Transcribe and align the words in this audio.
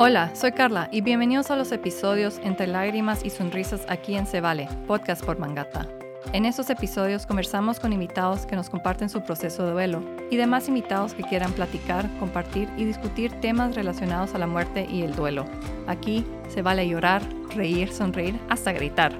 Hola, 0.00 0.30
soy 0.32 0.52
Carla 0.52 0.88
y 0.92 1.00
bienvenidos 1.00 1.50
a 1.50 1.56
los 1.56 1.72
episodios 1.72 2.38
Entre 2.44 2.68
lágrimas 2.68 3.24
y 3.24 3.30
sonrisas 3.30 3.84
aquí 3.88 4.14
en 4.14 4.28
Se 4.28 4.40
Vale, 4.40 4.68
podcast 4.86 5.24
por 5.24 5.40
Mangata. 5.40 5.88
En 6.32 6.44
estos 6.44 6.70
episodios 6.70 7.26
conversamos 7.26 7.80
con 7.80 7.92
invitados 7.92 8.46
que 8.46 8.54
nos 8.54 8.70
comparten 8.70 9.08
su 9.08 9.22
proceso 9.22 9.66
de 9.66 9.72
duelo 9.72 10.00
y 10.30 10.36
demás 10.36 10.68
invitados 10.68 11.14
que 11.14 11.24
quieran 11.24 11.50
platicar, 11.52 12.08
compartir 12.20 12.68
y 12.76 12.84
discutir 12.84 13.32
temas 13.40 13.74
relacionados 13.74 14.36
a 14.36 14.38
la 14.38 14.46
muerte 14.46 14.86
y 14.88 15.02
el 15.02 15.16
duelo. 15.16 15.46
Aquí 15.88 16.24
se 16.48 16.62
vale 16.62 16.88
llorar, 16.88 17.20
reír, 17.56 17.92
sonreír, 17.92 18.38
hasta 18.48 18.70
gritar. 18.70 19.12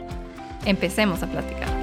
Empecemos 0.64 1.24
a 1.24 1.26
platicar. 1.26 1.77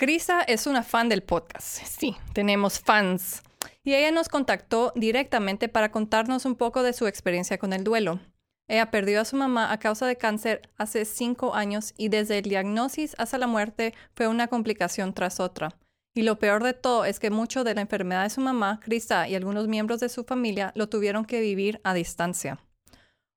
Crisa 0.00 0.40
es 0.40 0.66
una 0.66 0.82
fan 0.82 1.10
del 1.10 1.22
podcast. 1.22 1.84
Sí, 1.84 2.16
tenemos 2.32 2.80
fans. 2.80 3.42
Y 3.84 3.92
ella 3.92 4.10
nos 4.10 4.30
contactó 4.30 4.94
directamente 4.96 5.68
para 5.68 5.90
contarnos 5.90 6.46
un 6.46 6.54
poco 6.54 6.82
de 6.82 6.94
su 6.94 7.06
experiencia 7.06 7.58
con 7.58 7.74
el 7.74 7.84
duelo. 7.84 8.18
Ella 8.66 8.90
perdió 8.90 9.20
a 9.20 9.26
su 9.26 9.36
mamá 9.36 9.70
a 9.70 9.78
causa 9.78 10.06
de 10.06 10.16
cáncer 10.16 10.62
hace 10.78 11.04
cinco 11.04 11.54
años 11.54 11.92
y 11.98 12.08
desde 12.08 12.38
el 12.38 12.44
diagnóstico 12.44 13.12
hasta 13.18 13.36
la 13.36 13.46
muerte 13.46 13.92
fue 14.14 14.26
una 14.26 14.48
complicación 14.48 15.12
tras 15.12 15.38
otra. 15.38 15.76
Y 16.14 16.22
lo 16.22 16.38
peor 16.38 16.64
de 16.64 16.72
todo 16.72 17.04
es 17.04 17.20
que 17.20 17.28
mucho 17.28 17.62
de 17.62 17.74
la 17.74 17.82
enfermedad 17.82 18.22
de 18.22 18.30
su 18.30 18.40
mamá, 18.40 18.80
Krista, 18.82 19.28
y 19.28 19.34
algunos 19.34 19.68
miembros 19.68 20.00
de 20.00 20.08
su 20.08 20.24
familia 20.24 20.72
lo 20.76 20.88
tuvieron 20.88 21.26
que 21.26 21.42
vivir 21.42 21.78
a 21.84 21.92
distancia. 21.92 22.58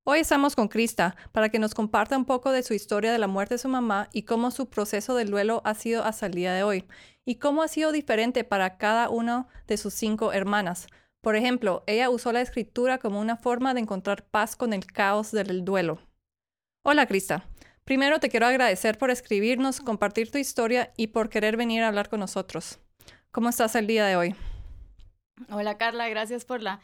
Hoy 0.05 0.19
estamos 0.19 0.55
con 0.55 0.67
Krista 0.67 1.15
para 1.31 1.47
que 1.47 1.59
nos 1.59 1.73
comparta 1.73 2.17
un 2.17 2.25
poco 2.25 2.51
de 2.51 2.63
su 2.63 2.73
historia 2.73 3.13
de 3.13 3.19
la 3.19 3.27
muerte 3.27 3.53
de 3.53 3.59
su 3.59 3.69
mamá 3.69 4.09
y 4.11 4.23
cómo 4.23 4.51
su 4.51 4.69
proceso 4.69 5.15
de 5.15 5.23
duelo 5.23 5.61
ha 5.63 5.75
sido 5.75 6.03
hasta 6.03 6.25
el 6.25 6.33
día 6.33 6.53
de 6.53 6.63
hoy, 6.63 6.85
y 7.23 7.35
cómo 7.35 7.63
ha 7.63 7.69
sido 7.69 7.93
diferente 7.93 8.43
para 8.43 8.77
cada 8.77 9.09
una 9.09 9.47
de 9.65 9.77
sus 9.77 9.93
cinco 9.93 10.33
hermanas, 10.33 10.87
por 11.23 11.37
ejemplo, 11.37 11.85
ella 11.87 12.09
usó 12.09 12.33
la 12.33 12.41
escritura 12.41 12.97
como 12.97 13.21
una 13.21 13.37
forma 13.37 13.73
de 13.73 13.79
encontrar 13.79 14.25
paz 14.25 14.57
con 14.57 14.73
el 14.73 14.85
caos 14.85 15.31
del 15.31 15.63
duelo. 15.63 16.01
Hola, 16.83 17.05
Krista. 17.05 17.47
Primero 17.85 18.19
te 18.19 18.27
quiero 18.27 18.45
agradecer 18.45 18.97
por 18.97 19.09
escribirnos, 19.09 19.79
compartir 19.79 20.31
tu 20.31 20.37
historia 20.37 20.91
y 20.97 21.07
por 21.07 21.29
querer 21.29 21.55
venir 21.55 21.81
a 21.81 21.87
hablar 21.87 22.09
con 22.09 22.19
nosotros. 22.19 22.77
¿Cómo 23.31 23.47
estás 23.47 23.75
el 23.75 23.87
día 23.87 24.05
de 24.05 24.17
hoy? 24.17 24.35
Hola, 25.49 25.77
Carla. 25.77 26.09
Gracias 26.09 26.43
por 26.43 26.61
la 26.61 26.81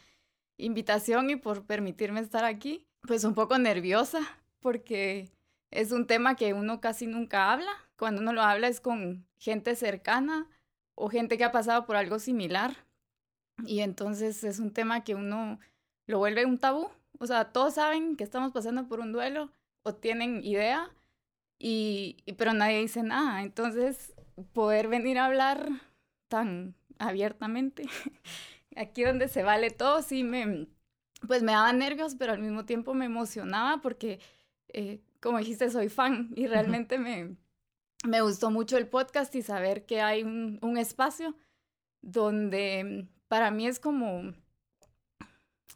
invitación 0.55 1.29
y 1.29 1.35
por 1.35 1.65
permitirme 1.65 2.21
estar 2.21 2.45
aquí. 2.45 2.88
Pues 3.01 3.23
un 3.23 3.33
poco 3.33 3.57
nerviosa 3.57 4.19
porque 4.59 5.31
es 5.71 5.91
un 5.91 6.07
tema 6.07 6.35
que 6.35 6.53
uno 6.53 6.81
casi 6.81 7.07
nunca 7.07 7.51
habla. 7.51 7.71
Cuando 7.97 8.21
uno 8.21 8.33
lo 8.33 8.41
habla 8.41 8.67
es 8.67 8.81
con 8.81 9.25
gente 9.37 9.75
cercana 9.75 10.47
o 10.95 11.09
gente 11.09 11.37
que 11.37 11.43
ha 11.43 11.51
pasado 11.51 11.85
por 11.85 11.95
algo 11.95 12.19
similar. 12.19 12.75
Y 13.65 13.79
entonces 13.81 14.43
es 14.43 14.59
un 14.59 14.71
tema 14.71 15.03
que 15.03 15.15
uno 15.15 15.59
lo 16.05 16.19
vuelve 16.19 16.45
un 16.45 16.59
tabú. 16.59 16.89
O 17.19 17.27
sea, 17.27 17.51
todos 17.51 17.75
saben 17.75 18.15
que 18.15 18.23
estamos 18.23 18.51
pasando 18.51 18.87
por 18.87 18.99
un 18.99 19.11
duelo 19.11 19.51
o 19.83 19.95
tienen 19.95 20.43
idea, 20.43 20.89
y, 21.59 22.17
pero 22.37 22.53
nadie 22.53 22.79
dice 22.79 23.03
nada. 23.03 23.43
Entonces, 23.43 24.13
poder 24.53 24.87
venir 24.87 25.19
a 25.19 25.25
hablar 25.25 25.69
tan 26.29 26.75
abiertamente, 26.97 27.83
aquí 28.75 29.03
donde 29.03 29.27
se 29.27 29.43
vale 29.43 29.69
todo, 29.69 30.01
sí 30.01 30.23
me, 30.23 30.67
pues 31.27 31.43
me 31.43 31.51
daba 31.51 31.71
nervios, 31.73 32.15
pero 32.15 32.33
al 32.33 32.39
mismo 32.39 32.65
tiempo 32.65 32.93
me 32.93 33.05
emocionaba 33.05 33.81
porque, 33.81 34.19
eh, 34.69 35.01
como 35.21 35.37
dijiste, 35.37 35.69
soy 35.69 35.89
fan 35.89 36.31
y 36.35 36.47
realmente 36.47 36.97
me, 36.97 37.35
me 38.07 38.21
gustó 38.21 38.51
mucho 38.51 38.77
el 38.77 38.87
podcast 38.87 39.33
y 39.35 39.41
saber 39.41 39.85
que 39.85 40.01
hay 40.01 40.23
un, 40.23 40.59
un 40.61 40.77
espacio 40.77 41.35
donde 42.01 43.07
para 43.27 43.51
mí 43.51 43.67
es 43.67 43.79
como, 43.79 44.33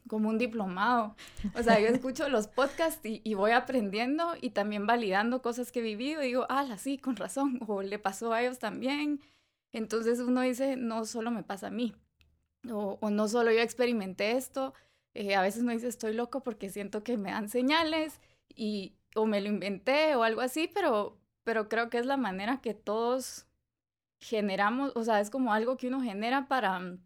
como 0.08 0.30
un 0.30 0.38
diplomado. 0.38 1.16
O 1.56 1.64
sea, 1.64 1.80
yo 1.80 1.88
escucho 1.96 2.28
los 2.30 2.48
podcasts 2.48 3.02
y, 3.04 3.34
voy 3.36 3.52
aprendiendo 3.52 4.34
y 4.42 4.50
también 4.50 4.86
validando 4.86 5.42
cosas 5.42 5.72
que 5.72 5.80
he 5.80 5.84
vivido 5.84 6.22
y 6.22 6.28
digo, 6.28 6.46
ah, 6.50 6.78
sí, 6.78 6.98
con 6.98 7.16
razón, 7.16 7.60
o 7.68 7.81
le 7.81 8.00
pasó 8.00 8.34
a 8.34 8.42
ellos 8.42 8.60
también. 8.60 9.22
Entonces 9.72 10.20
uno 10.20 10.42
dice, 10.42 10.75
no 10.75 11.06
solo 11.06 11.31
me 11.31 11.44
pasa 11.44 11.68
a 11.68 11.72
mí, 11.72 11.96
o, 12.70 12.98
no 13.10 13.28
solo 13.28 13.52
yo 13.52 13.60
experimenté 13.60 14.34
esto. 14.34 14.74
Eh, 15.16 15.35
a 15.35 15.41
veces 15.41 15.62
uno 15.62 15.72
dice, 15.72 15.88
estoy 15.88 16.13
loco 16.13 16.41
porque 16.41 16.69
siento 16.69 17.03
que 17.03 17.18
me 17.18 17.31
dan 17.31 17.50
señales 17.50 18.19
y, 18.56 18.96
o 19.16 19.25
me 19.25 19.41
lo 19.41 19.50
inventé 19.50 20.16
o 20.16 20.24
algo 20.24 20.41
así, 20.41 20.69
pero, 20.74 21.18
pero 21.44 21.69
creo 21.69 21.90
que 21.90 22.00
es 22.00 22.06
la 22.06 22.18
manera 22.18 22.62
que 22.62 22.74
todos 22.74 23.46
generamos, 24.19 24.91
o 24.96 25.03
sea, 25.03 25.19
es 25.19 25.29
como 25.29 25.53
algo 25.53 25.78
que 25.78 25.88
uno 25.88 26.01
genera 26.01 26.47
para 26.47 26.97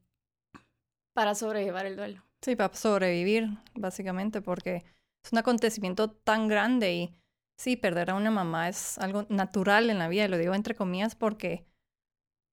para 1.17 1.33
sobrellevar 1.33 1.87
el 1.87 1.95
duelo. 1.95 2.23
Sí, 2.43 2.55
para 2.55 2.75
sobrevivir, 2.75 3.49
básicamente, 3.73 4.39
porque 4.39 4.85
es 5.25 5.31
un 5.31 5.39
acontecimiento 5.39 6.11
tan 6.11 6.47
grande 6.47 6.93
y 6.93 7.15
sí, 7.57 7.75
perder 7.75 8.11
a 8.11 8.15
una 8.15 8.29
mamá 8.29 8.69
es 8.69 8.99
algo 8.99 9.25
natural 9.27 9.89
en 9.89 9.97
la 9.97 10.09
vida, 10.09 10.25
y 10.25 10.27
lo 10.27 10.37
digo 10.37 10.53
entre 10.53 10.75
comillas 10.75 11.15
porque 11.15 11.65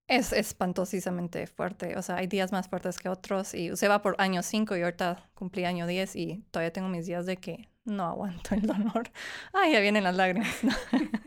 es 0.07 0.33
espantosamente 0.33 1.47
fuerte. 1.47 1.97
O 1.97 2.01
sea, 2.01 2.17
hay 2.17 2.27
días 2.27 2.51
más 2.51 2.67
fuertes 2.67 2.97
que 2.97 3.09
otros 3.09 3.53
y 3.53 3.71
usted 3.71 3.89
va 3.89 4.01
por 4.01 4.15
año 4.19 4.43
5 4.43 4.75
y 4.77 4.81
ahorita 4.81 5.29
cumplí 5.33 5.65
año 5.65 5.87
10 5.87 6.15
y 6.15 6.43
todavía 6.51 6.71
tengo 6.71 6.89
mis 6.89 7.05
días 7.05 7.25
de 7.25 7.37
que 7.37 7.69
no 7.85 8.05
aguanto 8.05 8.55
el 8.55 8.61
dolor. 8.61 9.09
Ay, 9.53 9.73
ya 9.73 9.79
vienen 9.79 10.03
las 10.03 10.15
lágrimas. 10.15 10.49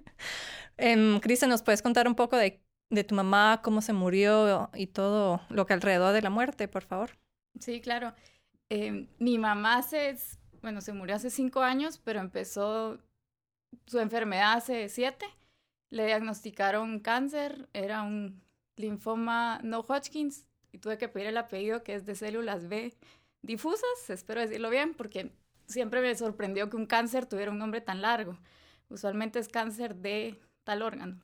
eh, 0.76 1.18
Cristian, 1.22 1.50
¿nos 1.50 1.62
puedes 1.62 1.82
contar 1.82 2.06
un 2.06 2.14
poco 2.14 2.36
de, 2.36 2.60
de 2.90 3.04
tu 3.04 3.14
mamá, 3.14 3.60
cómo 3.62 3.80
se 3.80 3.92
murió 3.92 4.70
y 4.74 4.88
todo 4.88 5.40
lo 5.48 5.66
que 5.66 5.74
alrededor 5.74 6.12
de 6.12 6.22
la 6.22 6.30
muerte, 6.30 6.68
por 6.68 6.84
favor? 6.84 7.18
Sí, 7.58 7.80
claro. 7.80 8.14
Em, 8.68 9.08
mi 9.18 9.38
mamá 9.38 9.82
se, 9.82 10.16
bueno, 10.62 10.80
se 10.80 10.92
murió 10.92 11.16
hace 11.16 11.30
cinco 11.30 11.62
años, 11.62 11.98
pero 11.98 12.20
empezó 12.20 12.98
su 13.86 13.98
enfermedad 13.98 14.54
hace 14.54 14.88
siete. 14.88 15.26
Le 15.90 16.06
diagnosticaron 16.06 17.00
cáncer, 17.00 17.68
era 17.72 18.02
un 18.02 18.42
linfoma 18.78 19.60
no 19.62 19.80
Hodgkins 19.80 20.46
y 20.72 20.78
tuve 20.78 20.98
que 20.98 21.08
pedir 21.08 21.28
el 21.28 21.36
apellido 21.36 21.82
que 21.82 21.94
es 21.94 22.06
de 22.06 22.14
células 22.14 22.68
B 22.68 22.94
difusas, 23.42 24.10
espero 24.10 24.40
decirlo 24.40 24.70
bien, 24.70 24.94
porque 24.94 25.32
siempre 25.66 26.00
me 26.00 26.14
sorprendió 26.14 26.68
que 26.70 26.76
un 26.76 26.86
cáncer 26.86 27.26
tuviera 27.26 27.50
un 27.50 27.58
nombre 27.58 27.80
tan 27.80 28.02
largo. 28.02 28.38
Usualmente 28.88 29.38
es 29.38 29.48
cáncer 29.48 29.96
de 29.96 30.38
tal 30.64 30.82
órgano. 30.82 31.20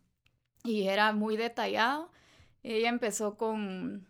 Y 0.62 0.88
era 0.88 1.12
muy 1.12 1.36
detallado. 1.36 2.10
Ella 2.62 2.88
empezó 2.88 3.36
con 3.36 4.06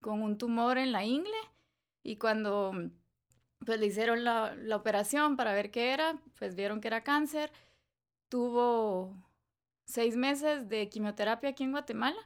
con 0.00 0.22
un 0.22 0.38
tumor 0.38 0.78
en 0.78 0.92
la 0.92 1.04
ingle 1.04 1.36
y 2.04 2.16
cuando 2.16 2.72
pues 3.66 3.80
le 3.80 3.86
hicieron 3.86 4.22
la, 4.22 4.54
la 4.54 4.76
operación 4.76 5.36
para 5.36 5.52
ver 5.52 5.72
qué 5.72 5.92
era, 5.92 6.16
pues 6.38 6.54
vieron 6.54 6.80
que 6.80 6.88
era 6.88 7.02
cáncer. 7.02 7.52
Tuvo 8.28 9.16
seis 9.86 10.16
meses 10.16 10.68
de 10.68 10.88
quimioterapia 10.88 11.50
aquí 11.50 11.64
en 11.64 11.72
Guatemala 11.72 12.18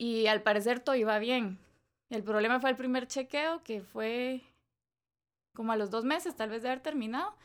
y 0.00 0.28
al 0.28 0.42
parecer 0.42 0.80
todo 0.80 0.96
iba 0.96 1.18
bien. 1.18 1.58
El 2.08 2.24
problema 2.24 2.58
fue 2.58 2.70
el 2.70 2.76
primer 2.76 3.06
chequeo 3.06 3.62
que 3.62 3.82
fue 3.82 4.40
como 5.54 5.72
a 5.72 5.76
los 5.76 5.90
dos 5.90 6.06
meses 6.06 6.34
tal 6.34 6.48
vez 6.48 6.62
de 6.62 6.70
haber 6.70 6.80
terminado. 6.80 7.36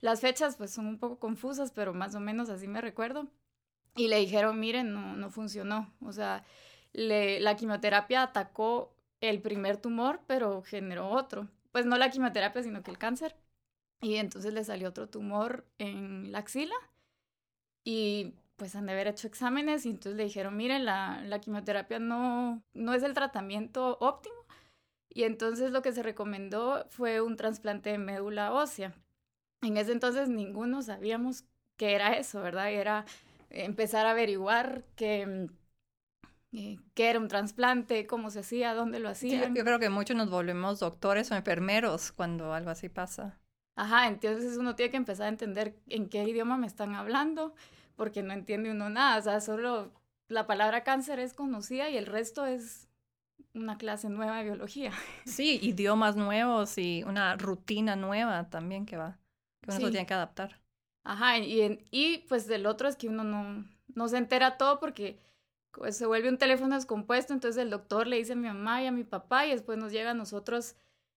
Las 0.00 0.20
fechas 0.20 0.56
pues 0.56 0.72
son 0.72 0.86
un 0.86 0.98
poco 0.98 1.18
confusas, 1.18 1.72
pero 1.72 1.94
más 1.94 2.14
o 2.14 2.20
menos 2.20 2.50
así 2.50 2.68
me 2.68 2.82
recuerdo. 2.82 3.28
Y 3.96 4.08
le 4.08 4.18
dijeron, 4.18 4.60
miren, 4.60 4.92
no, 4.92 5.16
no 5.16 5.30
funcionó. 5.30 5.90
O 6.02 6.12
sea, 6.12 6.44
la 6.92 7.56
quimioterapia 7.56 8.24
atacó 8.24 8.94
el 9.22 9.40
primer 9.40 9.78
tumor, 9.78 10.20
pero 10.26 10.60
generó 10.60 11.08
otro. 11.08 11.48
Pues 11.72 11.86
no 11.86 11.96
la 11.96 12.10
quimioterapia, 12.10 12.62
sino 12.62 12.82
que 12.82 12.90
el 12.90 12.98
cáncer. 12.98 13.34
Y 14.02 14.16
entonces 14.16 14.52
le 14.52 14.64
salió 14.64 14.90
otro 14.90 15.08
tumor 15.08 15.64
en 15.78 16.30
la 16.30 16.40
axila. 16.40 16.74
Y 17.84 18.34
pues 18.60 18.76
han 18.76 18.84
de 18.84 18.92
haber 18.92 19.08
hecho 19.08 19.26
exámenes 19.26 19.86
y 19.86 19.88
entonces 19.88 20.18
le 20.18 20.24
dijeron, 20.24 20.54
miren, 20.54 20.84
la, 20.84 21.22
la 21.24 21.38
quimioterapia 21.38 21.98
no, 21.98 22.62
no 22.74 22.92
es 22.92 23.02
el 23.02 23.14
tratamiento 23.14 23.96
óptimo. 24.02 24.36
Y 25.08 25.22
entonces 25.22 25.70
lo 25.72 25.80
que 25.80 25.92
se 25.92 26.02
recomendó 26.02 26.84
fue 26.90 27.22
un 27.22 27.38
trasplante 27.38 27.88
de 27.88 27.96
médula 27.96 28.52
ósea. 28.52 28.92
En 29.62 29.78
ese 29.78 29.92
entonces 29.92 30.28
ninguno 30.28 30.82
sabíamos 30.82 31.46
qué 31.78 31.94
era 31.94 32.18
eso, 32.18 32.42
¿verdad? 32.42 32.70
Era 32.70 33.06
empezar 33.48 34.04
a 34.04 34.10
averiguar 34.10 34.84
que 34.94 35.48
eh, 36.52 36.78
qué 36.92 37.08
era 37.08 37.18
un 37.18 37.28
trasplante, 37.28 38.06
cómo 38.06 38.28
se 38.28 38.40
hacía, 38.40 38.74
dónde 38.74 38.98
lo 38.98 39.08
hacían. 39.08 39.54
yo 39.54 39.64
creo 39.64 39.78
que 39.78 39.88
muchos 39.88 40.18
nos 40.18 40.28
volvemos 40.28 40.80
doctores 40.80 41.30
o 41.30 41.34
enfermeros 41.34 42.12
cuando 42.12 42.52
algo 42.52 42.68
así 42.68 42.90
pasa. 42.90 43.38
Ajá, 43.74 44.06
entonces 44.08 44.58
uno 44.58 44.76
tiene 44.76 44.90
que 44.90 44.98
empezar 44.98 45.24
a 45.24 45.30
entender 45.30 45.76
en 45.88 46.10
qué 46.10 46.24
idioma 46.24 46.58
me 46.58 46.66
están 46.66 46.94
hablando, 46.94 47.54
porque 48.00 48.22
no 48.22 48.32
entiende 48.32 48.70
uno 48.70 48.88
nada, 48.88 49.18
o 49.18 49.22
sea, 49.22 49.42
solo 49.42 49.92
la 50.28 50.46
palabra 50.46 50.84
cáncer 50.84 51.18
es 51.18 51.34
conocida 51.34 51.90
y 51.90 51.98
el 51.98 52.06
resto 52.06 52.46
es 52.46 52.88
una 53.52 53.76
clase 53.76 54.08
nueva 54.08 54.38
de 54.38 54.44
biología. 54.44 54.90
Sí, 55.26 55.58
idiomas 55.60 56.16
nuevos 56.16 56.78
y 56.78 57.04
una 57.04 57.36
rutina 57.36 57.96
nueva 57.96 58.48
también 58.48 58.86
que 58.86 58.96
va, 58.96 59.18
que 59.60 59.70
uno 59.70 59.80
se 59.80 59.90
tiene 59.90 60.06
que 60.06 60.14
adaptar. 60.14 60.62
Ajá, 61.04 61.36
y, 61.36 61.84
y 61.90 62.24
pues 62.26 62.46
del 62.46 62.64
otro 62.64 62.88
es 62.88 62.96
que 62.96 63.06
uno 63.06 63.22
no, 63.22 63.66
no 63.94 64.08
se 64.08 64.16
entera 64.16 64.56
todo 64.56 64.80
porque 64.80 65.20
pues, 65.72 65.94
se 65.98 66.06
vuelve 66.06 66.30
un 66.30 66.38
teléfono 66.38 66.76
descompuesto, 66.76 67.34
entonces 67.34 67.62
el 67.62 67.68
doctor 67.68 68.06
le 68.06 68.16
dice 68.16 68.32
a 68.32 68.36
mi 68.36 68.48
mamá 68.48 68.82
y 68.82 68.86
a 68.86 68.92
mi 68.92 69.04
papá 69.04 69.44
y 69.44 69.50
después 69.50 69.76
nos 69.76 69.92
llega 69.92 70.12
a 70.12 70.14
nosotros 70.14 70.74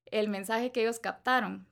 el 0.07 0.27
mensaje 0.27 0.73
que 0.73 0.81
ellos 0.81 0.99
captaron. 0.99 1.65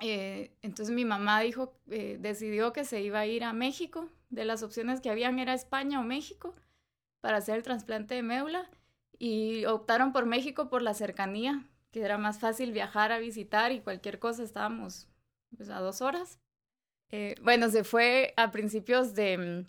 Eh, 0.00 0.50
entonces 0.62 0.92
mi 0.92 1.04
mamá 1.04 1.42
dijo, 1.42 1.78
eh, 1.92 2.18
decidió 2.18 2.72
que 2.72 2.84
se 2.84 3.02
iba 3.02 3.20
a 3.20 3.26
ir 3.26 3.44
a 3.44 3.52
México. 3.52 4.10
De 4.32 4.46
las 4.46 4.62
opciones 4.62 5.02
que 5.02 5.10
habían 5.10 5.38
era 5.38 5.52
España 5.52 6.00
o 6.00 6.04
México 6.04 6.54
para 7.20 7.36
hacer 7.36 7.56
el 7.56 7.62
trasplante 7.62 8.14
de 8.14 8.22
médula 8.22 8.68
y 9.18 9.66
optaron 9.66 10.10
por 10.10 10.24
México 10.24 10.70
por 10.70 10.80
la 10.80 10.94
cercanía, 10.94 11.64
que 11.90 12.00
era 12.00 12.16
más 12.16 12.38
fácil 12.38 12.72
viajar 12.72 13.12
a 13.12 13.18
visitar 13.18 13.72
y 13.72 13.80
cualquier 13.80 14.18
cosa 14.18 14.42
estábamos 14.42 15.06
pues, 15.54 15.68
a 15.68 15.80
dos 15.80 16.00
horas. 16.00 16.38
Eh, 17.10 17.34
bueno, 17.42 17.68
se 17.68 17.84
fue 17.84 18.32
a 18.38 18.50
principios 18.50 19.14
de, 19.14 19.66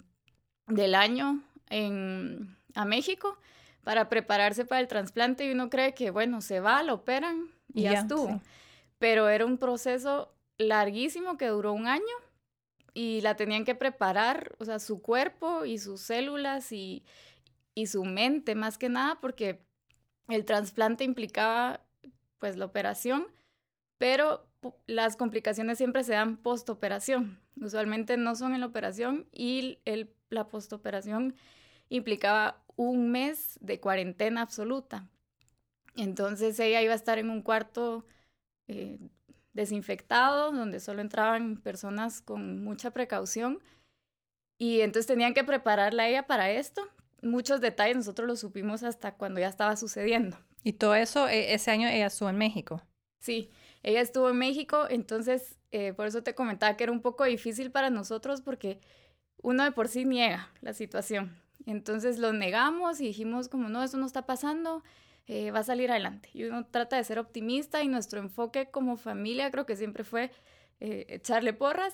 del 0.67 0.95
año 0.95 1.43
en, 1.69 2.55
a 2.73 2.85
México 2.85 3.37
para 3.83 4.07
prepararse 4.07 4.63
para 4.63 4.79
el 4.79 4.87
trasplante 4.87 5.45
y 5.45 5.51
uno 5.51 5.69
cree 5.69 5.93
que, 5.93 6.09
bueno, 6.09 6.39
se 6.39 6.61
va, 6.61 6.83
lo 6.83 6.93
operan 6.93 7.49
y 7.73 7.81
ya, 7.81 7.99
estuvo. 7.99 8.41
Pero 8.97 9.27
era 9.27 9.45
un 9.45 9.57
proceso 9.57 10.33
larguísimo 10.57 11.37
que 11.37 11.47
duró 11.47 11.73
un 11.73 11.85
año 11.85 12.15
y 12.93 13.21
la 13.21 13.35
tenían 13.35 13.65
que 13.65 13.75
preparar, 13.75 14.55
o 14.59 14.65
sea, 14.65 14.79
su 14.79 15.01
cuerpo 15.01 15.65
y 15.65 15.79
sus 15.79 16.01
células 16.01 16.71
y, 16.71 17.03
y 17.73 17.87
su 17.87 18.05
mente 18.05 18.55
más 18.55 18.77
que 18.77 18.89
nada, 18.89 19.19
porque 19.19 19.65
el 20.27 20.45
trasplante 20.45 21.03
implicaba 21.03 21.81
pues 22.39 22.57
la 22.57 22.65
operación, 22.65 23.27
pero 23.97 24.45
las 24.85 25.15
complicaciones 25.15 25.77
siempre 25.77 26.03
se 26.03 26.13
dan 26.13 26.37
postoperación. 26.37 27.39
Usualmente 27.59 28.17
no 28.17 28.35
son 28.35 28.53
en 28.53 28.61
la 28.61 28.67
operación 28.67 29.27
y 29.31 29.79
el, 29.85 30.13
la 30.29 30.47
postoperación 30.47 31.35
implicaba 31.89 32.63
un 32.75 33.11
mes 33.11 33.57
de 33.61 33.79
cuarentena 33.79 34.41
absoluta. 34.41 35.07
Entonces 35.95 36.59
ella 36.59 36.81
iba 36.81 36.93
a 36.93 36.97
estar 36.97 37.19
en 37.19 37.29
un 37.29 37.41
cuarto 37.41 38.05
eh, 38.67 38.97
desinfectado, 39.53 40.51
donde 40.51 40.79
solo 40.79 41.01
entraban 41.01 41.57
personas 41.57 42.21
con 42.21 42.63
mucha 42.63 42.91
precaución. 42.91 43.59
Y 44.57 44.81
entonces 44.81 45.07
tenían 45.07 45.33
que 45.33 45.43
prepararla 45.43 46.03
a 46.03 46.07
ella 46.09 46.27
para 46.27 46.51
esto. 46.51 46.87
Muchos 47.21 47.61
detalles 47.61 47.95
nosotros 47.95 48.27
los 48.27 48.39
supimos 48.39 48.83
hasta 48.83 49.15
cuando 49.15 49.39
ya 49.39 49.47
estaba 49.47 49.75
sucediendo. 49.75 50.37
¿Y 50.63 50.73
todo 50.73 50.95
eso, 50.95 51.27
e, 51.27 51.53
ese 51.53 51.71
año 51.71 51.87
ella 51.87 52.07
estuvo 52.07 52.29
en 52.29 52.37
México? 52.37 52.81
Sí, 53.19 53.51
ella 53.83 54.01
estuvo 54.01 54.29
en 54.29 54.37
México, 54.37 54.85
entonces 54.89 55.57
eh, 55.71 55.93
por 55.93 56.07
eso 56.07 56.23
te 56.23 56.35
comentaba 56.35 56.75
que 56.75 56.83
era 56.83 56.91
un 56.91 57.01
poco 57.01 57.23
difícil 57.23 57.71
para 57.71 57.89
nosotros 57.89 58.41
porque 58.41 58.79
uno 59.41 59.63
de 59.63 59.71
por 59.71 59.87
sí 59.87 60.05
niega 60.05 60.51
la 60.61 60.73
situación. 60.73 61.37
Entonces 61.65 62.19
lo 62.19 62.33
negamos 62.33 62.99
y 62.99 63.07
dijimos 63.07 63.47
como 63.49 63.69
no, 63.69 63.83
eso 63.83 63.97
no 63.97 64.05
está 64.05 64.25
pasando, 64.25 64.83
eh, 65.27 65.51
va 65.51 65.59
a 65.59 65.63
salir 65.63 65.91
adelante. 65.91 66.29
Y 66.33 66.43
uno 66.43 66.65
trata 66.65 66.97
de 66.97 67.03
ser 67.03 67.19
optimista 67.19 67.81
y 67.83 67.87
nuestro 67.87 68.19
enfoque 68.19 68.69
como 68.69 68.97
familia 68.97 69.51
creo 69.51 69.65
que 69.65 69.75
siempre 69.75 70.03
fue 70.03 70.31
eh, 70.79 71.05
echarle 71.09 71.53
porras 71.53 71.93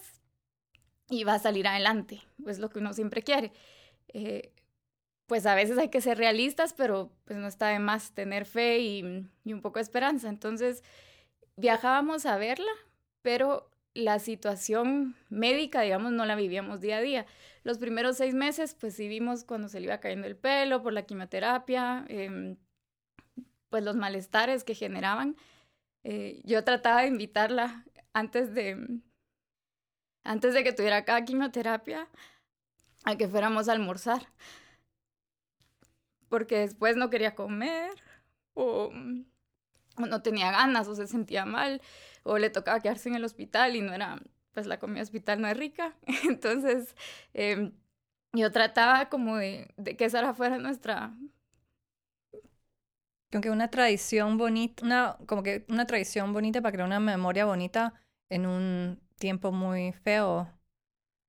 y 1.10 1.24
va 1.24 1.36
a 1.36 1.40
salir 1.40 1.68
adelante, 1.68 2.22
pues 2.44 2.60
lo 2.60 2.70
que 2.70 2.80
uno 2.80 2.94
siempre 2.94 3.22
quiere. 3.24 3.52
Eh, 4.10 4.54
pues 5.28 5.46
a 5.46 5.54
veces 5.54 5.78
hay 5.78 5.90
que 5.90 6.02
ser 6.02 6.18
realistas, 6.18 6.74
pero 6.74 7.12
pues 7.26 7.38
no 7.38 7.48
está 7.48 7.68
de 7.68 7.80
más 7.80 8.14
tener 8.14 8.46
fe 8.46 8.80
y, 8.80 9.28
y 9.44 9.54
un 9.54 9.62
poco 9.62 9.78
de 9.78 9.84
esperanza. 9.84 10.28
Entonces 10.28 10.84
viajábamos 11.56 12.26
a 12.26 12.38
verla, 12.38 12.72
pero 13.22 13.70
la 13.94 14.20
situación 14.20 15.16
médica, 15.30 15.82
digamos, 15.82 16.12
no 16.12 16.26
la 16.26 16.36
vivíamos 16.36 16.82
día 16.82 16.98
a 16.98 17.02
día. 17.02 17.26
Los 17.64 17.78
primeros 17.78 18.18
seis 18.18 18.34
meses, 18.34 18.76
pues 18.80 18.96
sí 18.96 19.08
vimos 19.08 19.44
cuando 19.44 19.68
se 19.68 19.80
le 19.80 19.86
iba 19.86 20.00
cayendo 20.00 20.28
el 20.28 20.36
pelo 20.36 20.82
por 20.82 20.94
la 20.94 21.04
quimioterapia, 21.04 22.06
eh, 22.08 22.56
pues 23.70 23.84
los 23.84 23.96
malestares 23.96 24.64
que 24.64 24.76
generaban. 24.76 25.36
Eh, 26.04 26.42
yo 26.44 26.64
trataba 26.64 27.02
de 27.02 27.08
invitarla 27.08 27.86
antes 28.14 28.54
de, 28.54 29.02
antes 30.24 30.54
de 30.54 30.64
que 30.64 30.74
tuviera 30.74 31.06
cada 31.06 31.26
quimioterapia 31.26 32.08
a 33.06 33.16
que 33.18 33.28
fuéramos 33.28 33.70
a 33.70 33.74
almorzar. 33.74 34.28
Porque 36.30 36.60
después 36.60 36.96
no 36.96 37.10
quería 37.10 37.36
comer 37.36 37.92
o, 38.54 38.92
no 39.98 40.22
tenía 40.22 40.52
ganas 40.52 40.88
o 40.88 40.96
se 40.96 41.08
sentía 41.08 41.46
mal 41.46 41.82
o 42.24 42.38
le 42.38 42.50
tocaba 42.50 42.80
quedarse 42.80 43.10
en 43.10 43.16
el 43.16 43.26
hospital 43.26 43.76
y 43.76 43.82
no 43.82 43.94
era, 43.94 44.22
pues 44.52 44.68
la 44.68 44.80
comida 44.80 45.02
hospital 45.02 45.42
no 45.42 45.48
es 45.48 45.58
rica. 45.58 45.96
Entonces 46.26 46.96
em, 47.34 47.74
yo 48.34 48.52
trataba 48.52 49.10
como 49.10 49.38
de, 49.38 49.74
de 49.78 49.98
que 49.98 50.06
esa 50.06 50.34
fuera 50.34 50.58
nuestra 50.60 51.16
como 53.32 53.42
que 53.42 53.50
una 53.50 53.70
tradición 53.70 54.38
bonita, 54.38 54.84
una, 54.84 55.18
como 55.26 55.44
que 55.44 55.66
una 55.70 55.86
tradición 55.86 56.34
bonita 56.34 56.62
para 56.62 56.72
crear 56.72 56.88
una 56.88 57.00
memoria 57.00 57.46
bonita 57.46 57.94
en 58.30 58.46
un 58.46 59.00
tiempo 59.18 59.52
muy 59.52 59.92
feo. 59.92 60.48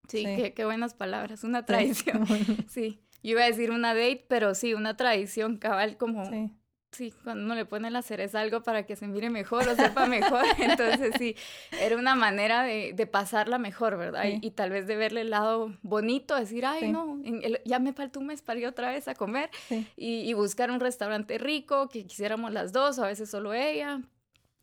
Sí, 0.09 0.25
Qué, 0.25 0.55
qué, 0.55 0.65
buenas 0.65 0.95
palabras, 0.95 1.45
una 1.45 1.65
tradición. 1.65 2.25
Sí, 2.69 3.01
yo 3.23 3.33
iba 3.33 3.43
a 3.43 3.47
decir 3.47 3.71
una 3.71 3.95
date, 3.95 4.25
pero 4.29 4.55
sí, 4.55 4.75
una 4.75 4.97
tradición 4.97 5.59
cabal 5.59 5.97
como 5.97 6.25
sí. 6.25 6.53
Sí, 6.93 7.15
cuando 7.23 7.45
uno 7.45 7.55
le 7.55 7.65
pone 7.65 7.89
la 7.89 8.03
cereza 8.03 8.41
algo 8.41 8.63
para 8.63 8.85
que 8.85 8.97
se 8.97 9.07
mire 9.07 9.31
mejor 9.31 9.69
o 9.69 9.77
sepa 9.77 10.07
mejor, 10.07 10.45
entonces 10.59 11.15
sí, 11.19 11.37
era 11.81 11.97
una 11.97 12.17
manera 12.17 12.65
de, 12.65 12.93
de 12.95 13.07
pasarla 13.07 13.59
mejor, 13.59 13.97
¿verdad? 13.97 14.25
Y, 14.43 14.51
tal 14.51 14.71
vez 14.71 14.89
de 14.89 14.97
verle 14.97 15.21
el 15.21 15.31
lado 15.31 15.73
bonito, 15.83 16.35
decir, 16.35 16.67
ay, 16.67 16.91
no, 16.91 17.23
ya 17.65 17.79
me 17.79 17.93
faltó 17.93 18.19
un 18.19 18.27
mes 18.27 18.43
para 18.43 18.59
ir 18.59 18.67
otra 18.67 18.91
vez 18.91 19.07
a 19.07 19.15
comer 19.15 19.51
y, 19.97 20.29
y, 20.29 20.33
buscar 20.35 20.73
un 20.73 20.81
restaurante 20.81 21.39
rico, 21.39 21.89
que 21.89 22.05
quisiéramos 22.07 22.53
las 22.53 22.73
dos, 22.73 22.99
o 22.99 23.05
a 23.05 23.07
veces 23.07 23.31
solo 23.31 23.55
ella. 23.55 24.01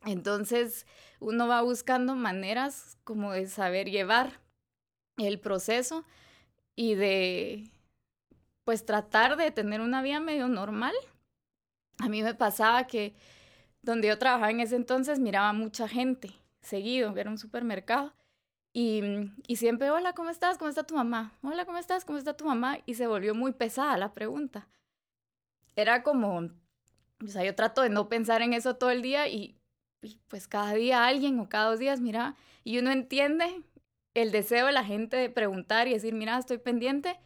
Entonces, 0.06 0.86
uno 1.22 1.48
va 1.48 1.62
buscando 1.62 2.14
maneras 2.16 2.98
como 3.06 3.32
de 3.32 3.48
saber 3.48 3.90
llevar 3.90 4.42
el 5.16 5.40
proceso 5.40 6.04
y 6.76 6.96
de, 6.96 7.72
pues, 8.66 8.86
tratar 8.86 9.38
de 9.38 9.50
tener 9.52 9.80
una 9.80 10.02
vida 10.02 10.20
medio 10.20 10.50
normal 10.50 10.94
a 12.00 12.10
mí 12.10 12.24
me 12.24 12.36
pasaba 12.36 12.88
que 12.88 13.16
donde 13.82 14.08
yo 14.08 14.18
trabajaba 14.18 14.52
en 14.52 14.60
ese 14.60 14.76
entonces 14.76 15.20
miraba 15.20 15.54
mucha 15.54 15.88
gente 15.88 16.34
seguido, 16.62 17.16
era 17.18 17.30
un 17.30 17.38
supermercado. 17.38 18.14
Y, 18.74 19.02
y, 19.48 19.56
siempre, 19.56 19.90
hola, 19.90 20.14
¿cómo 20.14 20.30
estás? 20.30 20.58
¿Cómo 20.58 20.70
está 20.70 20.84
tu 20.84 20.94
mamá? 20.94 21.34
Hola, 21.42 21.66
¿cómo 21.66 21.80
estás? 21.80 22.06
¿Cómo 22.06 22.20
está 22.20 22.36
tu 22.36 22.46
mamá? 22.46 22.78
Y 22.86 22.94
se 22.94 23.08
volvió 23.08 23.34
muy 23.34 23.54
pesada 23.54 23.98
la 23.98 24.14
pregunta. 24.14 24.68
Era 25.76 26.04
como, 26.04 26.50
o 27.24 27.28
sea, 27.28 27.44
yo 27.44 27.56
trato 27.56 27.82
de 27.82 27.90
no 27.90 28.08
pensar 28.08 28.42
en 28.44 28.54
eso 28.54 28.76
todo 28.76 28.92
el 28.92 29.02
día 29.02 29.28
y, 29.30 29.58
y 30.04 30.20
pues 30.28 30.48
cada 30.48 30.74
día 30.74 31.08
alguien 31.08 31.40
o 31.40 31.50
cada 31.50 31.72
dos 31.72 31.80
días, 31.80 32.02
mira, 32.02 32.36
y 32.64 32.78
uno 32.78 32.92
entiende 32.92 33.64
el 34.14 34.32
deseo 34.32 34.68
de 34.68 34.74
la 34.74 34.84
gente 34.84 35.18
de 35.18 35.30
preguntar 35.30 35.88
y 35.88 35.94
decir, 35.94 36.14
mira, 36.14 36.38
estoy 36.38 36.58
pendiente, 36.58 37.20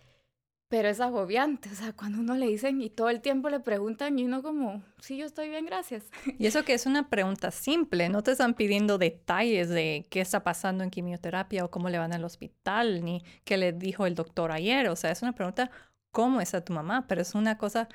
pero 0.71 0.87
es 0.87 1.01
agobiante, 1.01 1.69
o 1.69 1.75
sea, 1.75 1.91
cuando 1.91 2.21
uno 2.21 2.33
le 2.33 2.47
dicen 2.47 2.81
y 2.81 2.89
todo 2.89 3.09
el 3.09 3.19
tiempo 3.19 3.49
le 3.49 3.59
preguntan 3.59 4.17
y 4.17 4.23
uno 4.23 4.41
como, 4.41 4.81
sí, 5.01 5.17
yo 5.17 5.25
estoy 5.25 5.49
bien, 5.49 5.65
gracias. 5.65 6.05
Y 6.39 6.47
eso 6.47 6.63
que 6.63 6.73
es 6.73 6.85
una 6.85 7.09
pregunta 7.09 7.51
simple, 7.51 8.07
no 8.07 8.23
te 8.23 8.31
están 8.31 8.53
pidiendo 8.53 8.97
detalles 8.97 9.67
de 9.67 10.07
qué 10.09 10.21
está 10.21 10.45
pasando 10.45 10.85
en 10.85 10.89
quimioterapia 10.89 11.65
o 11.65 11.69
cómo 11.69 11.89
le 11.89 11.97
van 11.97 12.13
al 12.13 12.23
hospital, 12.23 13.03
ni 13.03 13.21
qué 13.43 13.57
le 13.57 13.73
dijo 13.73 14.05
el 14.05 14.15
doctor 14.15 14.53
ayer, 14.53 14.87
o 14.87 14.95
sea, 14.95 15.11
es 15.11 15.21
una 15.21 15.33
pregunta, 15.33 15.69
¿cómo 16.09 16.39
está 16.39 16.63
tu 16.63 16.71
mamá? 16.71 17.05
Pero 17.05 17.21
es 17.21 17.35
una 17.35 17.57
cosa 17.57 17.89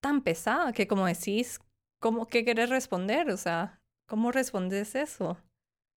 tan 0.00 0.22
pesada 0.22 0.72
que 0.72 0.86
como 0.86 1.04
decís, 1.04 1.60
¿cómo, 2.00 2.26
¿qué 2.26 2.42
querés 2.42 2.70
responder? 2.70 3.28
O 3.30 3.36
sea, 3.36 3.82
¿cómo 4.06 4.32
respondes 4.32 4.94
eso? 4.94 5.36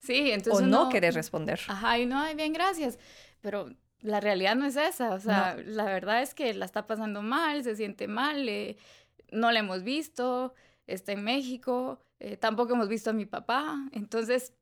Sí, 0.02 0.32
entonces... 0.32 0.62
O 0.62 0.68
no 0.68 0.90
querés 0.90 1.16
responder. 1.16 1.62
Ajá, 1.70 1.98
y 1.98 2.06
no, 2.06 2.22
bien, 2.36 2.52
gracias, 2.52 3.00
pero 3.40 3.70
la 4.02 4.20
realidad 4.20 4.56
no 4.56 4.66
es 4.66 4.76
esa, 4.76 5.14
o 5.14 5.20
sea, 5.20 5.58
la 5.66 5.86
verdad 5.86 6.22
es 6.22 6.34
que 6.34 6.54
la 6.54 6.66
está 6.66 6.88
pasando 6.88 7.22
mal, 7.22 7.64
se 7.64 7.76
siente 7.76 8.08
mal, 8.08 8.48
eh, 8.48 8.78
no 9.32 9.52
la 9.52 9.60
hemos 9.60 9.84
visto, 9.84 10.54
está 10.88 11.12
en 11.12 11.24
México, 11.24 12.00
eh, 12.20 12.38
tampoco 12.38 12.74
hemos 12.74 12.88
visto 12.88 13.10
a 13.10 13.14
mi 13.14 13.26
papá, 13.26 13.78
entonces, 13.92 14.54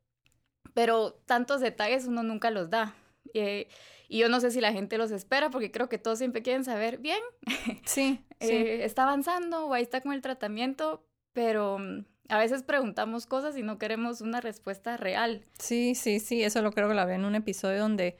pero 0.73 1.13
tantos 1.25 1.61
detalles 1.61 2.07
uno 2.07 2.23
nunca 2.23 2.49
los 2.49 2.69
da. 2.69 2.95
Eh, 3.33 3.67
y 4.09 4.19
yo 4.19 4.29
no 4.29 4.39
sé 4.39 4.51
si 4.51 4.61
la 4.61 4.71
gente 4.71 4.97
los 4.97 5.11
espera, 5.11 5.49
porque 5.49 5.71
creo 5.71 5.89
que 5.89 5.97
todos 5.97 6.17
siempre 6.17 6.41
quieren 6.41 6.63
saber, 6.63 6.97
bien, 6.97 7.19
sí, 7.85 8.23
sí. 8.39 8.49
está 8.51 9.03
avanzando 9.03 9.67
o 9.67 9.73
ahí 9.73 9.83
está 9.83 10.01
con 10.01 10.13
el 10.13 10.21
tratamiento, 10.21 11.05
pero 11.33 11.77
mm, 11.77 12.05
a 12.29 12.39
veces 12.39 12.63
preguntamos 12.63 13.27
cosas 13.27 13.55
y 13.57 13.63
no 13.63 13.77
queremos 13.77 14.21
una 14.21 14.41
respuesta 14.41 14.97
real. 14.97 15.45
Sí, 15.59 15.93
sí, 15.93 16.19
sí, 16.19 16.43
eso 16.43 16.61
lo 16.61 16.71
creo 16.71 16.87
que 16.87 16.95
la 16.95 17.05
ve 17.05 17.15
en 17.15 17.25
un 17.25 17.35
episodio 17.35 17.79
donde 17.79 18.17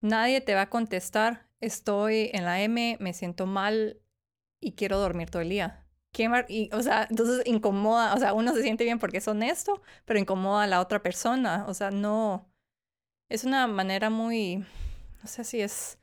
Nadie 0.00 0.40
te 0.40 0.54
va 0.54 0.62
a 0.62 0.70
contestar, 0.70 1.46
estoy 1.60 2.30
en 2.32 2.44
la 2.44 2.62
M, 2.62 2.96
me 3.00 3.12
siento 3.12 3.46
mal 3.46 4.00
y 4.60 4.72
quiero 4.72 4.98
dormir 4.98 5.30
todo 5.30 5.42
el 5.42 5.50
día. 5.50 5.86
Y, 6.48 6.70
o 6.72 6.82
sea, 6.82 7.06
entonces 7.08 7.42
incomoda, 7.46 8.14
o 8.14 8.18
sea, 8.18 8.34
uno 8.34 8.52
se 8.52 8.62
siente 8.62 8.84
bien 8.84 8.98
porque 8.98 9.18
es 9.18 9.28
honesto, 9.28 9.80
pero 10.04 10.18
incomoda 10.18 10.64
a 10.64 10.66
la 10.66 10.80
otra 10.80 11.02
persona. 11.02 11.64
O 11.68 11.74
sea, 11.74 11.90
no. 11.90 12.50
Es 13.28 13.44
una 13.44 13.66
manera 13.66 14.10
muy. 14.10 14.64
No 15.22 15.28
sé 15.28 15.44
si 15.44 15.60
es. 15.60 15.98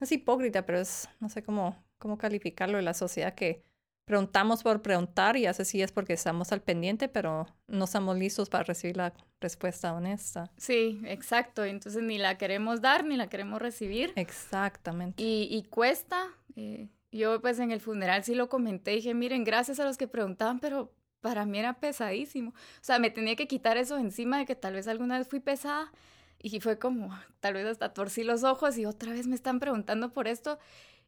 Es 0.00 0.12
hipócrita, 0.12 0.64
pero 0.66 0.80
es. 0.80 1.08
No 1.20 1.28
sé 1.28 1.42
cómo, 1.42 1.76
cómo 1.98 2.18
calificarlo 2.18 2.78
en 2.78 2.86
la 2.86 2.94
sociedad 2.94 3.34
que 3.34 3.64
preguntamos 4.04 4.62
por 4.62 4.82
preguntar 4.82 5.36
y 5.36 5.46
así 5.46 5.64
sí 5.64 5.82
es 5.82 5.92
porque 5.92 6.12
estamos 6.12 6.52
al 6.52 6.62
pendiente, 6.62 7.08
pero 7.08 7.46
no 7.68 7.84
estamos 7.84 8.16
listos 8.18 8.48
para 8.48 8.64
recibir 8.64 8.96
la 8.96 9.12
respuesta 9.40 9.92
honesta. 9.92 10.50
Sí, 10.56 11.00
exacto. 11.04 11.64
Entonces 11.64 12.02
ni 12.02 12.18
la 12.18 12.36
queremos 12.38 12.80
dar 12.80 13.04
ni 13.04 13.16
la 13.16 13.28
queremos 13.28 13.60
recibir. 13.62 14.12
Exactamente. 14.16 15.22
Y, 15.22 15.48
y 15.50 15.62
cuesta. 15.64 16.26
Eh, 16.56 16.88
yo 17.12 17.40
pues 17.40 17.58
en 17.58 17.70
el 17.70 17.80
funeral 17.80 18.24
sí 18.24 18.34
lo 18.34 18.48
comenté, 18.48 18.92
dije, 18.92 19.14
miren, 19.14 19.44
gracias 19.44 19.80
a 19.80 19.84
los 19.84 19.96
que 19.96 20.06
preguntaban, 20.06 20.60
pero 20.60 20.92
para 21.20 21.44
mí 21.44 21.58
era 21.58 21.74
pesadísimo. 21.74 22.50
O 22.50 22.82
sea, 22.82 22.98
me 22.98 23.10
tenía 23.10 23.36
que 23.36 23.46
quitar 23.46 23.76
eso 23.76 23.98
encima 23.98 24.38
de 24.38 24.46
que 24.46 24.54
tal 24.54 24.74
vez 24.74 24.88
alguna 24.88 25.18
vez 25.18 25.28
fui 25.28 25.40
pesada 25.40 25.92
y 26.38 26.60
fue 26.60 26.78
como, 26.78 27.10
tal 27.40 27.54
vez 27.54 27.66
hasta 27.66 27.92
torcí 27.92 28.24
los 28.24 28.44
ojos 28.44 28.78
y 28.78 28.86
otra 28.86 29.12
vez 29.12 29.26
me 29.26 29.34
están 29.34 29.60
preguntando 29.60 30.12
por 30.12 30.28
esto. 30.28 30.58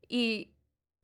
Y, 0.08 0.50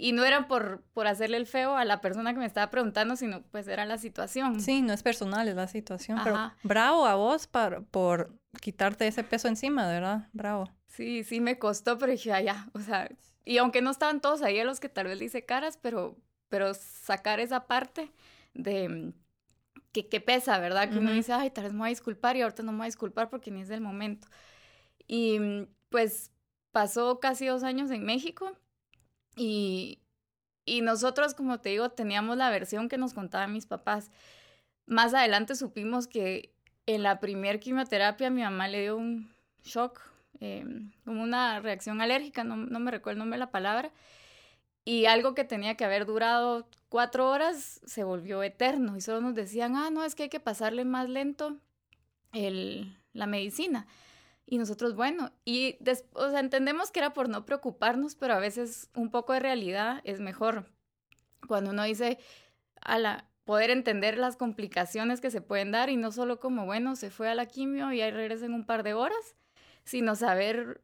y 0.00 0.12
no 0.12 0.24
era 0.24 0.46
por, 0.46 0.82
por 0.94 1.08
hacerle 1.08 1.36
el 1.36 1.46
feo 1.46 1.76
a 1.76 1.84
la 1.84 2.00
persona 2.00 2.32
que 2.32 2.38
me 2.38 2.46
estaba 2.46 2.70
preguntando, 2.70 3.16
sino 3.16 3.42
pues 3.42 3.66
era 3.66 3.84
la 3.84 3.98
situación. 3.98 4.60
Sí, 4.60 4.80
no 4.80 4.92
es 4.92 5.02
personal, 5.02 5.48
es 5.48 5.56
la 5.56 5.66
situación. 5.66 6.20
Pero 6.22 6.52
bravo 6.62 7.04
a 7.04 7.16
vos 7.16 7.48
por, 7.48 7.84
por 7.86 8.38
quitarte 8.60 9.08
ese 9.08 9.24
peso 9.24 9.48
encima, 9.48 9.88
¿verdad? 9.88 10.28
Bravo. 10.32 10.70
Sí, 10.86 11.24
sí 11.24 11.40
me 11.40 11.58
costó, 11.58 11.98
pero 11.98 12.12
dije, 12.12 12.30
ya, 12.44 12.70
o 12.74 12.80
sea, 12.80 13.10
y 13.44 13.58
aunque 13.58 13.82
no 13.82 13.90
estaban 13.90 14.20
todos 14.20 14.40
ahí 14.42 14.60
a 14.60 14.64
los 14.64 14.78
que 14.78 14.88
tal 14.88 15.08
vez 15.08 15.18
le 15.18 15.24
hice 15.24 15.44
caras, 15.44 15.76
pero, 15.82 16.16
pero 16.48 16.74
sacar 16.74 17.40
esa 17.40 17.66
parte 17.66 18.12
de 18.54 19.12
que, 19.90 20.08
que 20.08 20.20
pesa, 20.20 20.60
¿verdad? 20.60 20.90
Que 20.90 20.98
uno 20.98 21.10
dice, 21.10 21.32
ay, 21.32 21.50
tal 21.50 21.64
vez 21.64 21.72
me 21.72 21.80
voy 21.80 21.88
a 21.88 21.90
disculpar 21.90 22.36
y 22.36 22.42
ahorita 22.42 22.62
no 22.62 22.70
me 22.70 22.78
voy 22.78 22.84
a 22.84 22.88
disculpar 22.88 23.30
porque 23.30 23.50
ni 23.50 23.62
es 23.62 23.68
del 23.68 23.80
momento. 23.80 24.28
Y 25.08 25.40
pues 25.88 26.30
pasó 26.70 27.18
casi 27.18 27.46
dos 27.46 27.64
años 27.64 27.90
en 27.90 28.04
México 28.04 28.56
y, 29.38 30.00
nosotros, 30.82 31.34
como 31.34 31.58
te 31.60 31.70
digo, 31.70 31.90
teníamos 31.90 32.36
la 32.36 32.50
versión 32.50 32.88
que 32.88 32.98
nos 32.98 33.14
contaban 33.14 33.52
mis 33.52 33.66
papás. 33.66 34.10
Más 34.86 35.14
adelante 35.14 35.54
supimos 35.54 36.06
que 36.06 36.52
en 36.86 37.02
la 37.02 37.20
primer 37.20 37.60
quimioterapia 37.60 38.30
mi 38.30 38.42
mamá 38.42 38.68
le 38.68 38.82
dio 38.82 38.96
un 38.96 39.30
shock, 39.64 40.00
eh, 40.40 40.64
como 41.04 41.22
una 41.22 41.60
reacción 41.60 42.00
alérgica, 42.00 42.44
no, 42.44 42.56
no 42.56 42.80
me 42.80 42.90
recuerdo 42.90 43.14
el 43.14 43.18
nombre 43.18 43.36
de 43.36 43.44
la 43.44 43.50
palabra, 43.50 43.92
y 44.84 45.06
algo 45.06 45.34
que 45.34 45.44
tenía 45.44 45.76
que 45.76 45.84
haber 45.84 46.06
durado 46.06 46.66
cuatro 46.88 47.28
horas 47.28 47.80
se 47.84 48.04
volvió 48.04 48.42
eterno 48.42 48.96
y 48.96 49.00
solo 49.00 49.20
nos 49.20 49.34
decían, 49.34 49.76
ah, 49.76 49.90
no, 49.90 50.04
es 50.04 50.14
que 50.14 50.24
hay 50.24 50.28
que 50.28 50.40
pasarle 50.40 50.84
más 50.84 51.08
lento 51.08 51.58
el, 52.32 52.96
la 53.12 53.26
medicina. 53.26 53.86
Y 54.50 54.56
nosotros, 54.56 54.94
bueno, 54.94 55.30
y 55.44 55.76
o 56.14 56.30
sea, 56.30 56.40
entendemos 56.40 56.90
que 56.90 57.00
era 57.00 57.12
por 57.12 57.28
no 57.28 57.44
preocuparnos, 57.44 58.14
pero 58.14 58.32
a 58.32 58.38
veces 58.38 58.88
un 58.94 59.10
poco 59.10 59.34
de 59.34 59.40
realidad 59.40 60.00
es 60.04 60.20
mejor. 60.20 60.64
Cuando 61.46 61.70
uno 61.72 61.82
dice, 61.84 62.18
a 62.80 62.98
la 62.98 63.28
poder 63.44 63.68
entender 63.68 64.16
las 64.16 64.36
complicaciones 64.36 65.20
que 65.20 65.30
se 65.30 65.42
pueden 65.42 65.70
dar 65.70 65.90
y 65.90 65.98
no 65.98 66.12
solo 66.12 66.40
como, 66.40 66.64
bueno, 66.64 66.96
se 66.96 67.10
fue 67.10 67.28
a 67.28 67.34
la 67.34 67.44
quimio 67.44 67.92
y 67.92 68.00
ahí 68.00 68.10
regresa 68.10 68.46
en 68.46 68.54
un 68.54 68.64
par 68.64 68.84
de 68.84 68.94
horas, 68.94 69.36
sino 69.84 70.16
saber, 70.16 70.82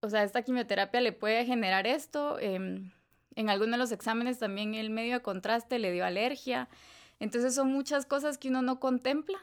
o 0.00 0.08
sea, 0.08 0.22
esta 0.22 0.42
quimioterapia 0.42 1.00
le 1.00 1.10
puede 1.10 1.44
generar 1.44 1.88
esto. 1.88 2.38
Em, 2.38 2.92
en 3.34 3.50
algunos 3.50 3.72
de 3.72 3.78
los 3.78 3.90
exámenes 3.90 4.38
también 4.38 4.74
el 4.74 4.90
medio 4.90 5.14
de 5.14 5.22
contraste 5.22 5.80
le 5.80 5.90
dio 5.90 6.04
alergia. 6.04 6.68
Entonces 7.18 7.56
son 7.56 7.72
muchas 7.72 8.06
cosas 8.06 8.38
que 8.38 8.50
uno 8.50 8.62
no 8.62 8.78
contempla 8.78 9.38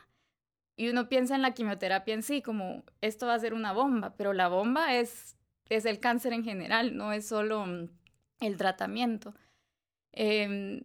y 0.76 0.90
uno 0.90 1.10
piensa 1.10 1.36
en 1.36 1.42
la 1.42 1.54
quimioterapia 1.54 2.14
en 2.14 2.24
sí, 2.24 2.42
como 2.42 2.84
esto 3.02 3.28
va 3.28 3.36
a 3.36 3.40
ser 3.40 3.54
una 3.54 3.74
bomba, 3.74 4.16
pero 4.16 4.34
la 4.34 4.48
bomba 4.48 4.96
es, 4.96 5.36
es 5.70 5.86
el 5.86 6.00
cáncer 6.00 6.34
en 6.34 6.44
general, 6.44 6.96
no 6.96 7.14
es 7.14 7.28
solo 7.28 7.66
mm, 7.66 7.90
el 8.40 8.58
tratamiento. 8.58 9.34
Em, 10.12 10.82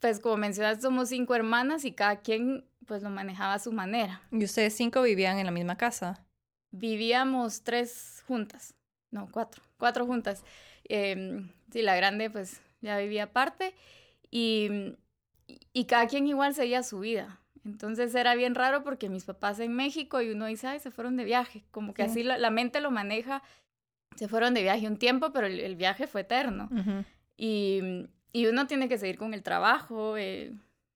pues 0.00 0.20
como 0.20 0.36
mencionaste, 0.36 0.82
somos 0.82 1.08
cinco 1.10 1.34
hermanas 1.34 1.84
y 1.84 1.92
cada 1.92 2.20
quien 2.20 2.64
pues 2.86 3.02
lo 3.02 3.10
manejaba 3.10 3.54
a 3.54 3.58
su 3.58 3.72
manera. 3.72 4.22
¿Y 4.32 4.44
ustedes 4.44 4.74
cinco 4.74 5.02
vivían 5.02 5.38
en 5.38 5.46
la 5.46 5.52
misma 5.52 5.76
casa? 5.76 6.24
Vivíamos 6.72 7.62
tres 7.62 8.24
juntas, 8.26 8.74
no, 9.10 9.28
cuatro, 9.30 9.62
cuatro 9.76 10.06
juntas. 10.06 10.44
Em, 10.84 11.52
sí, 11.72 11.82
la 11.82 11.94
grande 11.94 12.30
pues 12.30 12.60
ya 12.80 12.96
vivía 12.98 13.24
aparte 13.24 13.74
y, 14.30 14.96
y 15.72 15.84
cada 15.84 16.06
quien 16.06 16.26
igual 16.26 16.54
seguía 16.54 16.82
su 16.82 17.00
vida. 17.00 17.40
Entonces 17.64 18.14
era 18.14 18.34
bien 18.34 18.54
raro 18.54 18.82
porque 18.82 19.08
mis 19.08 19.24
papás 19.24 19.60
en 19.60 19.74
México 19.74 20.20
y 20.20 20.30
uno 20.30 20.46
dice, 20.46 20.66
ay, 20.66 20.80
se 20.80 20.90
fueron 20.90 21.16
de 21.16 21.24
viaje, 21.24 21.64
como 21.70 21.94
que 21.94 22.02
así 22.02 22.22
la, 22.22 22.50
mente 22.50 22.80
lo 22.80 22.90
maneja, 22.90 23.42
se 24.16 24.28
fueron 24.28 24.54
de 24.54 24.62
viaje 24.62 24.86
un 24.86 24.96
tiempo, 24.96 25.32
pero 25.32 25.46
el, 25.46 25.76
viaje 25.76 26.06
fue 26.06 26.22
eterno. 26.22 26.68
y, 27.36 28.06
y, 28.32 28.46
uno 28.46 28.66
tiene 28.66 28.88
que 28.88 28.98
seguir 28.98 29.18
con 29.18 29.34
el 29.34 29.42
trabajo, 29.42 30.16
eh, 30.16 30.52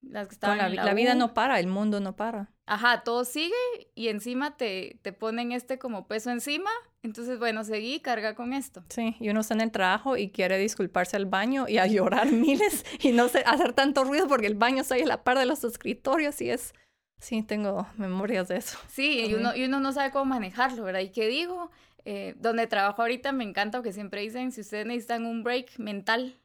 las 0.09 0.29
que 0.29 0.35
estaban 0.35 0.59
la, 0.59 0.69
la, 0.69 0.85
la, 0.85 0.95
vida 0.95 1.15
no 1.15 1.35
para, 1.35 1.59
el 1.61 1.67
mundo 1.67 2.01
no 2.01 2.17
para. 2.17 2.51
Ajá, 2.67 3.03
todo 3.03 3.25
sigue 3.25 3.55
y 3.95 4.09
encima 4.09 4.57
te, 4.57 4.99
te 5.03 5.13
ponen 5.13 5.53
este 5.53 5.79
como 5.79 6.07
peso 6.07 6.31
encima. 6.31 6.71
Entonces, 7.03 7.39
bueno, 7.39 7.65
seguí, 7.65 8.01
carga 8.01 8.35
con 8.35 8.55
esto. 8.55 8.83
Sí, 8.89 9.15
y 9.21 9.29
uno 9.29 9.41
está 9.41 9.53
en 9.55 9.61
el 9.61 9.71
trabajo 9.71 10.17
y 10.17 10.31
quiere 10.31 10.57
disculparse 10.57 11.17
al 11.17 11.27
baño 11.27 11.67
y 11.69 11.77
a 11.79 11.87
llorar 11.87 12.33
miles 12.33 12.85
y 13.01 13.13
no 13.13 13.29
sé, 13.29 13.45
hacer 13.47 13.75
tanto 13.75 14.05
ruido 14.05 14.27
porque 14.27 14.47
el 14.47 14.55
baño 14.55 14.83
está 14.83 14.95
ahí 14.95 15.03
a 15.03 15.07
la 15.07 15.23
par 15.23 15.39
de 15.39 15.47
los 15.47 15.65
escritorios 15.65 16.41
y 16.41 16.51
es... 16.51 16.73
Sí, 17.19 17.43
tengo 17.43 17.87
memorias 17.97 18.49
de 18.49 18.57
eso. 18.57 18.79
Sí, 18.89 19.27
y 19.27 19.35
uno, 19.35 19.55
y 19.55 19.65
uno 19.65 19.81
no 19.81 19.93
sabe 19.93 20.11
cómo 20.11 20.27
manejarlo, 20.27 20.85
¿verdad? 20.85 21.01
¿Y 21.01 21.11
qué 21.11 21.27
digo? 21.27 21.71
Eh, 22.05 22.35
donde 22.39 22.67
trabajo 22.67 23.01
ahorita 23.01 23.33
me 23.33 23.45
encanta 23.45 23.83
que 23.83 23.93
siempre 23.93 24.21
dicen, 24.21 24.53
si 24.53 24.61
ustedes 24.61 24.85
necesitan 24.85 25.25
un 25.25 25.43
break 25.43 25.79
mental, 25.79 26.39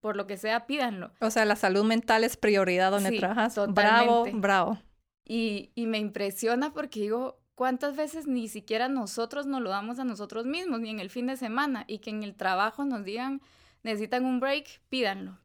por 0.00 0.16
lo 0.16 0.26
que 0.26 0.36
sea, 0.36 0.66
pídanlo. 0.66 1.12
O 1.20 1.30
sea, 1.30 1.44
la 1.44 1.56
salud 1.56 1.84
mental 1.84 2.24
es 2.24 2.36
prioridad 2.36 2.90
donde 2.90 3.18
trabajas. 3.18 3.58
Bravo, 3.68 4.26
bravo. 4.32 4.78
Y, 5.24 5.72
y 5.74 5.86
me 5.86 5.98
impresiona 5.98 6.72
porque 6.72 7.00
digo, 7.00 7.40
¿cuántas 7.54 7.96
veces 7.96 8.26
ni 8.26 8.48
siquiera 8.48 8.88
nosotros 8.88 9.46
nos 9.46 9.60
lo 9.60 9.70
damos 9.70 9.98
a 9.98 10.04
nosotros 10.04 10.46
mismos, 10.46 10.80
ni 10.80 10.90
en 10.90 11.00
el 11.00 11.10
fin 11.10 11.26
de 11.26 11.36
semana? 11.36 11.84
Y 11.86 11.98
que 11.98 12.10
en 12.10 12.22
el 12.22 12.34
trabajo 12.34 12.84
nos 12.84 13.04
digan, 13.04 13.42
necesitan 13.82 14.24
un 14.24 14.40
break, 14.40 14.80
pídanlo. 14.88 15.38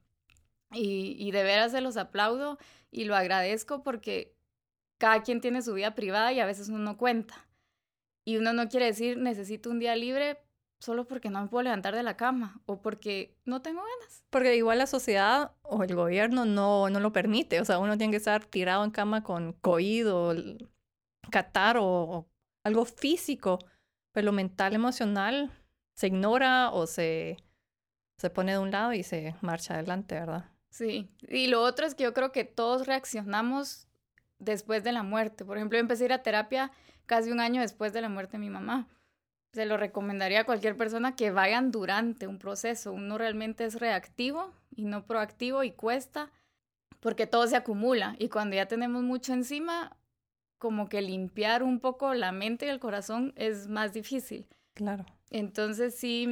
Y, 0.71 1.15
y 1.19 1.31
de 1.31 1.43
veras 1.43 1.71
se 1.71 1.81
los 1.81 1.97
aplaudo 1.97 2.57
y 2.89 3.05
lo 3.05 3.15
agradezco 3.15 3.83
porque 3.83 4.35
cada 4.97 5.21
quien 5.23 5.41
tiene 5.41 5.61
su 5.61 5.73
vida 5.73 5.95
privada 5.95 6.31
y 6.31 6.39
a 6.39 6.45
veces 6.45 6.69
uno 6.69 6.79
no 6.79 6.97
cuenta. 6.97 7.47
Y 8.25 8.37
uno 8.37 8.53
no 8.53 8.69
quiere 8.69 8.85
decir, 8.85 9.17
necesito 9.17 9.69
un 9.69 9.79
día 9.79 9.95
libre 9.95 10.37
solo 10.83 11.07
porque 11.07 11.29
no 11.29 11.41
me 11.41 11.47
puedo 11.47 11.63
levantar 11.63 11.95
de 11.95 12.03
la 12.03 12.17
cama 12.17 12.59
o 12.65 12.81
porque 12.81 13.37
no 13.45 13.61
tengo 13.61 13.81
ganas. 13.81 14.25
Porque 14.29 14.57
igual 14.57 14.79
la 14.79 14.87
sociedad 14.87 15.53
o 15.61 15.81
el 15.83 15.95
gobierno 15.95 16.43
no, 16.43 16.89
no 16.89 16.99
lo 16.99 17.13
permite. 17.13 17.61
O 17.61 17.65
sea, 17.65 17.79
uno 17.79 17.97
tiene 17.97 18.11
que 18.11 18.17
estar 18.17 18.45
tirado 18.45 18.83
en 18.83 18.91
cama 18.91 19.23
con 19.23 19.53
COVID 19.53 20.13
o 20.13 20.35
catar 21.31 21.77
o, 21.79 22.27
algo 22.65 22.83
físico. 22.83 23.59
Pero 24.11 24.25
lo 24.25 24.31
mental, 24.33 24.73
emocional, 24.73 25.51
se 25.95 26.07
ignora 26.07 26.69
o 26.71 26.85
se, 26.85 27.37
se 28.17 28.29
pone 28.29 28.51
de 28.51 28.59
un 28.59 28.71
lado 28.71 28.91
y 28.91 29.03
se 29.03 29.35
marcha 29.39 29.75
adelante, 29.75 30.15
¿verdad? 30.15 30.51
Sí. 30.69 31.09
Y 31.29 31.47
lo 31.47 31.61
otro 31.61 31.85
es 31.85 31.95
que 31.95 32.03
yo 32.03 32.13
creo 32.13 32.33
que 32.33 32.43
todos 32.43 32.87
reaccionamos 32.87 33.87
después 34.37 34.83
de 34.83 34.91
la 34.91 35.03
muerte. 35.03 35.45
Por 35.45 35.57
ejemplo, 35.57 35.77
yo 35.77 35.81
empecé 35.81 36.03
a 36.03 36.05
ir 36.07 36.13
a 36.13 36.23
terapia 36.23 36.71
casi 37.05 37.31
un 37.31 37.39
año 37.39 37.61
después 37.61 37.93
de 37.93 38.01
la 38.01 38.09
muerte 38.09 38.33
de 38.33 38.39
mi 38.39 38.49
mamá 38.49 38.89
se 39.53 39.65
lo 39.65 39.77
recomendaría 39.77 40.41
a 40.41 40.45
cualquier 40.45 40.75
persona 40.75 41.15
que 41.15 41.31
vayan 41.31 41.71
durante 41.71 42.27
un 42.27 42.39
proceso. 42.39 42.91
Uno 42.91 43.17
realmente 43.17 43.65
es 43.65 43.79
reactivo 43.79 44.51
y 44.75 44.85
no 44.85 45.05
proactivo 45.05 45.63
y 45.63 45.71
cuesta 45.71 46.31
porque 46.99 47.27
todo 47.27 47.47
se 47.47 47.55
acumula 47.55 48.15
y 48.17 48.29
cuando 48.29 48.55
ya 48.55 48.65
tenemos 48.65 49.03
mucho 49.03 49.33
encima, 49.33 49.95
como 50.57 50.89
que 50.89 51.01
limpiar 51.01 51.61
un 51.61 51.79
poco 51.79 52.13
la 52.13 52.31
mente 52.31 52.65
y 52.65 52.69
el 52.69 52.79
corazón 52.79 53.33
es 53.35 53.67
más 53.67 53.93
difícil. 53.93 54.47
Claro. 54.73 55.05
Entonces 55.29 55.95
sí, 55.95 56.27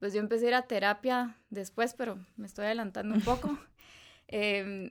pues 0.00 0.12
yo 0.12 0.20
empecé 0.20 0.46
a 0.46 0.48
ir 0.48 0.54
a 0.54 0.62
terapia 0.62 1.36
después, 1.50 1.94
pero 1.94 2.18
me 2.36 2.46
estoy 2.46 2.66
adelantando 2.66 3.14
un 3.14 3.22
poco. 3.22 3.56
Em, 4.28 4.90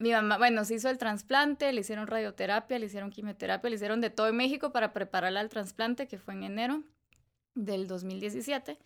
mi 0.00 0.10
mamá, 0.10 0.38
bueno, 0.38 0.64
se 0.64 0.74
hizo 0.74 0.90
el 0.90 0.98
trasplante, 0.98 1.72
le 1.72 1.82
hicieron 1.82 2.08
radioterapia, 2.08 2.80
le 2.80 2.86
hicieron 2.86 3.10
quimioterapia, 3.10 3.70
le 3.70 3.76
hicieron 3.76 4.00
de 4.00 4.10
todo 4.10 4.26
en 4.26 4.34
México 4.34 4.72
para 4.72 4.92
prepararla 4.92 5.38
al 5.38 5.48
trasplante, 5.50 6.08
que 6.08 6.18
fue 6.18 6.34
en 6.34 6.42
enero 6.42 6.82
del 7.54 7.86
2017. 7.86 8.78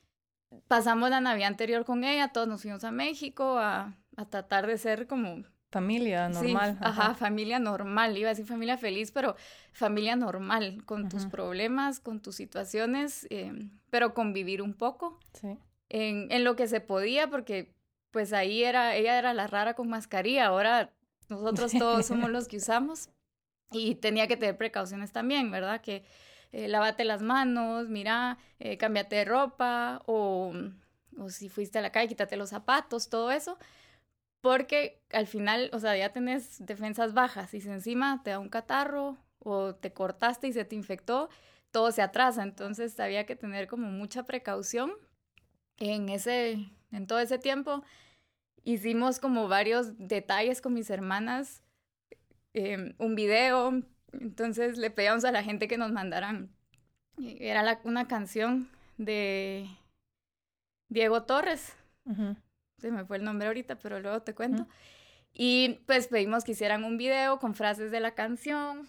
Pasamos 0.68 1.10
la 1.10 1.20
Navidad 1.20 1.48
anterior 1.48 1.84
con 1.84 2.04
ella, 2.04 2.28
todos 2.28 2.48
nos 2.48 2.62
fuimos 2.62 2.84
a 2.84 2.90
México 2.90 3.58
a, 3.58 3.96
a 4.16 4.24
tratar 4.26 4.66
de 4.66 4.78
ser 4.78 5.06
como... 5.06 5.44
Familia 5.70 6.28
normal. 6.28 6.78
ajá. 6.80 7.14
familia 7.14 7.58
normal. 7.58 8.16
Iba 8.16 8.28
a 8.28 8.32
decir 8.32 8.46
familia 8.46 8.78
feliz, 8.78 9.10
pero 9.10 9.34
familia 9.72 10.16
normal, 10.16 10.84
con 10.86 11.08
tus 11.08 11.26
problemas, 11.26 12.00
con 12.00 12.22
tus 12.22 12.36
situaciones, 12.36 13.26
eh, 13.30 13.52
pero 13.90 14.14
convivir 14.14 14.62
un 14.62 14.74
poco. 14.74 15.18
Sí. 15.34 15.58
En, 15.88 16.30
en 16.30 16.44
lo 16.44 16.56
que 16.56 16.68
se 16.68 16.80
podía, 16.80 17.28
porque 17.28 17.74
pues 18.10 18.32
ahí 18.32 18.62
era, 18.62 18.94
ella 18.94 19.18
era 19.18 19.34
la 19.34 19.48
rara 19.48 19.74
con 19.74 19.88
mascarilla, 19.88 20.46
ahora 20.46 20.94
nosotros 21.28 21.72
todos 21.72 22.06
somos 22.06 22.30
los 22.30 22.48
que 22.48 22.56
usamos 22.56 23.10
y 23.72 23.96
tenía 23.96 24.26
que 24.26 24.36
tener 24.36 24.56
precauciones 24.56 25.12
también, 25.12 25.50
¿verdad? 25.50 25.80
Que 25.80 26.04
eh, 26.56 26.68
lávate 26.68 27.04
las 27.04 27.22
manos, 27.22 27.88
mira, 27.88 28.38
eh, 28.58 28.76
cámbiate 28.78 29.16
de 29.16 29.24
ropa 29.24 30.02
o 30.06 30.52
o 31.18 31.30
si 31.30 31.48
fuiste 31.48 31.78
a 31.78 31.82
la 31.82 31.92
calle, 31.92 32.08
quítate 32.08 32.36
los 32.36 32.50
zapatos, 32.50 33.08
todo 33.08 33.30
eso, 33.30 33.58
porque 34.40 35.00
al 35.12 35.26
final, 35.26 35.70
o 35.72 35.80
sea, 35.80 35.96
ya 35.96 36.12
tenés 36.12 36.64
defensas 36.64 37.14
bajas 37.14 37.54
y 37.54 37.60
si 37.60 37.68
encima 37.68 38.22
te 38.22 38.30
da 38.30 38.38
un 38.38 38.48
catarro 38.48 39.16
o 39.38 39.74
te 39.74 39.92
cortaste 39.92 40.48
y 40.48 40.52
se 40.52 40.64
te 40.64 40.76
infectó, 40.76 41.28
todo 41.70 41.90
se 41.92 42.02
atrasa, 42.02 42.42
entonces 42.42 42.98
había 43.00 43.26
que 43.26 43.36
tener 43.36 43.66
como 43.66 43.88
mucha 43.90 44.24
precaución 44.24 44.92
en 45.78 46.08
ese, 46.08 46.70
en 46.92 47.06
todo 47.06 47.18
ese 47.18 47.38
tiempo. 47.38 47.82
Hicimos 48.64 49.20
como 49.20 49.48
varios 49.48 49.96
detalles 49.98 50.60
con 50.60 50.74
mis 50.74 50.90
hermanas, 50.90 51.62
em, 52.54 52.94
un 52.98 53.14
video, 53.14 53.82
entonces 54.20 54.78
le 54.78 54.90
pedíamos 54.90 55.24
a 55.24 55.32
la 55.32 55.42
gente 55.42 55.68
que 55.68 55.78
nos 55.78 55.92
mandaran, 55.92 56.50
era 57.18 57.80
una 57.84 58.06
canción 58.08 58.68
de 58.98 59.68
Diego 60.88 61.24
Torres, 61.24 61.76
se 62.78 62.90
me 62.90 63.04
fue 63.04 63.16
el 63.16 63.24
nombre 63.24 63.48
ahorita, 63.48 63.78
pero 63.78 64.00
luego 64.00 64.22
te 64.22 64.34
cuento. 64.34 64.66
Y 65.32 65.80
pues 65.86 66.08
pedimos 66.08 66.44
que 66.44 66.52
hicieran 66.52 66.84
un 66.84 66.96
video 66.96 67.38
con 67.38 67.54
frases 67.54 67.90
de 67.90 68.00
la 68.00 68.14
canción 68.14 68.88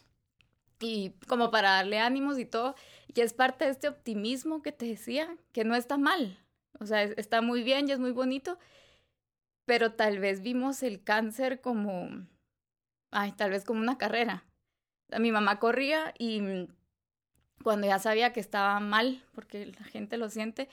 y 0.79 1.11
como 1.27 1.51
para 1.51 1.71
darle 1.71 1.99
ánimos 1.99 2.39
y 2.39 2.45
todo. 2.45 2.75
Y 3.13 3.21
es 3.21 3.33
parte 3.33 3.65
de 3.65 3.71
este 3.71 3.87
optimismo 3.87 4.61
que 4.61 4.71
te 4.71 4.85
decía, 4.85 5.35
que 5.51 5.63
no 5.63 5.75
está 5.75 5.97
mal. 5.97 6.39
O 6.79 6.85
sea, 6.85 7.03
está 7.03 7.41
muy 7.41 7.63
bien 7.63 7.89
y 7.89 7.91
es 7.91 7.99
muy 7.99 8.11
bonito, 8.11 8.59
pero 9.65 9.93
tal 9.93 10.19
vez 10.19 10.41
vimos 10.41 10.83
el 10.83 11.03
cáncer 11.03 11.59
como, 11.59 12.09
ay, 13.11 13.31
tal 13.33 13.51
vez 13.51 13.65
como 13.65 13.81
una 13.81 13.97
carrera. 13.97 14.45
Mi 15.19 15.31
mamá 15.31 15.59
corría 15.59 16.13
y 16.17 16.67
cuando 17.63 17.87
ya 17.87 17.99
sabía 17.99 18.33
que 18.33 18.39
estaba 18.39 18.79
mal, 18.79 19.23
porque 19.33 19.65
la 19.67 19.85
gente 19.85 20.17
lo 20.17 20.29
siente, 20.29 20.69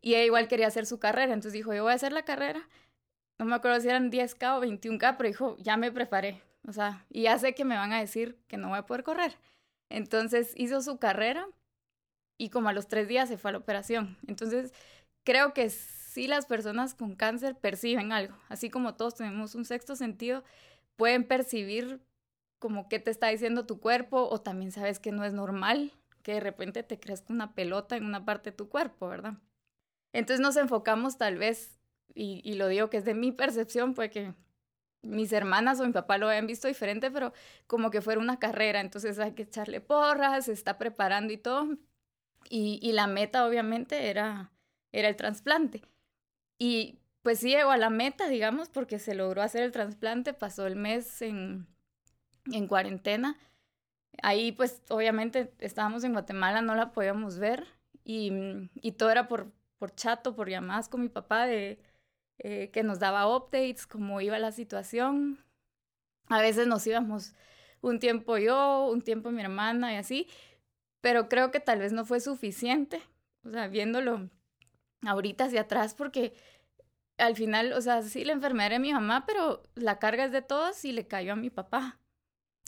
y 0.00 0.14
ella 0.14 0.24
igual 0.24 0.48
quería 0.48 0.66
hacer 0.66 0.86
su 0.86 0.98
carrera, 0.98 1.32
entonces 1.32 1.52
dijo, 1.52 1.72
yo 1.72 1.82
voy 1.82 1.92
a 1.92 1.96
hacer 1.96 2.12
la 2.12 2.24
carrera, 2.24 2.68
no 3.38 3.46
me 3.46 3.54
acuerdo 3.54 3.80
si 3.80 3.88
eran 3.88 4.10
10K 4.10 4.58
o 4.58 4.62
21K, 4.62 5.16
pero 5.16 5.28
dijo, 5.28 5.56
ya 5.58 5.76
me 5.76 5.90
preparé, 5.90 6.42
o 6.66 6.72
sea, 6.72 7.06
y 7.10 7.22
ya 7.22 7.38
sé 7.38 7.54
que 7.54 7.64
me 7.64 7.76
van 7.76 7.92
a 7.92 8.00
decir 8.00 8.38
que 8.48 8.56
no 8.56 8.68
voy 8.68 8.78
a 8.78 8.86
poder 8.86 9.04
correr. 9.04 9.36
Entonces 9.90 10.52
hizo 10.56 10.82
su 10.82 10.98
carrera 10.98 11.46
y 12.38 12.50
como 12.50 12.68
a 12.68 12.72
los 12.72 12.88
tres 12.88 13.06
días 13.06 13.28
se 13.28 13.38
fue 13.38 13.50
a 13.50 13.52
la 13.52 13.58
operación. 13.58 14.16
Entonces 14.26 14.72
creo 15.24 15.54
que 15.54 15.70
sí 15.70 16.26
las 16.26 16.46
personas 16.46 16.94
con 16.94 17.16
cáncer 17.16 17.56
perciben 17.56 18.12
algo, 18.12 18.36
así 18.48 18.70
como 18.70 18.94
todos 18.94 19.14
tenemos 19.14 19.54
un 19.54 19.64
sexto 19.64 19.96
sentido, 19.96 20.44
pueden 20.96 21.24
percibir 21.24 22.00
como 22.64 22.88
qué 22.88 22.98
te 22.98 23.10
está 23.10 23.28
diciendo 23.28 23.66
tu 23.66 23.78
cuerpo 23.78 24.26
o 24.26 24.40
también 24.40 24.72
sabes 24.72 24.98
que 24.98 25.12
no 25.12 25.22
es 25.26 25.34
normal 25.34 25.92
que 26.22 26.32
de 26.32 26.40
repente 26.40 26.82
te 26.82 26.98
crezca 26.98 27.30
una 27.30 27.54
pelota 27.54 27.94
en 27.94 28.06
una 28.06 28.24
parte 28.24 28.52
de 28.52 28.56
tu 28.56 28.70
cuerpo, 28.70 29.06
¿verdad? 29.06 29.34
Entonces 30.14 30.40
nos 30.40 30.56
enfocamos 30.56 31.18
tal 31.18 31.36
vez, 31.36 31.78
y, 32.14 32.54
lo 32.54 32.66
digo 32.68 32.88
que 32.88 32.96
es 32.96 33.04
de 33.04 33.12
mi 33.12 33.32
percepción, 33.32 33.92
pues 33.92 34.10
que 34.10 34.32
mis 35.02 35.30
hermanas 35.34 35.78
o 35.78 35.84
mi 35.84 35.92
papá 35.92 36.16
lo 36.16 36.26
habían 36.26 36.46
visto 36.46 36.66
diferente, 36.66 37.10
pero 37.10 37.34
como 37.66 37.90
que 37.90 38.00
fuera 38.00 38.18
una 38.18 38.38
carrera, 38.38 38.80
entonces 38.80 39.18
hay 39.18 39.32
que 39.32 39.42
echarle 39.42 39.82
porras, 39.82 40.46
se 40.46 40.52
está 40.52 40.78
preparando 40.78 41.34
y 41.34 41.36
todo. 41.36 41.68
Y, 42.48 42.80
y 42.82 42.92
la 42.92 43.06
meta 43.08 43.46
obviamente 43.46 44.08
era, 44.08 44.52
era 44.90 45.10
el 45.10 45.16
trasplante. 45.16 45.82
Y 46.56 46.98
pues 47.20 47.40
sí 47.40 47.50
llegó 47.50 47.72
a 47.72 47.76
la 47.76 47.90
meta, 47.90 48.26
digamos, 48.26 48.70
porque 48.70 48.98
se 48.98 49.14
logró 49.14 49.42
hacer 49.42 49.64
el 49.64 49.72
trasplante, 49.72 50.32
pasó 50.32 50.66
el 50.66 50.76
mes 50.76 51.20
en, 51.20 51.73
en 52.52 52.66
cuarentena. 52.66 53.38
Ahí 54.22 54.52
pues 54.52 54.82
obviamente 54.90 55.52
estábamos 55.58 56.04
en 56.04 56.12
Guatemala, 56.12 56.62
no 56.62 56.74
la 56.74 56.92
podíamos 56.92 57.38
ver 57.38 57.66
y, 58.04 58.32
y 58.74 58.92
todo 58.92 59.10
era 59.10 59.28
por, 59.28 59.52
por 59.78 59.94
chato, 59.94 60.34
por 60.36 60.48
llamadas 60.48 60.88
con 60.88 61.00
mi 61.00 61.08
papá 61.08 61.46
de 61.46 61.78
eh, 62.38 62.70
que 62.72 62.82
nos 62.82 62.98
daba 62.98 63.34
updates, 63.34 63.86
cómo 63.86 64.20
iba 64.20 64.38
la 64.38 64.52
situación. 64.52 65.38
A 66.28 66.40
veces 66.40 66.66
nos 66.66 66.86
íbamos 66.86 67.34
un 67.80 67.98
tiempo 67.98 68.38
yo, 68.38 68.88
un 68.90 69.02
tiempo 69.02 69.30
mi 69.30 69.42
hermana 69.42 69.92
y 69.92 69.96
así, 69.96 70.28
pero 71.00 71.28
creo 71.28 71.50
que 71.50 71.60
tal 71.60 71.80
vez 71.80 71.92
no 71.92 72.04
fue 72.04 72.20
suficiente, 72.20 73.02
o 73.44 73.50
sea, 73.50 73.68
viéndolo 73.68 74.30
ahorita 75.02 75.44
hacia 75.44 75.62
atrás, 75.62 75.94
porque 75.94 76.34
al 77.18 77.36
final, 77.36 77.72
o 77.74 77.80
sea, 77.80 78.02
sí, 78.02 78.24
la 78.24 78.32
enfermedad 78.32 78.68
era 78.72 78.78
mi 78.78 78.92
mamá, 78.92 79.26
pero 79.26 79.62
la 79.74 79.98
carga 79.98 80.24
es 80.24 80.32
de 80.32 80.42
todos 80.42 80.84
y 80.84 80.92
le 80.92 81.06
cayó 81.06 81.34
a 81.34 81.36
mi 81.36 81.50
papá. 81.50 82.00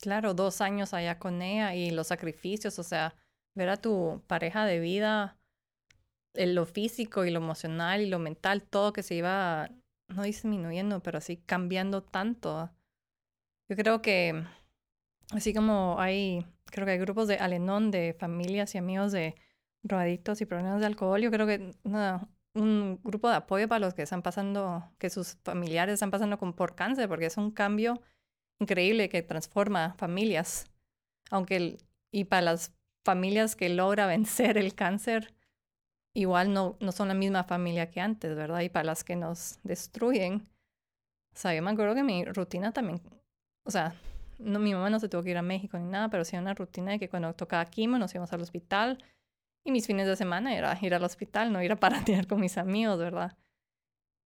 Claro, 0.01 0.35
dos 0.35 0.61
años 0.61 0.95
allá 0.95 1.19
con 1.19 1.43
ella 1.43 1.75
y 1.75 1.91
los 1.91 2.09
sacrificios, 2.09 2.79
o 2.79 2.83
sea, 2.83 3.15
ver 3.55 3.71
a 3.71 3.77
tu 3.77 4.23
pareja 4.27 4.67
de 4.67 4.79
vida 4.79 5.39
lo 6.35 6.67
físico 6.67 7.25
y 7.25 7.31
lo 7.31 7.39
emocional 7.39 8.03
y 8.03 8.07
lo 8.11 8.19
mental, 8.19 8.63
todo 8.63 8.93
que 8.93 9.03
se 9.03 9.15
iba, 9.15 9.71
no 10.09 10.23
disminuyendo, 10.23 11.03
pero 11.03 11.19
así 11.19 11.39
cambiando 11.39 12.03
tanto. 12.03 12.71
Yo 13.71 13.77
creo 13.77 14.03
que, 14.03 14.45
así 15.31 15.55
como 15.55 15.97
hay, 15.99 16.47
creo 16.67 16.85
que 16.85 16.93
hay 16.93 16.99
grupos 16.99 17.27
de 17.27 17.37
Alenón, 17.37 17.91
de 17.91 18.15
familias 18.19 18.75
y 18.75 18.79
amigos 18.79 19.13
de 19.13 19.35
drogadictos 19.83 20.41
y 20.41 20.47
problemas 20.47 20.81
de 20.81 20.87
alcohol, 20.87 21.23
yo 21.23 21.31
creo 21.31 21.47
que 21.47 21.71
un 22.55 23.01
grupo 23.03 23.29
de 23.29 23.37
apoyo 23.37 23.69
para 23.69 23.79
los 23.79 23.95
que 23.95 24.03
están 24.03 24.23
pasando, 24.23 24.91
que 24.99 25.11
sus 25.11 25.37
familiares 25.43 25.95
están 25.95 26.11
pasando 26.11 26.39
con, 26.39 26.53
por 26.53 26.75
cáncer, 26.75 27.09
porque 27.09 27.27
es 27.27 27.37
un 27.37 27.51
cambio 27.51 28.01
increíble 28.61 29.09
que 29.09 29.23
transforma 29.23 29.95
familias. 29.95 30.67
Aunque, 31.31 31.79
y 32.13 32.25
para 32.25 32.43
las 32.43 32.73
familias 33.05 33.57
que 33.57 33.69
logra 33.69 34.07
vencer 34.07 34.59
el 34.59 34.75
cáncer, 34.75 35.35
igual 36.15 36.53
no, 36.53 36.77
no 36.81 36.93
son 36.93 37.09
la 37.09 37.15
misma 37.15 37.45
familia 37.45 37.91
que 37.91 38.01
antes, 38.01 38.35
¿verdad? 38.35 38.61
Y 38.61 38.69
para 38.69 38.85
las 38.85 39.05
que 39.05 39.17
nos 39.17 39.59
destruyen, 39.63 40.49
o 41.35 41.39
sea, 41.39 41.55
yo 41.55 41.63
me 41.63 41.71
acuerdo 41.71 41.95
que 41.95 42.03
mi 42.03 42.25
rutina 42.25 42.73
también, 42.73 43.01
o 43.65 43.71
sea, 43.71 43.95
no, 44.39 44.59
mi 44.59 44.73
mamá 44.75 44.91
no 44.91 44.99
se 44.99 45.09
tuvo 45.09 45.23
que 45.23 45.31
ir 45.31 45.37
a 45.37 45.43
México 45.43 45.79
ni 45.79 45.89
nada, 45.89 46.09
pero 46.09 46.25
sí 46.25 46.37
una 46.37 46.55
rutina 46.55 46.93
de 46.93 46.99
que 46.99 47.09
cuando 47.09 47.33
tocaba 47.35 47.65
quimo 47.67 47.99
nos 47.99 48.15
íbamos 48.15 48.33
al 48.33 48.43
hospital 48.43 48.99
y 49.65 49.73
mis 49.73 49.87
fines 49.87 50.07
de 50.07 50.17
semana 50.17 50.57
era 50.57 50.79
ir 50.81 50.95
al 50.95 51.05
hospital, 51.05 51.53
no 51.53 51.63
ir 51.63 51.73
a 51.73 51.77
paratear 51.81 52.27
con 52.27 52.41
mis 52.41 52.59
amigos, 52.59 52.99
¿verdad? 52.99 53.37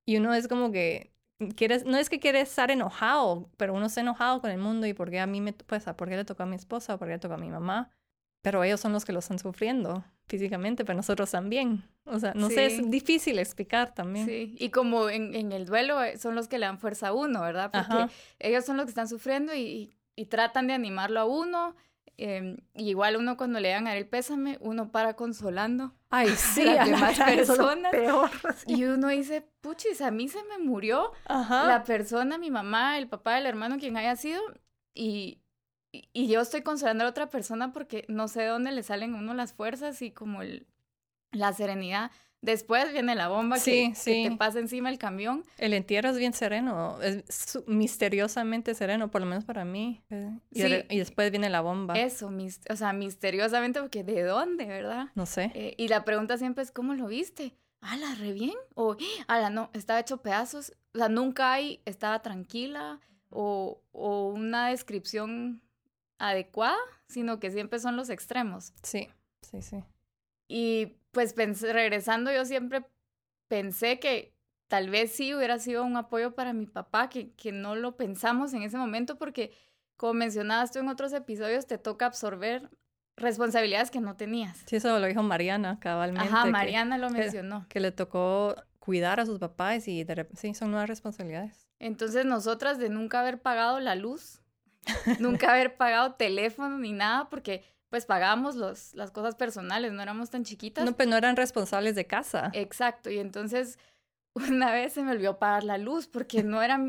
Y 0.07 0.17
uno 0.17 0.35
es 0.35 0.49
como 0.49 0.73
que 0.73 1.13
quieres, 1.49 1.85
no 1.85 1.97
es 1.97 2.09
que 2.09 2.21
quieres 2.21 2.49
estar 2.49 2.71
enojado, 2.71 3.49
pero 3.57 3.75
uno 3.75 3.87
está 3.87 4.01
enojado 4.01 4.41
con 4.41 4.51
el 4.51 4.59
mundo 4.59 4.87
y 4.87 4.95
por 4.95 5.11
qué 5.11 5.21
a 5.21 5.27
mí 5.27 5.41
me, 5.41 5.53
pues, 5.53 5.85
por 5.97 6.09
qué 6.09 6.17
le 6.17 6.25
tocó 6.25 6.43
a 6.43 6.47
mi 6.47 6.57
esposa, 6.57 6.99
por 6.99 7.09
qué 7.09 7.15
le 7.15 7.19
tocó 7.19 7.35
a 7.35 7.39
mi 7.39 7.51
mamá, 7.51 7.91
pero 8.43 8.63
ellos 8.65 8.81
son 8.81 8.93
los 8.93 9.05
que 9.05 9.13
lo 9.13 9.19
están 9.19 9.39
sufriendo 9.39 10.05
físicamente, 10.27 10.85
pero 10.85 10.97
nosotros 10.97 11.31
también. 11.31 11.83
O 12.05 12.19
sea, 12.19 12.33
no 12.35 12.49
sé, 12.49 12.67
es 12.67 12.91
difícil 12.91 13.39
explicar 13.39 13.95
también. 13.95 14.27
Sí, 14.27 14.55
y 14.59 14.71
como 14.71 15.09
en, 15.09 15.35
en, 15.35 15.53
el 15.53 15.67
duelo 15.67 16.03
eh, 16.03 16.17
son 16.19 16.35
los 16.35 16.49
que 16.49 16.59
le 16.59 16.67
dan 16.67 16.79
fuerza 16.79 17.09
a 17.09 17.13
uno, 17.13 17.43
¿verdad? 17.43 17.71
Porque 17.73 18.13
ellos 18.39 18.65
son 18.65 18.77
los 18.77 18.87
que 18.87 18.91
están 18.91 19.09
sufriendo 19.09 19.55
y, 19.55 19.97
y, 20.17 20.27
tratan 20.27 20.69
de 20.69 20.75
animarlo 20.75 21.21
a 21.21 21.25
uno. 21.25 21.75
Eh, 22.17 22.57
y 22.75 22.91
igual 22.91 23.17
uno 23.17 23.37
cuando 23.37 23.61
le 23.61 23.71
dan 23.71 23.87
a 23.87 23.97
el 23.97 24.07
pésame, 24.07 24.57
uno 24.61 24.91
para 24.91 25.15
consolando. 25.15 25.95
Ay, 26.11 26.29
sí, 26.37 26.69
a 26.69 26.75
las 26.75 26.91
demás 26.91 27.19
personas. 27.19 27.93
Peor, 27.93 28.31
Y 28.67 28.85
uno 28.85 29.09
dice, 29.09 29.49
puchis, 29.61 30.01
a 30.03 30.11
mí 30.11 30.29
se 30.29 30.43
me 30.45 30.59
murió 30.59 31.13
la 31.29 31.85
persona, 31.85 32.37
mi 32.37 32.51
mamá, 32.51 32.99
el 32.99 33.09
papá, 33.09 33.39
el 33.39 33.47
hermano, 33.47 33.79
quien 33.79 33.97
haya 33.97 34.17
sido, 34.17 34.41
y, 34.95 35.41
y 35.93 36.29
yo 36.29 36.41
estoy 36.41 36.63
consolando 36.63 37.03
a 37.03 37.07
la 37.07 37.11
otra 37.11 37.31
persona 37.31 37.73
porque 37.73 38.05
no 38.09 38.29
sé 38.29 38.43
de 38.43 38.49
dónde 38.49 38.73
le 38.73 38.83
salen 38.83 39.15
a 39.15 39.19
uno 39.19 39.35
las 39.35 39.53
fuerzas 39.53 40.03
y 40.03 40.11
como 40.11 40.43
el, 40.43 40.67
la 41.31 41.53
serenidad. 41.53 42.11
Después 42.43 42.91
viene 42.93 43.15
la 43.15 43.29
bomba 43.29 43.59
que, 43.59 43.93
te 44.03 44.35
pasa 44.39 44.61
encima 44.61 44.89
el 44.89 44.99
camión. 44.99 45.45
El 45.59 45.75
entierro 45.75 46.09
es 46.09 46.17
bien 46.17 46.33
sereno, 46.33 47.01
es 47.03 47.59
misteriosamente 47.67 48.75
sereno, 48.75 49.11
por 49.11 49.21
lo 49.21 49.27
menos 49.27 49.45
para 49.45 49.67
mí. 49.67 50.03
Eh, 50.09 50.31
y, 50.51 50.95
y 50.95 50.99
después 50.99 51.31
viene 51.31 51.51
la 51.51 51.61
bomba. 51.61 51.95
Eso, 51.95 52.31
o 52.71 52.77
sea, 52.77 52.95
misteriosamente, 52.95 53.81
porque 53.81 54.05
¿de 54.05 54.23
dónde, 54.23 54.65
verdad? 54.65 55.09
No 55.15 55.27
sé. 55.27 55.53
Eh, 55.55 55.75
y 55.77 55.89
la 55.89 56.05
pregunta 56.07 56.39
siempre 56.39 56.65
es, 56.65 56.73
¿cómo 56.73 56.95
lo 56.95 57.09
viste? 57.09 57.55
¿Ala, 57.83 58.15
re 58.15 58.33
bien? 58.33 58.57
O, 58.75 58.97
ala, 59.29 59.51
no, 59.51 59.69
estaba 59.75 60.01
hecho 60.01 60.23
pedazos. 60.23 60.73
O 60.95 60.99
sea, 60.99 61.11
nunca 61.11 61.53
hay, 61.53 61.83
estaba 61.85 62.23
tranquila 62.23 63.01
o, 63.29 63.83
o 63.93 64.29
una 64.29 64.69
descripción 64.69 65.61
adecuada, 66.19 66.79
sino 67.07 67.39
que 67.39 67.51
siempre 67.51 67.81
son 67.81 67.97
los 67.97 68.09
extremos. 68.09 68.73
Sí, 68.83 69.09
sí, 69.43 69.61
sí. 69.61 69.85
Y 70.49 70.97
pues 71.11 71.35
regresando, 71.63 72.33
yo 72.33 72.45
siempre 72.45 72.85
pensé 73.49 73.99
que 73.99 74.35
tal 74.69 74.91
vez 74.91 75.13
sí 75.13 75.35
hubiera 75.35 75.59
sido 75.59 75.85
un 75.85 75.97
apoyo 75.97 76.35
para 76.35 76.53
mi 76.53 76.67
papá, 76.67 77.09
que, 77.09 77.33
que 77.33 77.53
no 77.53 77.75
lo 77.75 77.97
pensamos 77.97 78.55
en 78.55 78.63
ese 78.63 78.79
momento 78.79 79.19
porque, 79.19 79.53
como 79.97 80.15
mencionabas 80.15 80.71
tú 80.71 80.79
en 80.79 80.89
otros 80.89 81.13
episodios, 81.13 81.67
te 81.67 81.79
toca 81.79 82.07
absorber 82.07 82.71
responsabilidades 83.17 83.91
que 83.91 84.01
no 84.01 84.17
tenías. 84.17 84.63
Sí, 84.67 84.77
eso 84.77 84.99
lo 84.99 85.07
dijo 85.07 85.23
Mariana 85.23 85.79
cabalmente. 85.81 86.29
Ajá, 86.29 86.47
Mariana 86.47 86.99
lo 86.99 87.11
mencionó. 87.11 87.67
Que, 87.69 87.81
le 87.81 87.93
tocó 87.93 88.57
cuidar 88.79 89.21
a 89.21 89.27
sus 89.27 89.39
papás 89.39 89.87
y 89.89 90.05
de 90.05 90.27
sí, 90.35 90.55
son 90.55 90.71
nuevas 90.71 90.89
responsabilidades. 90.89 91.69
Entonces 91.79 92.25
nosotras 92.25 92.79
de 92.79 92.89
nunca 92.89 93.21
haber 93.21 93.41
pagado 93.41 93.81
la 93.81 93.95
luz, 93.95 94.41
nunca 95.19 95.51
haber 95.53 95.77
pagado 95.77 96.15
teléfono 96.15 96.79
ni 96.79 96.93
nada, 96.93 97.29
porque 97.29 97.65
pues 97.91 98.07
pagábamos 98.07 98.55
los, 98.57 98.95
las 98.95 99.11
cosas 99.11 99.35
personales, 99.35 99.93
no 99.93 100.01
éramos 100.01 100.31
tan 100.31 100.45
chiquitas. 100.45 100.85
No, 100.85 100.97
pero 100.97 101.11
no 101.11 101.17
eran 101.17 101.37
responsables 101.37 101.95
de 101.97 102.07
casa. 102.07 102.51
Exacto, 102.55 103.11
y 103.11 103.19
entonces 103.19 103.79
una 104.35 104.73
vez 104.73 104.93
se 104.93 105.03
me 105.03 105.11
olvidó 105.11 105.33
apagar 105.33 105.65
la 105.65 105.77
luz 105.77 106.07
porque 106.07 106.43
no 106.43 106.63
era 106.63 106.81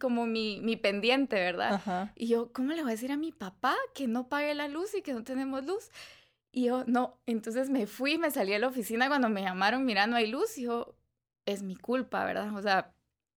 como 0.00 0.26
mi, 0.26 0.60
mi 0.62 0.76
pendiente, 0.76 1.36
¿verdad? 1.36 2.10
Y 2.16 2.28
yo, 2.28 2.52
¿cómo 2.52 2.72
le 2.72 2.82
voy 2.82 2.90
a 2.90 2.94
decir 2.94 3.12
a 3.12 3.16
mi 3.16 3.30
papá 3.30 3.76
que 3.94 4.08
no 4.08 4.28
pague 4.28 4.54
la 4.54 4.68
luz 4.68 4.94
y 4.94 5.02
que 5.02 5.12
no 5.12 5.22
tenemos 5.22 5.64
luz? 5.64 5.90
Y 6.50 6.64
yo, 6.64 6.84
no, 6.86 7.18
entonces 7.26 7.68
me 7.68 7.86
fui, 7.86 8.16
me 8.16 8.30
salí 8.30 8.54
a 8.54 8.58
la 8.58 8.68
oficina 8.68 9.08
cuando 9.08 9.28
me 9.28 9.42
llamaron, 9.42 9.84
mira, 9.84 10.06
no 10.06 10.16
hay 10.16 10.26
luz, 10.26 10.56
y 10.56 10.62
yo, 10.62 10.96
es 11.44 11.62
mi 11.62 11.76
culpa, 11.76 12.24
¿verdad? 12.24 12.56
O 12.56 12.62
sea, 12.62 12.94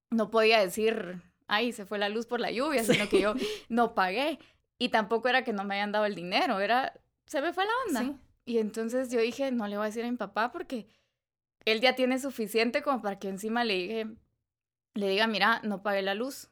no 0.10 0.32
podía 0.32 0.60
decir, 0.62 1.21
ay, 1.47 1.74
se 1.74 1.86
fue 1.86 2.00
la 2.00 2.08
luz 2.08 2.26
por 2.26 2.39
la 2.39 2.52
lluvia, 2.52 2.84
sino 2.84 3.10
que 3.10 3.19
yo 3.19 3.34
no 3.69 3.93
pagué. 3.93 4.39
Y 4.80 4.89
tampoco 4.89 5.28
era 5.30 5.43
que 5.43 5.54
no 5.54 5.63
me 5.63 5.76
hayan 5.76 5.91
dado 5.91 6.06
el 6.06 6.15
dinero, 6.15 6.60
era, 6.60 6.93
se 7.32 7.41
me 7.41 7.54
fue 7.54 7.63
la 7.65 7.72
onda. 7.88 8.20
Y 8.44 8.58
entonces 8.58 9.10
yo 9.10 9.22
dije, 9.22 9.52
no 9.52 9.65
le 9.65 9.78
voy 9.78 9.86
a 9.86 9.88
decir 9.88 10.04
a 10.04 10.12
mi 10.12 10.17
papá 10.17 10.52
porque 10.52 10.86
él 11.63 11.80
ya 11.80 11.96
tiene 11.96 12.20
suficiente 12.20 12.82
como 12.82 13.02
para 13.02 13.20
que 13.20 13.30
encima 13.30 13.63
le 13.63 13.74
dije, 13.76 14.08
le 14.96 15.08
diga, 15.08 15.28
mira, 15.28 15.62
no 15.63 15.82
pagué 15.82 16.02
la 16.02 16.13
luz. 16.13 16.50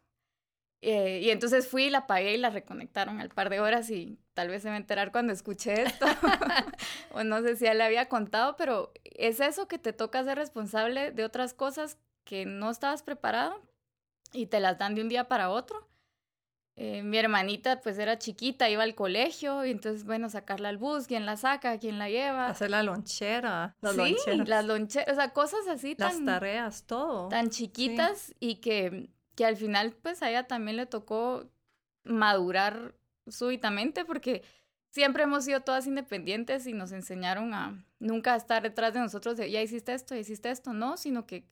Eh, 0.82 1.20
y 1.22 1.32
entonces 1.32 1.68
fui, 1.68 1.90
la 1.90 2.08
pagué 2.08 2.36
y 2.36 2.38
la 2.38 2.50
reconectaron 2.50 3.20
al 3.20 3.28
par 3.28 3.50
de 3.50 3.60
horas 3.60 3.90
y 3.90 4.20
tal 4.34 4.48
vez 4.48 4.62
se 4.62 4.70
va 4.70 4.76
a 4.76 4.78
enterar 4.78 5.12
cuando 5.12 5.34
escuché 5.34 5.82
esto. 5.82 6.06
o 7.12 7.26
no 7.26 7.42
sé 7.42 7.58
si 7.58 7.66
ya 7.66 7.74
le 7.74 7.84
había 7.84 8.08
contado, 8.08 8.56
pero 8.56 8.94
es 9.04 9.42
eso 9.42 9.68
que 9.68 9.80
te 9.80 9.92
toca 9.92 10.24
ser 10.24 10.38
responsable 10.38 11.12
de 11.12 11.26
otras 11.26 11.54
cosas 11.54 11.98
que 12.24 12.46
no 12.46 12.70
estabas 12.70 13.04
preparado 13.04 13.62
y 14.32 14.46
te 14.46 14.62
las 14.62 14.78
dan 14.78 14.96
de 14.96 15.02
un 15.02 15.10
día 15.10 15.28
para 15.28 15.50
otro. 15.50 15.89
Eh, 16.82 17.04
mi 17.04 17.18
hermanita 17.18 17.82
pues 17.82 18.00
era 18.00 18.18
chiquita, 18.18 18.70
iba 18.70 18.84
al 18.84 18.96
colegio 18.96 19.66
y 19.66 19.72
entonces, 19.72 20.06
bueno, 20.06 20.30
sacarla 20.30 20.70
al 20.70 20.78
bus, 20.78 21.08
quién 21.08 21.26
la 21.26 21.36
saca, 21.36 21.78
quién 21.78 22.00
la 22.00 22.08
lleva. 22.08 22.48
Hacer 22.48 22.70
la 22.70 22.84
lonchera. 22.84 23.76
Las 23.82 23.96
sí, 23.96 24.16
las 24.46 24.64
loncheras, 24.64 25.12
o 25.12 25.16
sea, 25.16 25.34
cosas 25.34 25.68
así 25.68 25.94
tan... 25.94 26.26
Las 26.26 26.40
tareas, 26.40 26.84
todo. 26.84 27.28
Tan 27.28 27.50
chiquitas 27.50 28.34
y 28.40 28.62
que, 28.62 29.10
que 29.36 29.44
al 29.44 29.58
final 29.58 29.92
pues 29.92 30.24
a 30.24 30.30
ella 30.30 30.48
también 30.48 30.78
le 30.78 30.86
tocó 30.86 31.50
madurar 32.06 32.96
súbitamente 33.28 34.06
porque 34.06 34.44
siempre 34.90 35.24
hemos 35.24 35.44
sido 35.44 35.60
todas 35.60 35.86
independientes 35.86 36.66
y 36.66 36.72
nos 36.72 36.94
enseñaron 36.94 37.54
a 37.54 37.86
nunca 38.00 38.38
estar 38.38 38.64
detrás 38.64 38.94
de 38.94 39.02
nosotros 39.02 39.36
de 39.36 39.52
ya 39.52 39.62
hiciste 39.62 39.94
esto, 39.94 40.16
ya 40.16 40.22
hiciste 40.22 40.50
esto, 40.50 40.72
no, 40.72 40.96
sino 40.96 41.26
que 41.26 41.46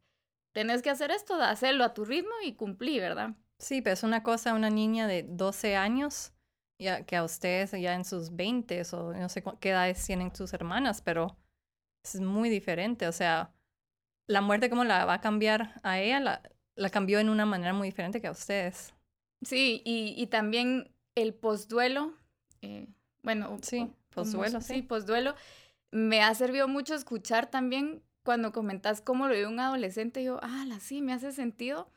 tenés 0.53 0.81
que 0.81 0.89
hacer 0.89 1.11
esto, 1.11 1.35
hacerlo 1.35 1.83
a 1.83 1.93
tu 1.93 2.05
ritmo 2.05 2.31
y 2.45 2.53
cumplir, 2.53 3.01
¿verdad? 3.01 3.35
Sí, 3.59 3.81
pero 3.81 3.93
es 3.93 4.03
una 4.03 4.23
cosa 4.23 4.53
una 4.53 4.69
niña 4.69 5.07
de 5.07 5.23
12 5.23 5.75
años 5.75 6.33
ya, 6.79 7.03
que 7.03 7.15
a 7.15 7.23
ustedes 7.23 7.71
ya 7.71 7.95
en 7.95 8.05
sus 8.05 8.35
20 8.35 8.81
o 8.93 9.13
no 9.13 9.29
sé 9.29 9.43
qué 9.59 9.69
edades 9.69 10.05
tienen 10.05 10.33
sus 10.35 10.53
hermanas, 10.53 11.01
pero 11.01 11.35
es 12.03 12.19
muy 12.19 12.49
diferente. 12.49 13.07
O 13.07 13.11
sea, 13.11 13.51
la 14.27 14.41
muerte 14.41 14.69
como 14.69 14.83
la 14.83 15.05
va 15.05 15.15
a 15.15 15.21
cambiar 15.21 15.79
a 15.83 15.99
ella, 15.99 16.19
la, 16.19 16.41
la 16.75 16.89
cambió 16.89 17.19
en 17.19 17.29
una 17.29 17.45
manera 17.45 17.73
muy 17.73 17.87
diferente 17.87 18.21
que 18.21 18.27
a 18.27 18.31
ustedes. 18.31 18.93
Sí, 19.41 19.81
y, 19.85 20.13
y 20.15 20.27
también 20.27 20.91
el 21.15 21.33
postduelo, 21.33 22.13
eh, 22.61 22.87
bueno, 23.23 23.57
sí, 23.61 23.91
postduelo, 24.09 24.61
sí, 24.61 24.81
postduelo, 24.81 25.35
me 25.91 26.21
ha 26.21 26.33
servido 26.35 26.67
mucho 26.67 26.95
escuchar 26.95 27.49
también 27.49 28.03
cuando 28.23 28.51
comentas 28.51 29.01
cómo 29.01 29.27
lo 29.27 29.33
vive 29.33 29.47
un 29.47 29.59
adolescente, 29.59 30.23
yo, 30.23 30.39
ah, 30.41 30.65
sí, 30.79 31.01
me 31.01 31.13
hace 31.13 31.31
sentido 31.31 31.89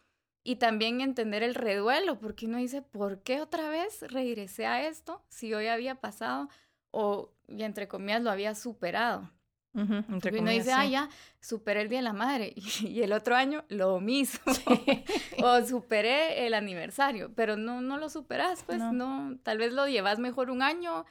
y 0.43 0.57
también 0.57 1.01
entender 1.01 1.43
el 1.43 1.55
reduelo, 1.55 2.19
porque 2.19 2.47
uno 2.47 2.59
dice, 2.59 2.83
¿por 2.83 3.23
qué 3.23 3.41
otra 3.41 3.69
vez 3.69 4.03
regresé 4.03 4.67
a 4.67 4.87
esto 4.87 5.23
si 5.29 5.53
hoy 5.53 5.67
había 5.67 5.97
pasado 5.97 6.49
o, 6.91 7.33
y 7.47 7.63
entre 7.63 7.89
comillas, 7.89 8.23
lo 8.23 8.31
había 8.31 8.55
superado? 8.55 9.31
entre 9.73 10.37
y 10.37 10.41
uno 10.41 10.51
dice, 10.51 10.73
ah, 10.73 10.85
ya, 10.85 11.09
superé 11.41 11.83
el 11.83 11.89
Día 11.89 12.01
de 12.01 12.05
la 12.05 12.13
Madre 12.13 12.53
y, 12.83 13.03
el 13.03 13.13
otro 13.13 13.37
año 13.37 13.65
lo 13.69 14.01
mismo. 14.01 14.53
o 15.45 15.65
superé 15.65 16.47
el 16.47 16.55
aniversario, 16.55 17.33
pero 17.35 17.57
no, 17.57 17.81
no 17.81 17.97
lo 17.97 18.09
superas, 18.09 18.65
pues 18.65 18.81
no. 18.81 19.39
tal 19.43 19.59
vez 19.59 19.73
lo 19.73 19.87
llevas 19.87 20.19
mejor 20.19 20.51
un 20.51 20.63
año, 20.63 21.05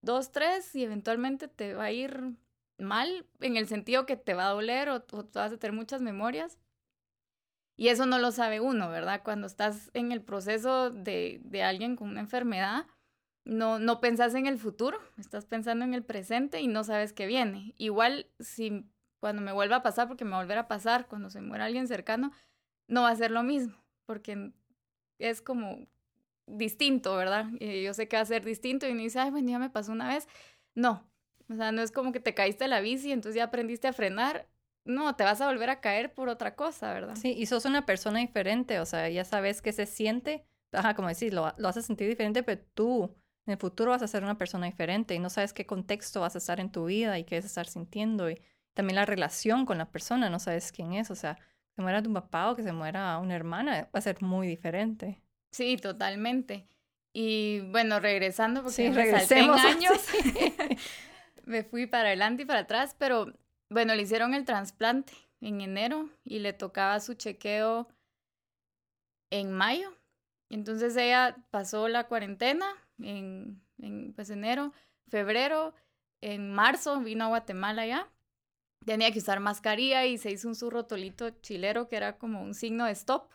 dos, 0.00 0.32
tres 0.32 0.74
y 0.74 0.84
eventualmente 0.84 1.48
te 1.48 1.74
va 1.74 1.84
a 1.84 1.92
ir 1.92 2.36
mal 2.78 3.26
en 3.40 3.56
el 3.58 3.68
sentido 3.68 4.06
que 4.06 4.16
te 4.16 4.32
va 4.32 4.46
a 4.46 4.52
doler 4.52 4.88
o, 4.88 5.04
o 5.12 5.24
vas 5.34 5.52
a 5.52 5.58
tener 5.58 5.76
muchas 5.76 6.00
memorias, 6.00 6.56
y 7.80 7.88
eso 7.88 8.04
no 8.04 8.18
lo 8.18 8.30
sabe 8.30 8.60
uno, 8.60 8.90
¿verdad? 8.90 9.22
Cuando 9.24 9.46
estás 9.46 9.90
en 9.94 10.12
el 10.12 10.20
proceso 10.20 10.90
de, 10.90 11.40
de 11.44 11.62
alguien 11.62 11.96
con 11.96 12.10
una 12.10 12.20
enfermedad, 12.20 12.86
no, 13.46 13.78
no 13.78 14.02
pensás 14.02 14.34
en 14.34 14.44
el 14.44 14.58
futuro, 14.58 14.98
estás 15.16 15.46
pensando 15.46 15.86
en 15.86 15.94
el 15.94 16.04
presente 16.04 16.60
y 16.60 16.66
no 16.66 16.84
sabes 16.84 17.14
qué 17.14 17.26
viene. 17.26 17.72
Igual 17.78 18.26
si 18.38 18.84
cuando 19.18 19.40
me 19.40 19.52
vuelva 19.52 19.76
a 19.76 19.82
pasar, 19.82 20.08
porque 20.08 20.26
me 20.26 20.32
va 20.32 20.42
a 20.42 20.58
a 20.58 20.68
pasar, 20.68 21.08
cuando 21.08 21.30
se 21.30 21.40
muera 21.40 21.64
alguien 21.64 21.88
cercano, 21.88 22.32
no 22.86 23.04
va 23.04 23.08
a 23.08 23.16
ser 23.16 23.30
lo 23.30 23.42
mismo, 23.42 23.82
porque 24.04 24.52
es 25.18 25.40
como 25.40 25.88
distinto, 26.46 27.16
¿verdad? 27.16 27.46
Y 27.60 27.82
yo 27.82 27.94
sé 27.94 28.08
que 28.08 28.16
va 28.16 28.22
a 28.24 28.26
ser 28.26 28.44
distinto 28.44 28.86
y 28.86 28.92
uno 28.92 29.00
dice, 29.00 29.20
ay, 29.20 29.30
bueno, 29.30 29.48
ya 29.48 29.58
me 29.58 29.70
pasó 29.70 29.92
una 29.92 30.06
vez. 30.06 30.28
No, 30.74 31.10
o 31.48 31.54
sea, 31.54 31.72
no 31.72 31.80
es 31.80 31.92
como 31.92 32.12
que 32.12 32.20
te 32.20 32.34
caíste 32.34 32.64
de 32.64 32.68
la 32.68 32.82
bici 32.82 33.10
entonces 33.10 33.36
ya 33.36 33.44
aprendiste 33.44 33.88
a 33.88 33.94
frenar 33.94 34.46
no, 34.90 35.16
te 35.16 35.24
vas 35.24 35.40
a 35.40 35.46
volver 35.46 35.70
a 35.70 35.80
caer 35.80 36.12
por 36.12 36.28
otra 36.28 36.54
cosa, 36.54 36.92
¿verdad? 36.92 37.16
Sí, 37.16 37.34
y 37.36 37.46
sos 37.46 37.64
una 37.64 37.86
persona 37.86 38.20
diferente, 38.20 38.80
o 38.80 38.86
sea, 38.86 39.08
ya 39.08 39.24
sabes 39.24 39.62
qué 39.62 39.72
se 39.72 39.86
siente, 39.86 40.44
ajá, 40.72 40.94
como 40.94 41.08
decís, 41.08 41.32
lo, 41.32 41.52
lo 41.56 41.68
a 41.68 41.72
sentir 41.72 42.08
diferente, 42.08 42.42
pero 42.42 42.60
tú 42.74 43.14
en 43.46 43.52
el 43.52 43.58
futuro 43.58 43.92
vas 43.92 44.02
a 44.02 44.08
ser 44.08 44.22
una 44.22 44.38
persona 44.38 44.66
diferente 44.66 45.14
y 45.14 45.18
no 45.18 45.30
sabes 45.30 45.52
qué 45.52 45.66
contexto 45.66 46.20
vas 46.20 46.34
a 46.34 46.38
estar 46.38 46.60
en 46.60 46.70
tu 46.70 46.84
vida 46.84 47.18
y 47.18 47.24
qué 47.24 47.36
vas 47.36 47.44
a 47.44 47.48
estar 47.48 47.66
sintiendo 47.66 48.30
y 48.30 48.40
también 48.74 48.96
la 48.96 49.06
relación 49.06 49.66
con 49.66 49.78
la 49.78 49.90
persona, 49.90 50.30
no 50.30 50.38
sabes 50.38 50.72
quién 50.72 50.92
es, 50.92 51.10
o 51.10 51.14
sea, 51.14 51.34
que 51.34 51.74
se 51.76 51.82
muera 51.82 52.02
tu 52.02 52.12
papá 52.12 52.50
o 52.50 52.56
que 52.56 52.62
se 52.62 52.72
muera 52.72 53.18
una 53.18 53.34
hermana, 53.34 53.88
va 53.94 53.98
a 53.98 54.00
ser 54.00 54.22
muy 54.22 54.46
diferente. 54.46 55.20
Sí, 55.50 55.76
totalmente. 55.76 56.66
Y 57.12 57.60
bueno, 57.70 57.98
regresando, 57.98 58.62
porque 58.62 58.76
sí, 58.76 58.90
regresemos 58.90 59.60
años, 59.64 59.92
me 61.44 61.64
fui 61.64 61.86
para 61.86 62.08
adelante 62.08 62.44
y 62.44 62.46
para 62.46 62.60
atrás, 62.60 62.94
pero 62.98 63.34
bueno, 63.70 63.94
le 63.94 64.02
hicieron 64.02 64.34
el 64.34 64.44
trasplante 64.44 65.12
en 65.40 65.60
enero 65.60 66.10
y 66.24 66.40
le 66.40 66.52
tocaba 66.52 67.00
su 67.00 67.14
chequeo 67.14 67.88
en 69.30 69.52
mayo. 69.52 69.92
Entonces 70.50 70.96
ella 70.96 71.36
pasó 71.50 71.88
la 71.88 72.08
cuarentena 72.08 72.66
en, 73.00 73.62
en 73.78 74.12
pues 74.12 74.28
enero, 74.30 74.72
febrero, 75.08 75.74
en 76.20 76.52
marzo 76.52 77.00
vino 77.00 77.24
a 77.24 77.28
Guatemala 77.28 77.86
ya. 77.86 78.08
Tenía 78.84 79.12
que 79.12 79.20
usar 79.20 79.40
mascarilla 79.40 80.04
y 80.06 80.18
se 80.18 80.30
hizo 80.30 80.48
un 80.48 80.56
surrotolito 80.56 81.30
chilero 81.30 81.88
que 81.88 81.96
era 81.96 82.18
como 82.18 82.42
un 82.42 82.54
signo 82.54 82.86
de 82.86 82.92
stop. 82.92 83.30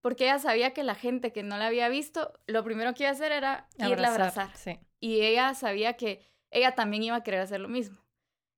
Porque 0.00 0.24
ella 0.24 0.38
sabía 0.38 0.72
que 0.72 0.82
la 0.82 0.94
gente 0.94 1.32
que 1.32 1.42
no 1.42 1.58
la 1.58 1.66
había 1.66 1.88
visto, 1.88 2.32
lo 2.46 2.64
primero 2.64 2.94
que 2.94 3.04
iba 3.04 3.10
a 3.10 3.12
hacer 3.12 3.32
era 3.32 3.68
irla 3.76 4.08
a 4.08 4.14
abrazar. 4.14 4.50
Y 4.98 5.20
ella 5.20 5.54
sabía 5.54 5.94
que 5.96 6.26
ella 6.50 6.74
también 6.74 7.02
iba 7.02 7.16
a 7.16 7.22
querer 7.22 7.40
hacer 7.40 7.60
lo 7.60 7.68
mismo. 7.68 7.98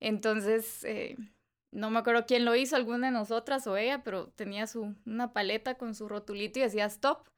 Entonces, 0.03 0.83
eh, 0.85 1.17
no 1.71 1.91
me 1.91 2.01
acuerdo 2.01 2.27
quién 2.27 2.45
lo 2.45 2.57
hizo, 2.57 2.75
alguna 2.75 3.07
de 3.07 3.13
nosotras 3.13 3.67
o 3.69 3.77
ella, 3.77 4.03
pero 4.03 4.29
tenía 4.31 4.67
su, 4.67 4.97
una 5.07 5.33
paleta 5.33 5.77
con 5.77 5.95
su 5.95 6.09
rotulito 6.09 6.59
y 6.59 6.63
decía 6.63 6.87
stop. 6.87 7.29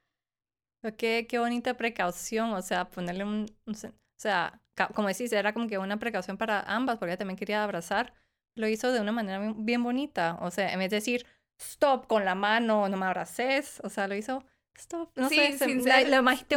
Qué, 0.97 1.27
qué 1.29 1.39
bonita 1.39 1.77
precaución, 1.77 2.53
o 2.53 2.63
sea, 2.63 2.91
ponerle 2.91 3.25
un, 3.25 3.47
o 3.67 3.75
sea, 4.17 4.61
como 4.95 5.09
decís, 5.09 5.33
era 5.33 5.53
como 5.53 5.67
que 5.67 5.79
una 5.79 5.99
precaución 5.99 6.37
para 6.37 6.61
ambas, 6.63 6.99
porque 6.99 7.13
ella 7.13 7.19
también 7.19 7.39
quería 7.39 7.63
abrazar. 7.63 8.15
Lo 8.55 8.67
hizo 8.69 8.93
de 8.93 9.01
una 9.01 9.13
manera 9.13 9.53
bien 9.57 9.83
bonita, 9.83 10.39
o 10.41 10.51
sea, 10.51 10.73
en 10.73 10.79
vez 10.79 10.91
de 10.91 10.97
decir 10.97 11.27
stop 11.59 12.07
con 12.07 12.25
la 12.25 12.35
mano, 12.35 12.89
no 12.89 12.97
me 12.97 13.07
abraces, 13.07 13.81
o 13.85 13.91
sea, 13.91 14.09
lo 14.09 14.15
hizo 14.15 14.45
Stop. 14.77 15.11
No 15.17 15.29
sí, 15.29 15.37
sé, 15.37 15.59
sin 15.59 15.83
ser... 15.83 16.09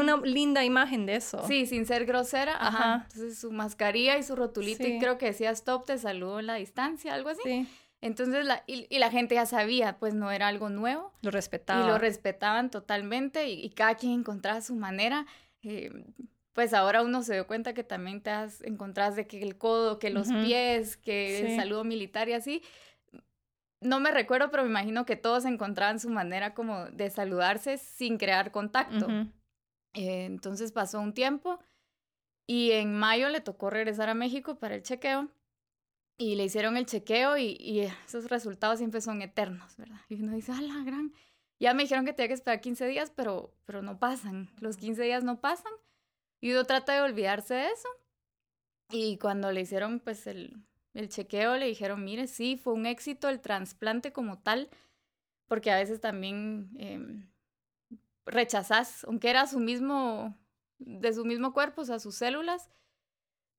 una 0.02 0.18
linda 0.18 0.64
imagen 0.64 1.06
de 1.06 1.16
eso. 1.16 1.46
Sí, 1.48 1.66
sin 1.66 1.86
ser 1.86 2.06
grosera. 2.06 2.56
Ajá. 2.60 3.08
Entonces 3.08 3.40
su 3.40 3.52
mascarilla 3.52 4.18
y 4.18 4.24
su 4.24 4.36
rotulito 4.36 4.88
y 4.88 5.00
creo 5.00 5.18
que 5.18 5.28
decía 5.28 5.52
stop, 5.52 5.86
te 5.86 5.98
saludo 5.98 6.40
en 6.40 6.48
la 6.48 6.56
distancia, 6.56 7.14
algo 7.14 7.30
así. 7.30 7.42
Sí. 7.44 7.68
Entonces, 8.00 8.46
la, 8.46 8.64
y, 8.68 8.86
la 9.00 9.10
gente 9.10 9.36
ya 9.36 9.46
sabía, 9.46 9.98
pues 9.98 10.14
no 10.14 10.32
era 10.32 10.48
algo 10.48 10.70
nuevo. 10.70 11.14
Lo 11.22 11.32
respetaban. 11.32 11.86
Y 11.86 11.88
lo 11.88 11.98
respetaban 11.98 12.70
totalmente 12.70 13.50
y, 13.50 13.70
cada 13.72 13.96
quien 13.96 14.14
encontraba 14.14 14.62
su 14.62 14.76
manera. 14.76 15.26
Eh, 15.64 15.92
pues 16.54 16.74
ahora 16.74 17.04
uno 17.04 17.22
se 17.22 17.34
dio 17.34 17.46
cuenta 17.46 17.74
que 17.74 17.84
también 17.84 18.22
te 18.22 18.32
has 18.32 18.62
encontrado 18.62 19.16
de 19.16 19.28
que 19.28 19.42
el 19.42 19.58
codo, 19.58 20.00
que 20.00 20.10
los 20.10 20.28
pies, 20.28 20.98
que 20.98 21.40
el 21.40 21.56
saludo 21.56 21.84
militar 21.84 22.30
y 22.30 22.34
así 22.34 22.64
no 23.82 24.00
me 24.00 24.12
recuerdo, 24.12 24.50
pero 24.50 24.64
me 24.64 24.70
imagino 24.70 25.06
que 25.06 25.16
todos 25.16 25.46
encontraban 25.46 26.00
su 26.00 26.10
manera 26.10 26.54
como 26.54 26.86
de 26.88 27.10
saludarse 27.10 27.78
sin 27.78 28.18
crear 28.18 28.52
contacto. 28.52 29.08
Eh, 29.94 30.26
entonces 30.26 30.72
pasó 30.72 31.00
un 31.00 31.14
tiempo 31.14 31.60
y 32.48 32.72
en 32.72 32.94
mayo 32.94 33.30
le 33.30 33.42
tocó 33.42 33.70
regresar 33.70 34.10
a 34.10 34.14
México 34.14 34.60
para 34.60 34.76
el 34.76 34.84
chequeo 34.84 35.30
y 36.18 36.36
le 36.36 36.46
hicieron 36.46 36.78
el 36.78 36.86
chequeo 36.86 37.38
y, 37.38 37.82
esos 38.06 38.30
resultados 38.30 38.80
siempre 38.80 39.02
son 39.02 39.22
eternos, 39.22 39.78
¿verdad? 39.78 40.00
Y 40.10 40.22
uno 40.22 40.34
dice, 40.34 40.52
ah, 40.52 40.62
la 40.62 40.84
gran, 40.84 41.14
ya 41.60 41.74
me 41.74 41.84
dijeron 41.84 42.06
que 42.06 42.14
tenía 42.14 42.30
que 42.30 42.34
esperar 42.34 42.62
15 42.62 42.88
días, 42.88 43.12
pero, 43.16 43.54
pero 43.66 43.82
no 43.82 44.00
pasan, 44.00 44.50
los 44.60 44.78
15 44.78 45.04
días 45.04 45.24
no 45.24 45.40
pasan 45.40 45.72
y 46.42 46.52
uno 46.52 46.64
trata 46.66 46.94
de 46.94 47.02
olvidarse 47.02 47.54
de 47.54 47.68
eso. 47.68 47.90
Y 48.90 49.18
cuando 49.18 49.52
le 49.52 49.62
hicieron 49.62 50.00
pues 50.00 50.26
el, 50.28 50.64
el 50.98 51.10
chequeo 51.10 51.58
le 51.58 51.68
dijeron, 51.68 52.04
mire, 52.04 52.26
sí, 52.26 52.58
fue 52.58 52.74
un 52.74 52.88
éxito 52.88 53.30
el 53.30 53.40
trasplante 53.40 54.12
como 54.12 54.40
tal. 54.40 54.70
porque 55.48 55.72
a 55.72 55.78
veces 55.78 56.02
también 56.02 56.72
eh, 56.78 57.00
rechazás, 58.26 59.06
aunque 59.06 59.30
era 59.30 59.48
su 59.48 59.60
mismo, 59.60 60.38
de 60.80 61.14
su 61.14 61.24
mismo 61.24 61.54
cuerpo, 61.54 61.82
o 61.84 61.86
sea, 61.86 62.00
sus 62.00 62.16
células, 62.16 62.70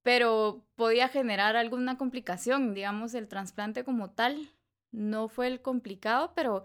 pero 0.02 0.66
podía 0.76 1.08
generar 1.08 1.56
alguna 1.56 1.96
complicación, 1.96 2.74
digamos, 2.74 3.14
el 3.14 3.28
trasplante 3.28 3.84
como 3.84 4.10
tal 4.10 4.50
no 4.90 5.28
fue 5.28 5.46
el 5.46 5.62
complicado, 5.62 6.32
pero 6.34 6.64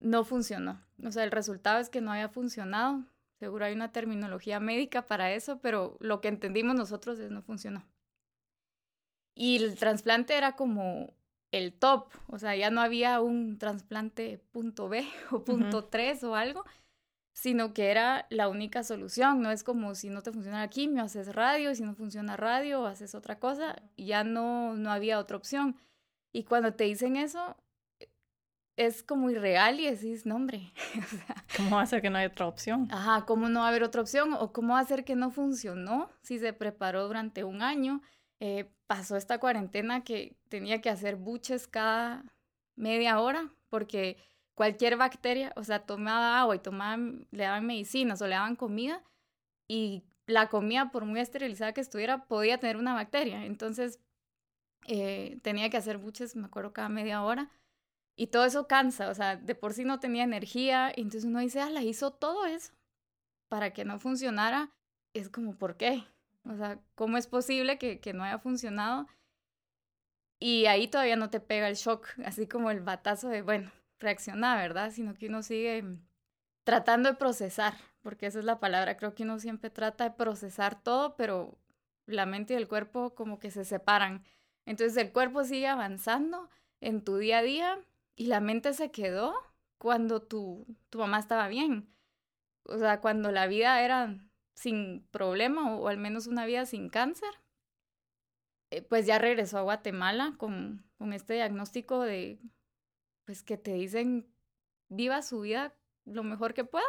no 0.00 0.24
funcionó. 0.24 0.82
O 1.04 1.10
sea, 1.10 1.24
el 1.24 1.30
resultado 1.30 1.80
es 1.80 1.88
que 1.88 2.00
no 2.00 2.12
había 2.12 2.28
funcionado. 2.28 3.04
Seguro 3.38 3.64
hay 3.64 3.74
una 3.74 3.92
terminología 3.92 4.60
médica 4.60 5.06
para 5.06 5.32
eso, 5.32 5.60
pero 5.60 5.96
lo 6.00 6.20
que 6.20 6.28
entendimos 6.28 6.76
nosotros 6.76 7.18
es 7.18 7.30
no 7.30 7.42
funcionó. 7.42 7.84
Y 9.38 9.62
el 9.62 9.76
trasplante 9.76 10.36
era 10.36 10.56
como 10.56 11.14
el 11.52 11.72
top, 11.72 12.08
o 12.26 12.40
sea, 12.40 12.56
ya 12.56 12.70
no 12.70 12.80
había 12.80 13.20
un 13.20 13.56
trasplante 13.56 14.42
punto 14.50 14.88
B 14.88 15.06
o 15.30 15.44
punto 15.44 15.84
3 15.84 16.24
o 16.24 16.34
algo, 16.34 16.64
sino 17.32 17.72
que 17.72 17.92
era 17.92 18.26
la 18.30 18.48
única 18.48 18.82
solución, 18.82 19.40
no 19.40 19.52
es 19.52 19.62
como 19.62 19.94
si 19.94 20.10
no 20.10 20.22
te 20.22 20.32
funciona 20.32 20.58
la 20.58 20.68
quimio, 20.68 21.04
haces 21.04 21.32
radio, 21.36 21.70
y 21.70 21.76
si 21.76 21.84
no 21.84 21.94
funciona 21.94 22.36
radio, 22.36 22.84
haces 22.84 23.14
otra 23.14 23.38
cosa, 23.38 23.80
ya 23.96 24.24
no, 24.24 24.74
no 24.74 24.90
había 24.90 25.20
otra 25.20 25.36
opción. 25.36 25.76
Y 26.32 26.42
cuando 26.42 26.74
te 26.74 26.82
dicen 26.82 27.14
eso, 27.14 27.56
es 28.76 29.04
como 29.04 29.30
irreal 29.30 29.78
y 29.78 29.88
decís, 29.88 30.26
no, 30.26 30.34
hombre. 30.34 30.72
¿Cómo 31.56 31.76
va 31.76 31.82
a 31.82 31.86
ser 31.86 32.02
que 32.02 32.10
no 32.10 32.18
hay 32.18 32.26
otra 32.26 32.48
opción? 32.48 32.88
Ajá, 32.90 33.24
¿cómo 33.24 33.48
no 33.48 33.60
va 33.60 33.66
a 33.66 33.68
haber 33.68 33.84
otra 33.84 34.02
opción? 34.02 34.34
¿O 34.34 34.52
cómo 34.52 34.74
va 34.74 34.80
a 34.80 34.84
ser 34.84 35.04
que 35.04 35.14
no 35.14 35.30
funcionó 35.30 36.10
si 36.22 36.40
se 36.40 36.52
preparó 36.52 37.06
durante 37.06 37.44
un 37.44 37.62
año? 37.62 38.02
Eh, 38.40 38.68
pasó 38.88 39.16
esta 39.16 39.38
cuarentena 39.38 40.02
que 40.02 40.36
tenía 40.48 40.80
que 40.80 40.90
hacer 40.90 41.14
buches 41.14 41.68
cada 41.68 42.24
media 42.74 43.20
hora 43.20 43.52
porque 43.68 44.16
cualquier 44.54 44.96
bacteria, 44.96 45.52
o 45.54 45.62
sea, 45.62 45.86
tomaba 45.86 46.40
agua 46.40 46.56
y 46.56 46.58
tomaba, 46.58 46.96
le 47.30 47.44
daban 47.44 47.66
medicinas 47.66 48.20
o 48.20 48.26
le 48.26 48.34
daban 48.34 48.56
comida 48.56 49.04
y 49.68 50.02
la 50.26 50.48
comida, 50.48 50.90
por 50.90 51.04
muy 51.04 51.20
esterilizada 51.20 51.72
que 51.72 51.80
estuviera, 51.80 52.26
podía 52.26 52.58
tener 52.58 52.76
una 52.76 52.94
bacteria. 52.94 53.44
Entonces, 53.46 54.00
eh, 54.86 55.38
tenía 55.42 55.70
que 55.70 55.76
hacer 55.76 55.98
buches, 55.98 56.36
me 56.36 56.46
acuerdo, 56.46 56.72
cada 56.72 56.88
media 56.88 57.22
hora. 57.22 57.50
Y 58.16 58.28
todo 58.28 58.44
eso 58.44 58.66
cansa, 58.66 59.10
o 59.10 59.14
sea, 59.14 59.36
de 59.36 59.54
por 59.54 59.74
sí 59.74 59.84
no 59.84 60.00
tenía 60.00 60.24
energía. 60.24 60.92
Y 60.94 61.02
entonces 61.02 61.24
uno 61.24 61.40
dice, 61.40 61.60
ah, 61.60 61.70
la 61.70 61.82
hizo 61.82 62.12
todo 62.12 62.46
eso 62.46 62.72
para 63.48 63.72
que 63.72 63.84
no 63.84 63.98
funcionara. 63.98 64.70
Es 65.14 65.30
como, 65.30 65.56
¿por 65.56 65.76
qué? 65.76 66.04
O 66.48 66.56
sea, 66.56 66.80
¿cómo 66.94 67.18
es 67.18 67.26
posible 67.26 67.78
que, 67.78 68.00
que 68.00 68.14
no 68.14 68.24
haya 68.24 68.38
funcionado? 68.38 69.06
Y 70.40 70.66
ahí 70.66 70.88
todavía 70.88 71.16
no 71.16 71.30
te 71.30 71.40
pega 71.40 71.68
el 71.68 71.74
shock, 71.76 72.08
así 72.24 72.46
como 72.46 72.70
el 72.70 72.80
batazo 72.80 73.28
de, 73.28 73.42
bueno, 73.42 73.70
reacciona, 73.98 74.56
¿verdad? 74.56 74.90
Sino 74.92 75.14
que 75.14 75.26
uno 75.26 75.42
sigue 75.42 75.84
tratando 76.64 77.10
de 77.10 77.16
procesar, 77.16 77.74
porque 78.02 78.26
esa 78.26 78.38
es 78.38 78.44
la 78.44 78.60
palabra, 78.60 78.96
creo 78.96 79.14
que 79.14 79.24
uno 79.24 79.38
siempre 79.38 79.70
trata 79.70 80.04
de 80.04 80.10
procesar 80.12 80.82
todo, 80.82 81.16
pero 81.16 81.58
la 82.06 82.26
mente 82.26 82.54
y 82.54 82.56
el 82.56 82.68
cuerpo 82.68 83.14
como 83.14 83.38
que 83.38 83.50
se 83.50 83.64
separan. 83.64 84.24
Entonces 84.64 84.96
el 84.96 85.12
cuerpo 85.12 85.44
sigue 85.44 85.66
avanzando 85.66 86.48
en 86.80 87.02
tu 87.02 87.16
día 87.16 87.38
a 87.38 87.42
día 87.42 87.78
y 88.16 88.26
la 88.26 88.40
mente 88.40 88.74
se 88.74 88.90
quedó 88.90 89.34
cuando 89.78 90.22
tu, 90.22 90.66
tu 90.90 90.98
mamá 90.98 91.18
estaba 91.18 91.48
bien. 91.48 91.88
O 92.64 92.78
sea, 92.78 93.00
cuando 93.00 93.32
la 93.32 93.46
vida 93.46 93.82
era 93.82 94.27
sin 94.58 95.06
problema 95.12 95.76
o, 95.76 95.86
al 95.86 95.98
menos 95.98 96.26
una 96.26 96.44
vida 96.44 96.66
sin 96.66 96.88
cáncer. 96.88 97.30
Eh, 98.70 98.82
pues 98.82 99.06
ya 99.06 99.18
regresó 99.18 99.58
a 99.58 99.62
Guatemala 99.62 100.34
con, 100.36 100.84
con 100.98 101.12
este 101.12 101.34
diagnóstico 101.34 102.02
de, 102.02 102.40
pues 103.24 103.44
que 103.44 103.56
te 103.56 103.74
dicen, 103.74 104.26
viva 104.88 105.22
su 105.22 105.40
vida 105.42 105.74
lo 106.04 106.24
mejor 106.24 106.54
que 106.54 106.64
pueda. 106.64 106.84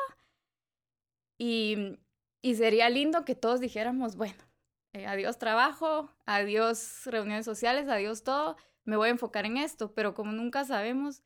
Y, 1.38 2.00
y 2.42 2.56
sería 2.56 2.90
lindo 2.90 3.24
que 3.24 3.36
todos 3.36 3.60
dijéramos, 3.60 4.16
bueno, 4.16 4.44
eh, 4.94 5.06
adiós 5.06 5.38
trabajo, 5.38 6.10
adiós 6.26 7.06
reuniones 7.06 7.46
sociales, 7.46 7.88
adiós 7.88 8.24
todo, 8.24 8.58
me 8.84 8.98
voy 8.98 9.10
a 9.10 9.12
enfocar 9.12 9.46
en 9.46 9.58
esto, 9.58 9.94
pero 9.94 10.16
como 10.16 10.32
nunca 10.32 10.66
sabemos 10.66 11.22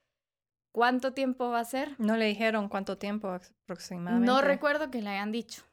cuánto 0.74 1.14
tiempo 1.14 1.50
va 1.50 1.62
a 1.62 1.66
ser. 1.66 1.96
No 2.00 2.18
le 2.18 2.26
dijeron 2.26 2.68
cuánto 2.68 2.98
tiempo 2.98 3.30
aproximadamente. 3.30 4.26
No 4.26 4.42
recuerdo 4.42 4.92
que 4.92 5.02
le 5.02 5.10
hayan 5.12 5.32
dicho. 5.32 5.64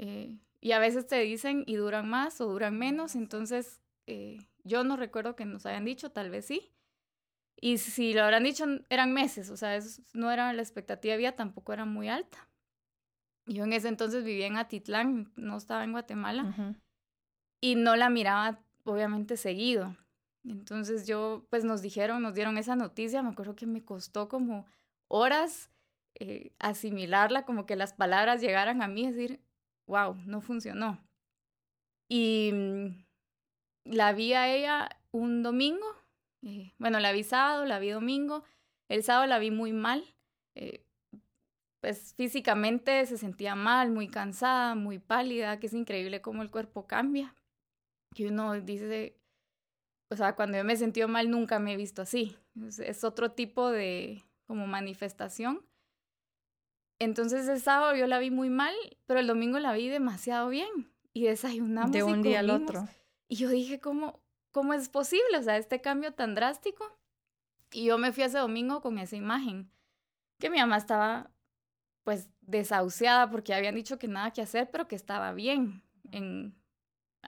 Eh, 0.00 0.38
y 0.60 0.72
a 0.72 0.78
veces 0.78 1.08
te 1.08 1.18
dicen 1.18 1.64
y 1.66 1.74
duran 1.74 2.08
más 2.08 2.40
o 2.40 2.46
duran 2.46 2.78
menos, 2.78 3.16
entonces 3.16 3.80
eh, 4.06 4.38
yo 4.62 4.84
no 4.84 4.96
recuerdo 4.96 5.34
que 5.34 5.44
nos 5.44 5.66
hayan 5.66 5.84
dicho, 5.84 6.10
tal 6.10 6.30
vez 6.30 6.46
sí. 6.46 6.72
Y 7.60 7.78
si 7.78 8.14
lo 8.14 8.22
habrán 8.22 8.44
dicho, 8.44 8.64
eran 8.88 9.12
meses, 9.12 9.50
o 9.50 9.56
sea, 9.56 9.74
eso 9.74 10.00
no 10.14 10.30
era 10.30 10.52
la 10.52 10.62
expectativa, 10.62 11.16
vía 11.16 11.34
tampoco 11.34 11.72
era 11.72 11.84
muy 11.84 12.08
alta. 12.08 12.48
Yo 13.46 13.64
en 13.64 13.72
ese 13.72 13.88
entonces 13.88 14.22
vivía 14.22 14.46
en 14.46 14.56
Atitlán, 14.56 15.32
no 15.34 15.56
estaba 15.56 15.82
en 15.82 15.92
Guatemala 15.92 16.76
y 17.60 17.74
no 17.74 17.96
la 17.96 18.08
miraba 18.08 18.60
obviamente 18.84 19.36
seguido. 19.36 19.96
Entonces 20.44 21.08
yo, 21.08 21.44
pues 21.50 21.64
nos 21.64 21.82
dijeron, 21.82 22.22
nos 22.22 22.34
dieron 22.34 22.56
esa 22.56 22.76
noticia, 22.76 23.22
me 23.22 23.30
acuerdo 23.30 23.56
que 23.56 23.66
me 23.66 23.84
costó 23.84 24.28
como 24.28 24.66
horas 25.08 25.70
eh, 26.14 26.52
asimilarla, 26.60 27.44
como 27.44 27.66
que 27.66 27.74
las 27.74 27.94
palabras 27.94 28.40
llegaran 28.40 28.80
a 28.82 28.86
mí, 28.86 29.10
decir, 29.10 29.40
wow, 29.88 30.14
no 30.26 30.40
funcionó. 30.40 30.98
Y 32.08 32.50
mm, 32.52 33.04
la 33.84 34.12
vi 34.12 34.32
a 34.34 34.48
ella 34.54 34.88
un 35.10 35.42
domingo, 35.42 35.86
eh, 36.44 36.72
bueno, 36.78 37.00
la 37.00 37.12
vi 37.12 37.24
sábado, 37.24 37.64
la 37.64 37.78
vi 37.80 37.90
domingo, 37.90 38.44
el 38.88 39.02
sábado 39.02 39.26
la 39.26 39.38
vi 39.38 39.50
muy 39.50 39.72
mal, 39.72 40.04
eh, 40.54 40.84
pues 41.80 42.14
físicamente 42.14 43.04
se 43.06 43.18
sentía 43.18 43.54
mal, 43.54 43.90
muy 43.90 44.08
cansada, 44.08 44.74
muy 44.74 44.98
pálida, 44.98 45.58
que 45.58 45.66
es 45.66 45.74
increíble 45.74 46.20
cómo 46.20 46.42
el 46.42 46.50
cuerpo 46.50 46.86
cambia 46.86 47.34
que 48.14 48.26
uno 48.26 48.60
dice, 48.60 49.16
o 50.10 50.16
sea, 50.16 50.34
cuando 50.34 50.58
yo 50.58 50.64
me 50.64 50.72
he 50.72 50.76
sentido 50.76 51.08
mal 51.08 51.30
nunca 51.30 51.58
me 51.58 51.74
he 51.74 51.76
visto 51.76 52.02
así. 52.02 52.36
Es, 52.80 53.04
otro 53.04 53.32
tipo 53.32 53.70
de 53.70 54.24
como 54.46 54.66
manifestación. 54.66 55.64
Entonces 56.98 57.48
el 57.48 57.60
sábado 57.60 57.94
yo 57.94 58.06
la 58.06 58.18
vi 58.18 58.30
muy 58.30 58.50
mal, 58.50 58.74
pero 59.06 59.20
el 59.20 59.26
domingo 59.26 59.58
la 59.58 59.72
vi 59.72 59.88
demasiado 59.88 60.48
bien 60.48 60.92
y 61.12 61.24
desayunamos. 61.24 61.92
De 61.92 62.02
un 62.02 62.22
día 62.22 62.40
al 62.40 62.50
otro. 62.50 62.88
Y 63.28 63.36
yo 63.36 63.48
dije, 63.48 63.80
¿cómo, 63.80 64.20
¿cómo 64.52 64.74
es 64.74 64.88
posible? 64.88 65.38
O 65.38 65.42
sea, 65.42 65.56
este 65.56 65.80
cambio 65.80 66.12
tan 66.14 66.34
drástico. 66.34 66.98
Y 67.70 67.84
yo 67.84 67.98
me 67.98 68.12
fui 68.12 68.24
ese 68.24 68.38
domingo 68.38 68.80
con 68.80 68.98
esa 68.98 69.16
imagen, 69.16 69.70
que 70.40 70.48
mi 70.48 70.58
mamá 70.58 70.78
estaba 70.78 71.30
pues 72.02 72.30
desahuciada 72.40 73.30
porque 73.30 73.52
habían 73.52 73.74
dicho 73.74 73.98
que 73.98 74.08
nada 74.08 74.32
que 74.32 74.40
hacer, 74.40 74.70
pero 74.70 74.88
que 74.88 74.96
estaba 74.96 75.34
bien 75.34 75.82
en, 76.10 76.54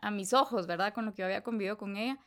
a 0.00 0.10
mis 0.10 0.32
ojos, 0.32 0.66
¿verdad? 0.66 0.94
Con 0.94 1.04
lo 1.04 1.12
que 1.12 1.20
yo 1.20 1.26
había 1.26 1.42
convivido 1.42 1.76
con 1.76 1.98
ella. 1.98 2.18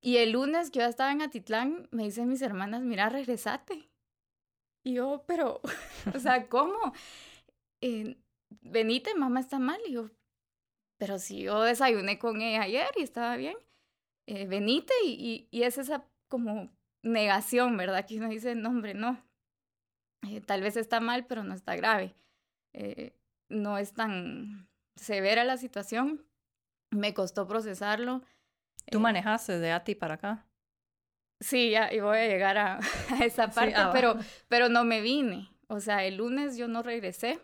Y 0.00 0.16
el 0.18 0.32
lunes 0.32 0.70
que 0.70 0.80
yo 0.80 0.86
estaba 0.86 1.12
en 1.12 1.22
Atitlán, 1.22 1.88
me 1.90 2.04
dicen 2.04 2.28
mis 2.28 2.42
hermanas, 2.42 2.82
mira, 2.82 3.08
regresate. 3.08 3.90
Y 4.84 4.94
yo, 4.94 5.24
pero, 5.26 5.60
o 6.14 6.18
sea, 6.18 6.48
¿cómo? 6.48 6.92
Eh, 7.80 8.16
venite, 8.60 9.14
mamá 9.14 9.40
está 9.40 9.58
mal. 9.58 9.80
Y 9.86 9.92
yo, 9.92 10.10
pero 10.98 11.18
si 11.18 11.42
yo 11.42 11.62
desayuné 11.62 12.18
con 12.18 12.40
ella 12.40 12.62
ayer 12.62 12.90
y 12.96 13.02
estaba 13.02 13.36
bien, 13.36 13.56
eh, 14.26 14.46
venite. 14.46 14.94
Y, 15.04 15.48
y, 15.50 15.62
es 15.62 15.78
esa 15.78 16.04
como 16.28 16.70
negación, 17.02 17.76
¿verdad? 17.76 18.06
Que 18.06 18.18
uno 18.18 18.28
dice, 18.28 18.54
no, 18.54 18.70
hombre, 18.70 18.94
no. 18.94 19.22
Eh, 20.28 20.40
tal 20.40 20.62
vez 20.62 20.76
está 20.76 21.00
mal, 21.00 21.26
pero 21.26 21.44
no 21.44 21.54
está 21.54 21.76
grave. 21.76 22.14
Eh, 22.72 23.14
no 23.48 23.78
es 23.78 23.92
tan 23.92 24.68
severa 24.96 25.44
la 25.44 25.56
situación, 25.56 26.24
me 26.90 27.14
costó 27.14 27.46
procesarlo. 27.46 28.22
¿Tú 28.90 28.98
eh, 28.98 29.00
manejaste 29.00 29.58
de 29.58 29.72
Ati 29.72 29.94
para 29.94 30.14
acá? 30.14 30.46
Sí, 31.40 31.70
ya, 31.70 31.92
y 31.92 32.00
voy 32.00 32.18
a 32.18 32.26
llegar 32.26 32.56
a, 32.58 32.80
esa 33.22 33.50
parte, 33.50 33.76
pero, 33.92 34.16
pero 34.48 34.68
no 34.68 34.84
me 34.84 35.00
vine. 35.00 35.50
O 35.68 35.80
sea, 35.80 36.04
el 36.04 36.16
lunes 36.16 36.56
yo 36.56 36.68
no 36.68 36.82
regresé. 36.82 37.40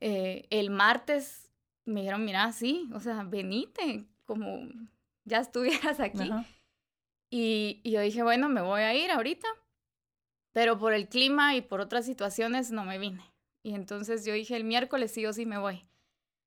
Eh, 0.00 0.46
el 0.50 0.70
martes 0.70 1.50
me 1.84 2.00
dijeron, 2.00 2.24
mira, 2.24 2.50
sí, 2.52 2.88
o 2.94 3.00
sea, 3.00 3.22
venite, 3.24 4.04
como 4.24 4.68
ya 5.24 5.40
estuvieras 5.40 6.00
aquí. 6.00 6.30
Y, 7.30 7.80
y 7.82 7.90
yo 7.90 8.00
dije, 8.00 8.22
bueno, 8.22 8.48
me 8.48 8.60
voy 8.60 8.82
a 8.82 8.94
ir 8.94 9.10
ahorita, 9.10 9.48
pero 10.52 10.78
por 10.78 10.92
el 10.92 11.08
clima 11.08 11.54
y 11.56 11.60
por 11.62 11.80
otras 11.80 12.04
situaciones 12.06 12.70
no 12.70 12.84
me 12.84 12.98
vine. 12.98 13.22
Y 13.62 13.74
entonces 13.74 14.24
yo 14.24 14.34
dije, 14.34 14.56
el 14.56 14.64
miércoles 14.64 15.12
sí 15.12 15.24
o 15.26 15.32
sí 15.32 15.46
me 15.46 15.58
voy 15.58 15.86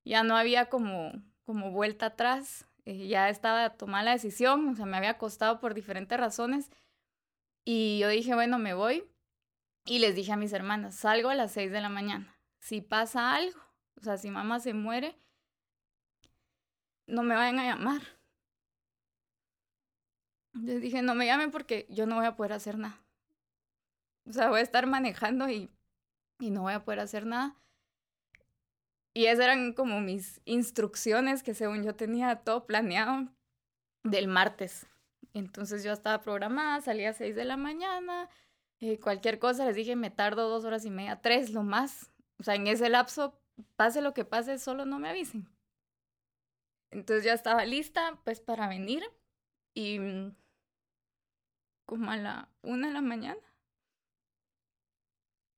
ya 0.08 0.24
no 0.24 0.36
había 0.36 0.68
como, 0.68 1.12
como 1.44 1.72
vuelta 1.72 2.08
atrás, 2.08 2.66
eh, 2.88 3.06
ya 3.10 3.28
estaba 3.28 3.72
tomada 3.72 4.06
la 4.06 4.12
decisión, 4.12 4.70
o 4.70 4.74
sea, 4.76 4.86
me 4.86 4.96
había 4.96 5.18
costado 5.18 5.60
por 5.60 5.74
diferentes 5.74 6.18
razones. 6.18 6.72
Y 7.66 8.00
yo 8.00 8.08
dije, 8.08 8.34
bueno, 8.34 8.60
me 8.60 8.74
voy. 8.74 9.04
Y 9.86 10.00
les 10.00 10.16
dije 10.16 10.32
a 10.32 10.38
mis 10.38 10.54
hermanas, 10.54 10.96
salgo 10.96 11.30
a 11.30 11.36
las 11.36 11.52
seis 11.52 11.70
de 11.70 11.82
la 11.82 11.90
mañana. 11.90 12.40
Si 12.60 12.80
pasa 12.80 13.36
algo, 13.36 13.60
o 14.00 14.04
sea, 14.04 14.18
si 14.18 14.32
mamá 14.32 14.62
se 14.62 14.74
muere, 14.74 15.20
no 17.08 17.24
me 17.24 17.36
vayan 17.36 17.60
a 17.60 17.66
llamar. 17.66 18.02
Les 20.54 20.82
dije, 20.82 21.02
no 21.02 21.14
me 21.14 21.26
llamen 21.26 21.52
porque 21.52 21.88
yo 21.90 22.06
no 22.06 22.16
voy 22.16 22.26
a 22.26 22.38
poder 22.38 22.54
hacer 22.54 22.78
nada. 22.78 23.04
o 24.26 24.32
sea, 24.32 24.48
voy 24.48 24.62
a 24.62 24.64
estar 24.64 24.88
manejando 24.88 25.50
y, 25.50 25.70
y 26.40 26.52
no 26.52 26.62
voy 26.62 26.74
a 26.74 26.86
poder 26.86 27.02
hacer 27.02 27.26
nada. 27.26 27.58
Y 29.18 29.26
esas 29.26 29.46
eran 29.46 29.74
como 29.74 30.00
mis 30.00 30.42
instrucciones 30.46 31.42
que 31.42 31.56
según 31.56 31.84
yo 31.84 31.96
tenía 31.96 32.36
todo 32.36 32.68
planeado 32.68 33.28
del 34.04 34.28
martes. 34.28 34.86
Entonces 35.34 35.84
yo 35.84 35.92
estaba 35.92 36.22
programada, 36.22 36.82
salía 36.82 37.10
a 37.10 37.14
6 37.14 37.36
de 37.36 37.44
la 37.44 37.58
mañana, 37.58 38.30
eh, 38.80 39.00
cualquier 39.00 39.40
cosa, 39.40 39.66
les 39.66 39.76
dije, 39.76 39.96
me 39.96 40.12
tardo 40.12 40.48
dos 40.50 40.66
horas 40.66 40.86
y 40.86 40.92
media, 40.92 41.20
tres, 41.20 41.50
lo 41.50 41.64
más. 41.64 42.12
O 42.38 42.44
sea, 42.44 42.54
en 42.54 42.68
ese 42.68 42.90
lapso, 42.90 43.42
pase 43.76 44.04
lo 44.04 44.14
que 44.14 44.24
pase, 44.24 44.60
solo 44.60 44.86
no 44.86 45.00
me 45.00 45.10
avisen. 45.10 45.50
Entonces 46.92 47.26
ya 47.26 47.34
estaba 47.34 47.66
lista, 47.66 48.22
pues, 48.24 48.40
para 48.40 48.68
venir. 48.68 49.04
Y 49.74 49.98
mm, 49.98 50.36
como 51.88 52.12
a 52.12 52.18
la 52.18 52.50
una 52.62 52.90
de 52.90 52.94
la 52.94 53.02
mañana, 53.02 53.42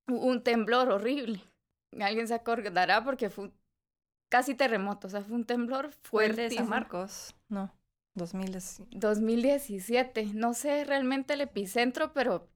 un 0.08 0.45
temblor 0.45 0.89
horrible. 0.91 1.41
Alguien 1.99 2.28
se 2.28 2.36
acordará 2.36 3.04
porque 3.04 3.30
fue 3.30 3.52
casi 4.30 4.56
terremoto, 4.56 5.08
o 5.08 5.10
sea, 5.10 5.21
fue 5.21 5.36
un 5.36 5.45
temblor 5.45 5.91
fuerte. 6.04 6.43
de 6.43 6.52
San 6.52 6.69
Marcos? 6.69 7.36
No, 7.49 7.73
2017. 8.91 10.25
No 10.34 10.54
sé 10.54 10.84
realmente 10.86 11.34
el 11.34 11.41
epicentro, 11.41 12.13
pero 12.13 12.47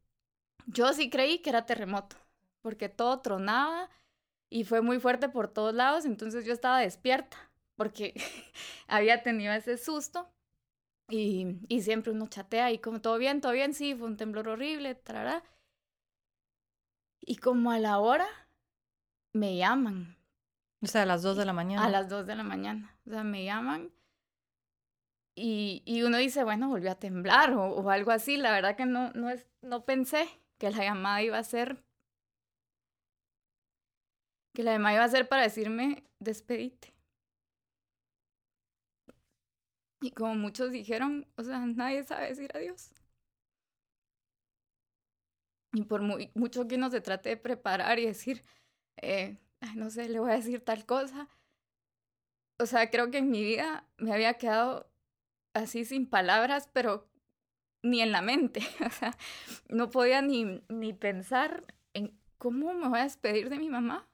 yo 0.68 0.94
sí 0.94 1.10
creí 1.10 1.40
que 1.40 1.50
era 1.50 1.66
terremoto, 1.66 2.16
porque 2.62 2.90
todo 2.90 3.20
tronaba 3.22 3.90
y 4.50 4.66
fue 4.66 4.82
muy 4.82 5.00
fuerte 5.00 5.30
por 5.30 5.48
todos 5.48 5.74
lados, 5.74 6.06
entonces 6.06 6.46
yo 6.46 6.54
estaba 6.54 6.80
despierta, 6.80 7.38
porque 7.76 8.14
había 8.88 9.24
tenido 9.24 9.54
ese 9.54 9.78
susto 9.78 10.30
y, 11.10 11.58
y 11.68 11.82
siempre 11.82 12.12
uno 12.12 12.28
chatea 12.28 12.72
y 12.72 12.80
como 12.80 13.02
todo 13.02 13.18
bien, 13.18 13.42
todo 13.42 13.52
bien, 13.52 13.74
sí, 13.74 13.96
fue 13.96 14.08
un 14.08 14.18
temblor 14.18 14.48
horrible, 14.48 14.96
tarará. 14.96 15.44
Y 17.22 17.38
como 17.38 17.72
a 17.72 17.80
la 17.80 18.00
hora 18.00 18.28
me 19.34 19.58
llaman. 19.58 20.18
O 20.82 20.88
sea, 20.88 21.04
a 21.04 21.06
las 21.06 21.22
dos 21.22 21.38
de 21.38 21.46
la 21.46 21.54
mañana. 21.54 21.86
A 21.86 21.90
las 21.90 22.10
dos 22.10 22.26
de 22.26 22.36
la 22.36 22.44
mañana. 22.44 22.98
O 23.06 23.10
sea, 23.10 23.24
me 23.24 23.46
llaman 23.46 23.92
y, 25.36 25.82
y 25.86 26.04
uno 26.04 26.18
dice, 26.18 26.44
bueno, 26.44 26.70
volvió 26.70 26.92
a 26.92 27.00
temblar 27.00 27.54
o, 27.54 27.66
o, 27.66 27.90
algo 27.90 28.12
así. 28.12 28.38
La 28.38 28.52
verdad 28.52 28.76
que 28.76 28.86
no, 28.86 29.12
no, 29.14 29.30
es, 29.30 29.48
no 29.62 29.86
pensé 29.86 30.28
que 30.60 30.70
la 30.70 30.84
llamada 30.84 31.22
iba 31.24 31.38
a 31.38 31.44
ser, 31.44 31.84
que 34.54 34.64
la 34.64 34.74
llamada 34.74 34.96
iba 34.96 35.04
a 35.04 35.10
ser 35.10 35.28
para 35.28 35.44
decirme, 35.44 36.04
despedite. 36.20 36.94
Y 40.02 40.12
como 40.12 40.36
muchos 40.36 40.72
dijeron, 40.72 41.26
o 41.38 41.44
sea, 41.44 41.60
nadie 41.66 42.04
sabe 42.04 42.28
decir 42.28 42.52
adiós. 42.54 42.92
Y 45.72 45.84
por 45.86 46.02
muy, 46.02 46.30
mucho 46.36 46.68
que 46.68 46.76
uno 46.76 46.92
se 46.92 47.02
trate 47.02 47.30
de 47.30 47.38
preparar 47.38 47.98
y 47.98 48.06
decir, 48.06 48.44
eh, 48.98 49.38
no 49.76 49.90
sé, 49.90 50.10
le 50.10 50.20
voy 50.20 50.32
a 50.32 50.36
decir 50.36 50.64
tal 50.64 50.86
cosa. 50.86 51.28
O 52.60 52.66
sea, 52.66 52.90
creo 52.90 53.12
que 53.12 53.18
en 53.20 53.32
mi 53.32 53.44
vida 53.44 53.88
me 53.98 54.14
había 54.14 54.36
quedado 54.36 54.90
así 55.54 55.86
sin 55.86 56.10
palabras, 56.10 56.70
pero 56.74 57.10
ni 57.84 58.02
en 58.02 58.12
la 58.12 58.22
mente. 58.22 58.62
O 58.86 58.90
sea, 58.90 59.18
no 59.70 59.90
podía 59.90 60.22
ni, 60.22 60.64
ni 60.70 60.94
pensar 60.94 61.66
en 61.94 62.18
cómo 62.38 62.74
me 62.74 62.90
voy 62.90 63.00
a 63.00 63.04
despedir 63.04 63.50
de 63.50 63.60
mi 63.60 63.70
mamá. 63.70 64.08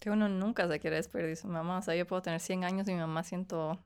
Que 0.00 0.10
uno 0.10 0.28
nunca 0.28 0.66
se 0.68 0.80
quiere 0.80 0.96
despedir 0.96 1.26
de 1.26 1.36
su 1.36 1.48
mamá. 1.48 1.78
O 1.78 1.82
sea, 1.82 1.94
yo 1.94 2.06
puedo 2.06 2.22
tener 2.22 2.40
100 2.40 2.64
años 2.64 2.88
y 2.88 2.92
mi 2.92 3.00
mamá 3.00 3.22
siento 3.22 3.84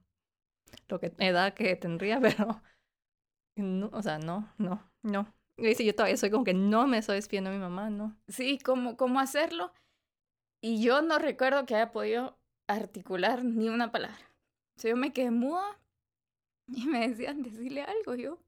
lo 0.88 0.98
que 1.00 1.12
edad 1.18 1.54
que 1.54 1.76
tendría, 1.76 2.20
pero 2.20 2.62
o 3.92 4.02
sea, 4.02 4.18
no, 4.18 4.52
no, 4.58 4.82
no. 5.02 5.32
Y 5.58 5.66
dice, 5.66 5.84
yo 5.84 5.94
todavía 5.94 6.16
soy 6.16 6.30
como 6.30 6.44
que 6.44 6.54
no 6.54 6.86
me 6.86 6.98
estoy 6.98 7.16
despidiendo 7.16 7.50
de 7.50 7.56
mi 7.56 7.62
mamá, 7.62 7.88
no. 7.88 8.14
Sí, 8.28 8.58
¿cómo, 8.58 8.96
cómo 8.96 9.20
hacerlo? 9.20 9.72
Y 10.60 10.82
yo 10.82 11.00
no 11.02 11.18
recuerdo 11.18 11.64
que 11.64 11.74
haya 11.74 11.92
podido 11.92 12.38
articular 12.68 13.44
ni 13.44 13.68
una 13.68 13.90
palabra. 13.90 14.32
O 14.76 14.80
sea, 14.80 14.90
yo 14.90 14.96
me 14.96 15.12
quedé 15.12 15.30
muda 15.30 15.80
y 16.66 16.86
me 16.86 17.08
decían 17.08 17.42
decirle 17.42 17.82
algo 17.82 18.14
yo. 18.14 18.38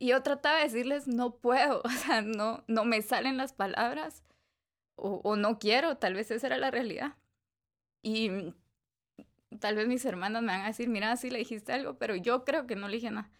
Y 0.00 0.08
yo 0.08 0.22
trataba 0.22 0.56
de 0.56 0.64
decirles, 0.64 1.06
no 1.06 1.36
puedo, 1.36 1.82
o 1.84 1.90
sea, 1.90 2.22
no, 2.22 2.64
no 2.66 2.84
me 2.84 3.02
salen 3.02 3.36
las 3.36 3.52
palabras 3.52 4.24
o, 4.96 5.20
o 5.22 5.36
no 5.36 5.58
quiero, 5.58 5.98
tal 5.98 6.14
vez 6.14 6.30
esa 6.30 6.48
era 6.48 6.58
la 6.58 6.72
realidad. 6.72 7.16
Y 8.02 8.54
tal 9.60 9.76
vez 9.76 9.86
mis 9.86 10.04
hermanas 10.04 10.42
me 10.42 10.48
van 10.48 10.62
a 10.62 10.66
decir, 10.66 10.88
mira, 10.88 11.14
sí 11.16 11.30
le 11.30 11.38
dijiste 11.38 11.72
algo, 11.72 11.98
pero 11.98 12.16
yo 12.16 12.44
creo 12.44 12.66
que 12.66 12.74
no 12.74 12.88
le 12.88 12.96
dije 12.96 13.10
nada, 13.12 13.30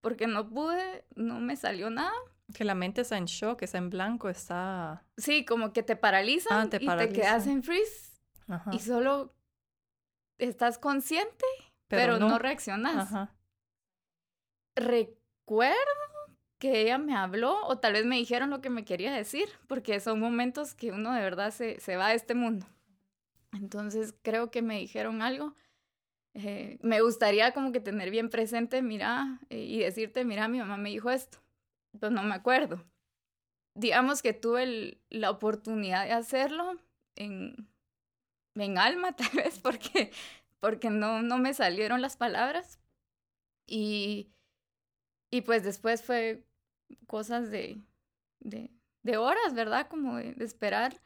porque 0.00 0.26
no 0.26 0.48
pude, 0.48 1.04
no 1.14 1.40
me 1.40 1.56
salió 1.56 1.90
nada. 1.90 2.12
Que 2.54 2.64
la 2.64 2.74
mente 2.74 3.02
está 3.02 3.18
en 3.18 3.26
shock, 3.26 3.62
está 3.62 3.78
en 3.78 3.90
blanco, 3.90 4.28
está... 4.28 5.04
Sí, 5.16 5.44
como 5.44 5.72
que 5.72 5.82
te 5.82 5.96
paralizan 5.96 6.66
ah, 6.66 6.70
te 6.70 6.78
y 6.82 6.86
te 6.86 7.08
quedas 7.10 7.46
en 7.46 7.62
freeze 7.62 8.20
Ajá. 8.48 8.70
y 8.72 8.78
solo 8.78 9.34
estás 10.38 10.78
consciente, 10.78 11.44
pero, 11.88 12.18
no. 12.18 12.38
reaccionas. 12.38 13.28
Recuerdo 14.76 15.76
que 16.58 16.80
ella 16.80 16.98
me 16.98 17.14
habló 17.14 17.66
o 17.66 17.78
tal 17.78 17.92
vez 17.92 18.06
me 18.06 18.16
dijeron 18.16 18.50
lo 18.50 18.60
que 18.60 18.70
me 18.70 18.84
quería 18.84 19.12
decir, 19.12 19.48
porque 19.66 20.00
son 20.00 20.18
momentos 20.18 20.74
que 20.74 20.92
uno 20.92 21.12
de 21.12 21.20
verdad 21.20 21.50
se, 21.50 21.78
se 21.80 21.96
va 21.96 22.08
de 22.08 22.14
este 22.14 22.34
mundo. 22.34 22.66
Entonces 23.52 24.14
creo 24.22 24.50
que 24.50 24.62
me 24.62 24.78
dijeron 24.78 25.22
algo. 25.22 25.54
Eh, 26.40 26.78
me 26.82 27.00
gustaría 27.00 27.52
como 27.52 27.72
que 27.72 27.80
tener 27.80 28.10
bien 28.10 28.30
presente, 28.30 28.80
mira, 28.80 29.40
eh, 29.50 29.58
y 29.58 29.80
decirte, 29.80 30.24
mira, 30.24 30.46
mi 30.46 30.58
mamá 30.58 30.76
me 30.76 30.90
dijo 30.90 31.10
esto, 31.10 31.38
pues 31.98 32.12
no 32.12 32.22
me 32.22 32.34
acuerdo. 32.34 32.84
Digamos 33.74 34.22
que 34.22 34.34
tuve 34.34 35.00
la 35.10 35.30
oportunidad 35.30 36.04
de 36.04 36.12
hacerlo 36.12 36.76
en, 37.16 37.68
en 38.54 38.78
alma, 38.78 39.12
tal 39.16 39.30
vez, 39.34 39.58
porque, 39.58 40.12
porque 40.60 40.90
no, 40.90 41.22
no 41.22 41.38
me 41.38 41.54
salieron 41.54 42.02
las 42.02 42.16
palabras. 42.16 42.78
Y, 43.66 44.30
y 45.32 45.40
pues 45.40 45.64
después 45.64 46.04
fue 46.04 46.44
cosas 47.08 47.50
de, 47.50 47.82
de, 48.38 48.70
de 49.02 49.16
horas, 49.16 49.54
¿verdad? 49.54 49.88
Como 49.88 50.16
de, 50.16 50.34
de, 50.34 50.44
esperar. 50.44 51.00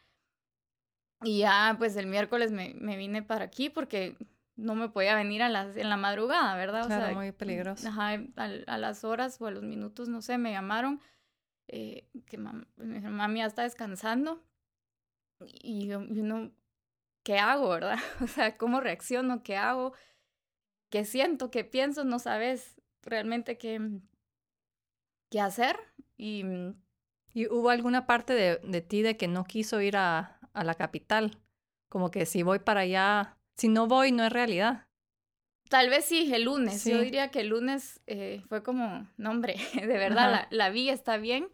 Y 1.25 1.39
ya, 1.39 1.75
pues 1.79 1.97
el 1.97 2.07
miércoles 2.07 2.53
me, 2.53 2.75
me 2.75 2.99
vine 2.99 3.23
para 3.23 3.47
aquí 3.47 3.71
porque 3.71 4.17
no 4.57 4.75
me 4.75 4.89
podía 4.89 5.15
venir 5.15 5.43
a 5.43 5.49
las, 5.49 5.77
en 5.77 5.89
la 5.89 5.97
madrugada, 5.97 6.57
¿verdad? 6.57 6.87
Claro, 6.87 7.03
o 7.03 7.07
sea, 7.07 7.15
muy 7.15 7.33
peligroso. 7.33 7.89
Ajá, 7.89 8.11
a, 8.37 8.45
a, 8.45 8.79
las 8.79 9.05
horas 9.05 9.41
o 9.41 9.47
a 9.47 9.51
los 9.51 9.63
minutos, 9.63 10.09
no 10.09 10.23
sé, 10.23 10.39
me 10.39 10.53
llamaron 10.53 11.01
eh, 11.69 12.09
que 12.27 12.39
mi 12.39 13.01
mamá 13.01 13.35
ya 13.35 13.47
está 13.47 13.63
descansando 13.63 14.43
y, 15.63 15.91
y 15.91 15.93
uno 15.93 16.53
¿qué 17.23 17.39
hago, 17.39 17.69
verdad? 17.71 17.99
O 18.21 18.27
sea, 18.27 18.57
¿cómo 18.57 18.81
reacciono? 18.81 19.43
¿Qué 19.43 19.57
hago? 19.57 19.93
¿Qué 20.91 21.05
siento? 21.05 21.51
¿Qué 21.51 21.65
pienso? 21.65 22.05
No 22.05 22.19
sabes 22.19 22.81
realmente 23.03 23.59
qué, 23.59 23.81
qué 25.31 25.41
hacer. 25.41 25.79
Y, 26.17 26.45
¿Y 27.33 27.47
hubo 27.47 27.71
alguna 27.71 28.07
parte 28.07 28.35
de, 28.35 28.59
de 28.59 28.81
ti 28.83 29.03
de 29.03 29.17
que 29.17 29.29
no 29.29 29.45
quiso 29.45 29.81
ir 29.81 29.97
a, 29.97 30.39
a 30.53 30.65
la 30.65 30.75
capital? 30.75 31.39
Como 31.89 32.11
que 32.11 32.27
si 32.27 32.43
voy 32.43 32.59
para 32.59 32.81
allá, 32.81 33.39
si 33.57 33.69
no 33.69 33.87
voy, 33.87 34.13
no 34.13 34.25
es 34.25 34.33
realidad. 34.33 34.87
Tal 35.69 35.89
vez 35.89 36.05
sí, 36.05 36.33
el 36.35 36.45
lunes. 36.45 36.83
Sí. 36.83 36.91
Yo 36.91 37.01
diría 37.01 37.31
que 37.31 37.41
el 37.41 37.49
lunes 37.49 38.01
eh, 38.07 38.43
fue 38.49 38.63
como, 38.63 39.09
no 39.17 39.31
hombre, 39.31 39.57
de 39.75 39.87
verdad, 39.87 40.31
la, 40.31 40.49
la, 40.51 40.71
vi, 40.71 40.91
está 40.91 41.17
bien. 41.17 41.49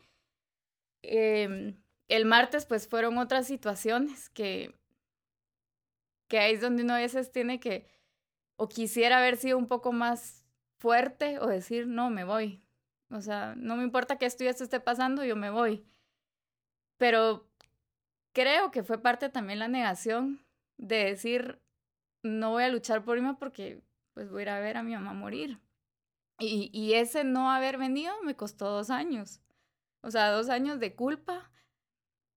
Eh, 1.02 1.74
el 2.08 2.24
martes 2.24 2.66
pues 2.66 2.88
fueron 2.88 3.18
otras 3.18 3.46
situaciones 3.46 4.28
que 4.30 4.74
que 6.28 6.38
ahí 6.38 6.54
es 6.54 6.60
donde 6.60 6.84
uno 6.84 6.94
a 6.94 6.98
veces 6.98 7.32
tiene 7.32 7.58
que, 7.58 7.88
o 8.56 8.68
quisiera 8.68 9.18
haber 9.18 9.36
sido 9.36 9.58
un 9.58 9.66
poco 9.66 9.92
más 9.92 10.44
fuerte 10.78 11.38
o 11.40 11.46
decir, 11.46 11.88
no, 11.88 12.10
me 12.10 12.24
voy. 12.24 12.62
O 13.10 13.22
sea, 13.22 13.54
no 13.56 13.76
me 13.76 13.82
importa 13.82 14.18
que 14.18 14.26
esto 14.26 14.44
y 14.44 14.48
esto 14.48 14.62
esté 14.62 14.78
pasando, 14.78 15.24
yo 15.24 15.34
me 15.34 15.50
voy. 15.50 15.84
Pero 16.98 17.48
creo 18.34 18.70
que 18.70 18.82
fue 18.82 19.00
parte 19.00 19.30
también 19.30 19.58
la 19.58 19.68
negación 19.68 20.44
de 20.76 21.04
decir, 21.04 21.60
no 22.22 22.50
voy 22.50 22.64
a 22.64 22.68
luchar 22.68 23.04
por 23.04 23.20
mí 23.20 23.32
porque 23.38 23.82
pues 24.14 24.30
voy 24.30 24.40
a 24.40 24.42
ir 24.42 24.48
a 24.50 24.60
ver 24.60 24.76
a 24.76 24.82
mi 24.82 24.94
mamá 24.94 25.12
morir. 25.12 25.60
Y, 26.38 26.70
y 26.72 26.94
ese 26.94 27.24
no 27.24 27.50
haber 27.50 27.78
venido 27.78 28.12
me 28.22 28.36
costó 28.36 28.70
dos 28.70 28.90
años. 28.90 29.40
O 30.02 30.10
sea, 30.10 30.30
dos 30.30 30.48
años 30.48 30.78
de 30.80 30.94
culpa, 30.94 31.50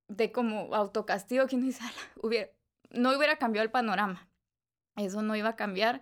de 0.07 0.31
como 0.31 0.73
autocastigo 0.75 1.47
que 1.47 1.57
dice, 1.57 1.83
hubiera, 2.21 2.49
no 2.89 3.15
hubiera 3.15 3.37
cambiado 3.37 3.63
el 3.63 3.71
panorama. 3.71 4.27
Eso 4.95 5.21
no 5.21 5.35
iba 5.35 5.49
a 5.49 5.55
cambiar. 5.55 6.01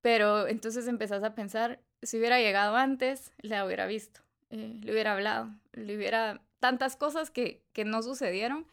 Pero 0.00 0.46
entonces 0.46 0.86
empezás 0.86 1.24
a 1.24 1.34
pensar, 1.34 1.82
si 2.02 2.18
hubiera 2.18 2.38
llegado 2.38 2.76
antes, 2.76 3.32
le 3.38 3.60
hubiera 3.64 3.86
visto, 3.86 4.20
eh, 4.50 4.78
le 4.80 4.92
hubiera 4.92 5.14
hablado, 5.14 5.50
le 5.72 5.96
hubiera 5.96 6.42
tantas 6.60 6.96
cosas 6.96 7.30
que, 7.30 7.64
que 7.72 7.84
no 7.84 8.02
sucedieron. 8.02 8.66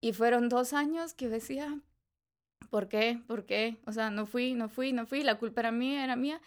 Y 0.00 0.12
fueron 0.12 0.48
dos 0.48 0.72
años 0.72 1.12
que 1.12 1.28
decía, 1.28 1.80
¿por 2.70 2.88
qué? 2.88 3.20
¿Por 3.26 3.44
qué? 3.46 3.78
O 3.86 3.92
sea, 3.92 4.10
no 4.10 4.26
fui, 4.26 4.54
no 4.54 4.68
fui, 4.68 4.92
no 4.92 5.06
fui, 5.06 5.22
la 5.22 5.38
culpa 5.38 5.60
era 5.62 5.72
mía, 5.72 6.04
era 6.04 6.16
mía. 6.16 6.40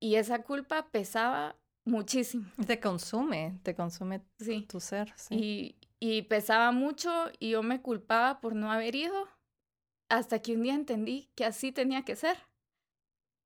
Y 0.00 0.16
esa 0.16 0.42
culpa 0.42 0.90
pesaba 0.90 1.56
muchísimo. 1.84 2.50
Te 2.66 2.80
consume, 2.80 3.58
te 3.62 3.74
consume 3.74 4.22
Sí. 4.38 4.66
tu 4.68 4.80
ser. 4.80 5.12
Sí. 5.16 5.34
Y, 5.34 5.76
y 6.16 6.22
pesaba 6.22 6.72
mucho 6.72 7.10
y 7.38 7.50
yo 7.50 7.62
me 7.62 7.80
culpaba 7.82 8.40
por 8.40 8.54
no 8.54 8.70
haber 8.72 8.94
ido 8.94 9.28
hasta 10.08 10.40
que 10.42 10.54
un 10.54 10.62
día 10.62 10.74
entendí 10.74 11.30
que 11.34 11.44
así 11.44 11.72
tenía 11.72 12.04
que 12.04 12.16
ser. 12.16 12.36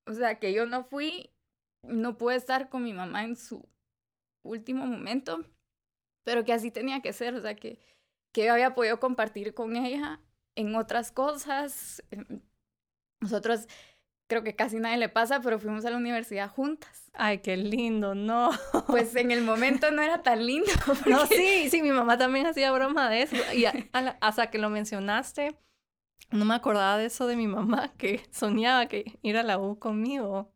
O 0.07 0.13
sea, 0.13 0.39
que 0.39 0.53
yo 0.53 0.67
no 0.67 0.85
fui, 0.85 1.31
no 1.83 2.17
pude 2.19 2.37
estar 2.37 2.69
con 2.69 2.85
mi 2.85 2.93
mamá 2.93 3.25
en 3.25 3.37
su 3.37 3.67
último 4.43 4.87
momento, 4.87 5.45
pero 6.25 6.45
que 6.45 6.53
así 6.53 6.71
tenía 6.71 7.01
que 7.01 7.13
ser. 7.13 7.35
O 7.35 7.41
sea, 7.41 7.55
que, 7.57 7.79
que 8.33 8.45
yo 8.47 8.53
había 8.53 8.75
podido 8.75 9.01
compartir 9.01 9.55
con 9.55 9.77
ella 9.77 10.21
en 10.57 10.75
otras 10.77 11.11
cosas. 11.13 12.03
em, 12.11 12.41
Nosotros 13.21 13.67
creo 14.27 14.43
que 14.43 14.55
casi 14.57 14.79
nadie 14.79 14.97
le 14.99 15.09
pasa, 15.09 15.41
pero 15.41 15.59
fuimos 15.59 15.85
a 15.85 15.91
la 15.91 15.97
universidad 15.97 16.51
juntas. 16.51 17.11
Ay, 17.15 17.39
qué 17.39 17.57
lindo, 17.57 18.15
no. 18.15 18.51
Pues 18.87 19.15
en 19.17 19.31
el 19.31 19.43
momento 19.43 19.91
no 19.91 20.03
era 20.03 20.23
tan 20.23 20.45
lindo. 20.47 20.71
No, 21.07 21.19
porque- 21.21 21.37
sí, 21.37 21.71
sí, 21.71 21.83
mi 21.83 21.91
mamá 21.91 22.19
también 22.19 22.47
hacía 22.47 22.73
broma 22.73 23.09
de 23.11 23.23
eso. 23.23 23.37
Y 23.55 23.65
a- 23.67 23.75
a 23.93 24.03
la- 24.03 24.19
hasta 24.21 24.51
que 24.51 24.59
lo 24.59 24.71
mencionaste, 24.71 25.57
no 26.31 26.45
me 26.45 26.55
acordaba 26.55 26.97
de 26.99 27.07
eso 27.07 27.27
de 27.27 27.37
mi 27.37 27.47
mamá, 27.47 27.93
que 27.97 28.23
soñaba 28.33 28.87
que 28.87 29.19
ir 29.23 29.37
a 29.37 29.43
la 29.43 29.59
U 29.59 29.79
conmigo. 29.79 30.53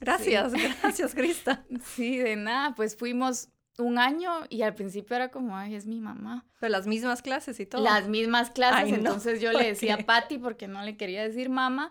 Gracias, 0.00 0.52
gracias, 0.82 1.14
Crista. 1.14 1.64
Sí, 1.84 2.16
de 2.18 2.36
nada, 2.36 2.74
pues 2.74 2.96
fuimos 2.96 3.48
un 3.80 3.98
año 3.98 4.30
y 4.48 4.62
al 4.62 4.74
principio 4.74 5.16
era 5.16 5.30
como, 5.30 5.56
ay, 5.56 5.74
es 5.74 5.86
mi 5.86 6.00
mamá. 6.00 6.46
Pero 6.60 6.70
las 6.70 6.86
mismas 6.86 7.22
clases 7.22 7.58
y 7.60 7.66
todo. 7.66 7.82
Las 7.82 8.08
mismas 8.08 8.50
clases, 8.50 8.84
Ay, 8.84 8.92
no, 8.92 8.98
entonces 8.98 9.40
yo 9.40 9.50
¿por 9.52 9.60
le 9.62 9.68
decía 9.68 9.96
qué? 9.96 10.04
Patty 10.04 10.38
porque 10.38 10.68
no 10.68 10.82
le 10.82 10.96
quería 10.96 11.22
decir 11.22 11.48
mamá, 11.50 11.90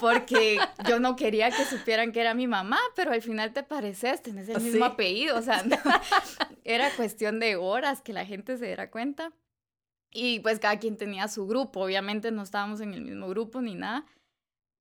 porque 0.00 0.58
yo 0.88 1.00
no 1.00 1.16
quería 1.16 1.50
que 1.50 1.64
supieran 1.64 2.12
que 2.12 2.20
era 2.20 2.34
mi 2.34 2.46
mamá, 2.46 2.78
pero 2.94 3.12
al 3.12 3.22
final 3.22 3.52
te 3.52 3.62
pareces, 3.62 4.22
tenés 4.22 4.48
el 4.48 4.60
mismo 4.60 4.86
Sí. 4.86 4.92
apellido, 4.92 5.36
o 5.38 5.42
sea, 5.42 5.62
era 6.64 6.90
cuestión 6.96 7.40
de 7.40 7.56
horas 7.56 8.00
que 8.02 8.12
la 8.12 8.24
gente 8.24 8.56
se 8.56 8.66
diera 8.66 8.90
cuenta. 8.90 9.32
Y 10.10 10.40
pues 10.40 10.58
cada 10.58 10.78
quien 10.78 10.96
tenía 10.96 11.28
su 11.28 11.46
grupo, 11.46 11.80
obviamente 11.80 12.30
no 12.30 12.42
estábamos 12.42 12.80
en 12.80 12.94
el 12.94 13.02
mismo 13.02 13.28
grupo 13.28 13.60
ni 13.60 13.74
nada. 13.74 14.06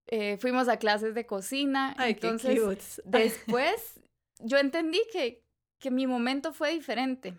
Eh, 0.10 0.38
fuimos 0.40 0.70
a 0.70 0.78
clases 0.78 1.16
de 1.16 1.26
cocina, 1.26 1.94
Ay, 1.98 2.14
entonces 2.14 2.56
qué 2.56 2.62
cute. 2.62 2.84
Después, 3.04 4.00
yo 4.40 4.58
entendí 4.58 5.02
que, 5.12 5.44
que 5.80 5.92
mi 5.92 6.08
momento 6.08 6.54
fue 6.54 6.72
diferente. 6.74 7.38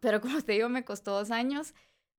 Pero 0.00 0.20
como 0.20 0.40
te 0.42 0.52
digo, 0.52 0.68
me 0.68 0.84
costó 0.84 1.12
dos 1.12 1.30
años. 1.30 1.74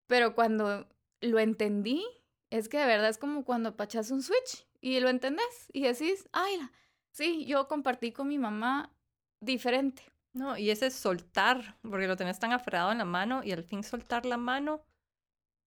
Pero 0.08 0.36
cuando 0.36 0.88
lo 1.22 1.39
entendí, 1.39 2.06
es 2.50 2.70
que 2.70 2.78
de 2.78 2.86
verdad 2.86 3.10
es 3.10 3.18
como 3.18 3.46
cuando 3.46 3.70
apachas 3.70 4.12
un 4.12 4.22
switch 4.22 4.68
y 4.80 5.00
lo 5.00 5.10
entendés 5.10 5.70
y 5.72 5.84
decís, 5.84 6.28
ay, 6.34 6.60
sí, 7.12 7.46
yo 7.46 7.68
compartí 7.68 8.12
con 8.12 8.28
mi 8.28 8.38
mamá 8.38 8.94
diferente. 9.41 10.04
No, 10.34 10.58
y 10.58 10.72
ese 10.72 10.89
soltar, 10.91 11.78
porque 11.82 12.08
lo 12.08 12.16
tenés 12.16 12.39
tan 12.39 12.52
aferrado 12.52 12.91
en 12.91 12.98
la 12.98 13.06
mano 13.06 13.44
y 13.44 13.52
al 13.52 13.64
fin 13.64 13.84
soltar 13.84 14.26
la 14.26 14.38
mano, 14.38 14.84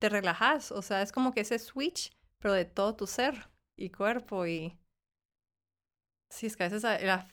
te 0.00 0.08
relajas. 0.08 0.72
O 0.72 0.82
sea, 0.82 1.02
es 1.02 1.12
como 1.12 1.32
que 1.32 1.40
ese 1.40 1.58
switch, 1.58 2.12
pero 2.38 2.52
de 2.52 2.64
todo 2.64 2.94
tu 2.94 3.06
ser 3.06 3.48
y 3.76 3.90
cuerpo 3.90 4.46
y... 4.46 4.76
Sí, 6.36 6.46
es 6.46 6.56
que 6.56 6.64
a 6.64 6.68
veces 6.68 6.84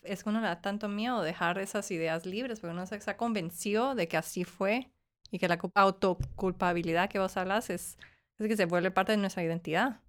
es 0.03 0.23
que 0.23 0.29
uno 0.29 0.39
le 0.39 0.47
da 0.47 0.61
tanto 0.61 0.87
miedo 0.87 1.21
dejar 1.21 1.57
esas 1.59 1.91
ideas 1.91 2.25
libres, 2.25 2.61
porque 2.61 2.71
uno 2.73 2.85
se 2.87 2.95
está 2.95 3.17
convencido 3.17 3.95
de 3.95 4.07
que 4.07 4.15
así 4.15 4.45
fue 4.45 4.93
y 5.29 5.39
que 5.39 5.49
la 5.49 5.59
cu- 5.59 5.71
autoculpabilidad 5.75 7.09
que 7.09 7.19
vos 7.19 7.35
hablas 7.35 7.69
es, 7.69 7.97
es 8.39 8.47
que 8.47 8.55
se 8.55 8.63
vuelve 8.65 8.91
parte 8.91 9.11
de 9.11 9.17
nuestra 9.17 9.43
identidad. 9.43 9.99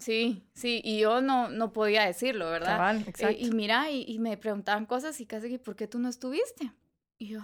Sí, 0.00 0.42
sí, 0.52 0.80
y 0.82 0.98
yo 0.98 1.20
no, 1.20 1.48
no 1.48 1.72
podía 1.72 2.04
decirlo, 2.04 2.50
¿verdad? 2.50 2.78
Cabal, 2.78 3.04
Eh, 3.20 3.36
y 3.38 3.52
mira, 3.52 3.88
y, 3.92 4.04
y 4.08 4.18
me 4.18 4.36
preguntaban 4.36 4.86
cosas 4.86 5.20
y 5.20 5.26
casi 5.26 5.48
que, 5.48 5.60
¿por 5.60 5.76
qué 5.76 5.86
tú 5.86 6.00
no 6.00 6.08
estuviste? 6.08 6.72
Y 7.18 7.28
yo, 7.28 7.40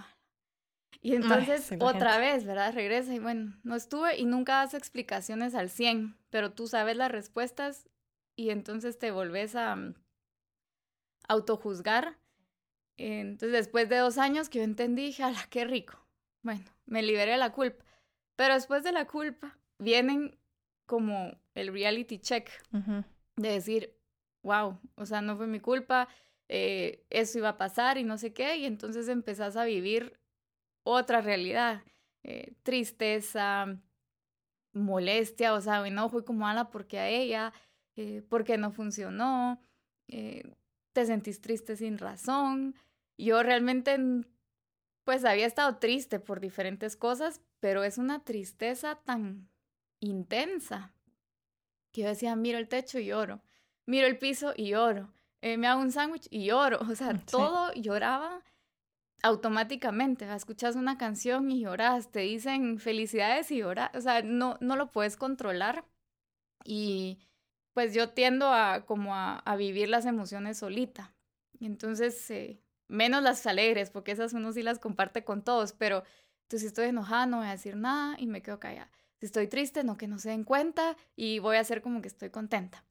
y 1.01 1.15
entonces 1.15 1.73
otra 1.79 2.17
vez, 2.19 2.45
¿verdad? 2.45 2.73
Regresa 2.73 3.13
y 3.13 3.19
bueno, 3.19 3.55
no 3.63 3.75
estuve 3.75 4.17
y 4.19 4.25
nunca 4.25 4.57
das 4.57 4.73
explicaciones 4.73 5.55
al 5.55 5.69
100, 5.69 6.17
pero 6.29 6.51
tú 6.53 6.67
sabes 6.67 6.97
las 6.97 7.11
respuestas 7.11 7.89
y 8.35 8.49
entonces 8.49 8.99
te 8.99 9.11
volvés 9.11 9.55
a 9.55 9.75
mm, 9.75 9.95
autojuzgar. 11.31 12.17
Entonces 12.97 13.51
después 13.51 13.89
de 13.89 13.97
dos 13.97 14.17
años 14.17 14.49
que 14.49 14.59
yo 14.59 14.63
entendí, 14.63 15.07
dije, 15.07 15.23
¡ala, 15.23 15.45
qué 15.49 15.65
rico! 15.65 16.05
Bueno, 16.43 16.65
me 16.85 17.01
liberé 17.01 17.31
de 17.31 17.37
la 17.37 17.51
culpa. 17.51 17.83
Pero 18.35 18.53
después 18.53 18.83
de 18.83 18.91
la 18.91 19.05
culpa 19.07 19.57
vienen 19.79 20.37
como 20.85 21.39
el 21.55 21.71
reality 21.71 22.19
check 22.19 22.49
de 22.71 23.49
decir, 23.49 23.95
wow, 24.43 24.79
o 24.95 25.05
sea, 25.05 25.21
no 25.21 25.35
fue 25.37 25.47
mi 25.47 25.59
culpa, 25.59 26.07
eh, 26.49 27.05
eso 27.09 27.37
iba 27.37 27.49
a 27.49 27.57
pasar 27.57 27.97
y 27.97 28.03
no 28.03 28.17
sé 28.17 28.33
qué, 28.33 28.57
y 28.57 28.65
entonces 28.65 29.07
empezás 29.07 29.55
a 29.55 29.63
vivir 29.63 30.19
otra 30.83 31.21
realidad, 31.21 31.83
eh, 32.23 32.53
tristeza, 32.63 33.79
molestia, 34.73 35.53
o 35.53 35.61
sea, 35.61 35.85
enojo 35.87 36.19
y 36.19 36.23
como 36.23 36.47
ala 36.47 36.69
porque 36.69 36.99
a 36.99 37.07
ella, 37.07 37.53
eh, 37.95 38.23
porque 38.29 38.57
no 38.57 38.71
funcionó, 38.71 39.61
eh, 40.07 40.43
te 40.93 41.05
sentís 41.05 41.41
triste 41.41 41.75
sin 41.75 41.97
razón. 41.97 42.75
Yo 43.17 43.43
realmente, 43.43 43.97
mm, 43.97 44.23
pues 45.03 45.25
había 45.25 45.45
estado 45.47 45.77
triste 45.77 46.19
por 46.19 46.39
diferentes 46.39 46.95
cosas, 46.95 47.41
pero 47.59 47.83
es 47.83 47.97
una 47.97 48.23
tristeza 48.23 48.95
tan 49.03 49.49
intensa 49.99 50.93
que 51.91 52.01
yo 52.01 52.07
decía, 52.07 52.35
miro 52.35 52.57
el 52.57 52.67
techo 52.69 52.99
y 52.99 53.05
lloro, 53.05 53.41
miro 53.85 54.07
el 54.07 54.17
piso 54.17 54.53
y 54.55 54.69
lloro, 54.69 55.13
eh, 55.41 55.57
me 55.57 55.67
hago 55.67 55.81
un 55.81 55.91
sándwich 55.91 56.27
y 56.29 56.45
lloro, 56.45 56.79
o 56.89 56.95
sea, 56.95 57.13
Sí. 57.17 57.25
todo 57.31 57.73
lloraba 57.73 58.41
automáticamente, 59.23 60.31
escuchas 60.33 60.75
una 60.75 60.97
canción 60.97 61.51
y 61.51 61.61
lloras, 61.61 62.11
te 62.11 62.21
dicen 62.21 62.79
felicidades 62.79 63.51
y 63.51 63.57
lloras, 63.59 63.91
o 63.95 64.01
sea, 64.01 64.21
no, 64.23 64.57
no 64.61 64.75
lo 64.75 64.87
puedes 64.87 65.17
controlar 65.17 65.85
y 66.63 67.19
pues 67.73 67.93
yo 67.93 68.09
tiendo 68.09 68.47
a 68.53 68.85
como 68.85 69.15
a, 69.15 69.37
a 69.39 69.55
vivir 69.55 69.89
las 69.89 70.05
emociones 70.05 70.57
solita, 70.57 71.13
y 71.59 71.65
entonces 71.65 72.29
eh, 72.31 72.59
menos 72.87 73.21
las 73.23 73.45
alegres, 73.45 73.91
porque 73.91 74.11
esas 74.11 74.33
uno 74.33 74.51
sí 74.51 74.63
las 74.63 74.79
comparte 74.79 75.23
con 75.23 75.43
todos, 75.43 75.73
pero 75.73 76.03
entonces 76.43 76.61
si 76.61 76.67
estoy 76.67 76.87
enojada 76.87 77.27
no 77.27 77.37
voy 77.37 77.47
a 77.47 77.51
decir 77.51 77.75
nada 77.75 78.15
y 78.17 78.27
me 78.27 78.41
quedo 78.41 78.59
callada. 78.59 78.91
Si 79.19 79.27
estoy 79.27 79.47
triste, 79.47 79.83
no 79.83 79.97
que 79.97 80.07
no 80.07 80.17
se 80.17 80.29
den 80.29 80.43
cuenta 80.43 80.97
y 81.15 81.39
voy 81.39 81.57
a 81.57 81.59
hacer 81.59 81.83
como 81.83 82.01
que 82.01 82.07
estoy 82.07 82.31
contenta. 82.31 82.83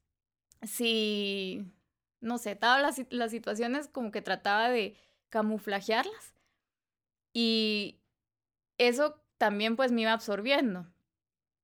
Si, 0.62 1.72
no 2.20 2.38
sé, 2.38 2.54
todas 2.54 2.80
las, 2.80 3.04
las 3.10 3.32
situaciones 3.32 3.88
como 3.88 4.12
que 4.12 4.22
trataba 4.22 4.68
de 4.68 4.96
camuflajearlas 5.28 6.34
y 7.32 8.00
eso 8.78 9.20
también 9.36 9.74
pues 9.74 9.90
me 9.90 10.02
iba 10.02 10.12
absorbiendo. 10.12 10.86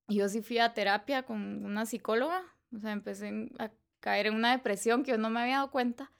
Yo 0.08 0.28
sí 0.28 0.42
fui 0.42 0.58
a 0.58 0.74
terapia 0.74 1.22
con 1.22 1.64
una 1.64 1.86
psicóloga, 1.86 2.42
o 2.74 2.78
sea, 2.78 2.92
empecé 2.92 3.50
a 3.58 3.70
caer 4.00 4.26
en 4.26 4.34
una 4.34 4.52
depresión 4.52 5.02
que 5.02 5.12
yo 5.12 5.18
no 5.18 5.30
me 5.30 5.40
había 5.40 5.56
dado 5.56 5.70
cuenta. 5.70 6.12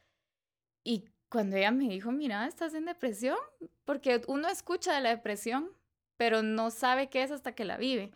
Y 0.85 1.05
cuando 1.29 1.57
ella 1.57 1.71
me 1.71 1.89
dijo, 1.89 2.13
mira, 2.13 2.47
estás 2.47 2.75
en 2.75 2.87
depresión, 2.87 3.39
porque 3.85 4.23
uno 4.29 4.49
escucha 4.49 4.95
de 4.95 5.01
la 5.01 5.11
depresión, 5.11 5.71
pero 6.17 6.43
no 6.43 6.71
sabe 6.71 7.09
qué 7.09 7.23
es 7.23 7.31
hasta 7.31 7.53
que 7.53 7.65
la 7.65 7.77
vive. 7.77 8.13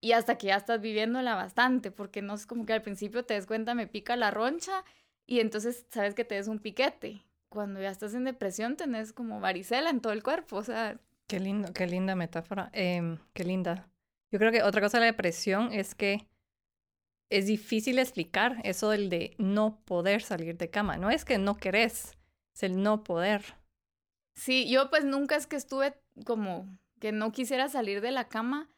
Y 0.00 0.12
hasta 0.12 0.38
que 0.38 0.48
ya 0.48 0.56
estás 0.56 0.80
viviéndola 0.80 1.34
bastante, 1.34 1.90
porque 1.90 2.22
no 2.22 2.34
es 2.34 2.46
como 2.46 2.66
que 2.66 2.72
al 2.72 2.82
principio 2.82 3.24
te 3.24 3.34
des 3.34 3.46
cuenta, 3.46 3.74
me 3.74 3.86
pica 3.86 4.16
la 4.16 4.30
roncha 4.30 4.84
y 5.26 5.40
entonces 5.40 5.86
sabes 5.90 6.14
que 6.14 6.24
te 6.24 6.36
des 6.36 6.48
un 6.48 6.58
piquete. 6.58 7.24
Cuando 7.48 7.80
ya 7.80 7.90
estás 7.90 8.14
en 8.14 8.24
depresión 8.24 8.76
tenés 8.76 9.12
como 9.12 9.40
varicela 9.40 9.90
en 9.90 10.00
todo 10.00 10.12
el 10.12 10.22
cuerpo, 10.22 10.56
o 10.56 10.64
sea, 10.64 11.00
Qué 11.26 11.40
lindo, 11.40 11.72
qué 11.72 11.86
linda 11.86 12.14
metáfora. 12.14 12.70
Em, 12.72 13.18
qué 13.32 13.44
linda. 13.44 13.88
Yo 14.30 14.38
creo 14.38 14.52
que 14.52 14.62
otra 14.62 14.80
cosa 14.80 14.98
de 14.98 15.02
la 15.02 15.12
depresión 15.12 15.72
es 15.72 15.94
que 15.94 16.26
es 17.30 17.46
difícil 17.46 17.98
explicar 17.98 18.60
eso 18.64 18.90
del 18.90 19.08
de 19.10 19.34
no 19.38 19.80
poder 19.84 20.22
salir 20.22 20.56
de 20.56 20.70
cama. 20.70 20.96
No 20.98 21.10
es 21.10 21.24
que 21.24 21.38
no 21.38 21.56
querés, 21.56 22.16
es 22.54 22.62
el 22.62 22.82
no 22.82 23.04
poder. 23.04 23.42
Sí, 24.34 24.68
yo 24.70 24.90
pues 24.90 25.04
nunca 25.04 25.36
es 25.36 25.46
que 25.46 25.56
estuve 25.56 25.94
como 26.24 26.78
que 27.00 27.12
no 27.12 27.32
quisiera 27.32 27.68
salir 27.68 28.00
de 28.00 28.10
la 28.10 28.28
cama, 28.28 28.70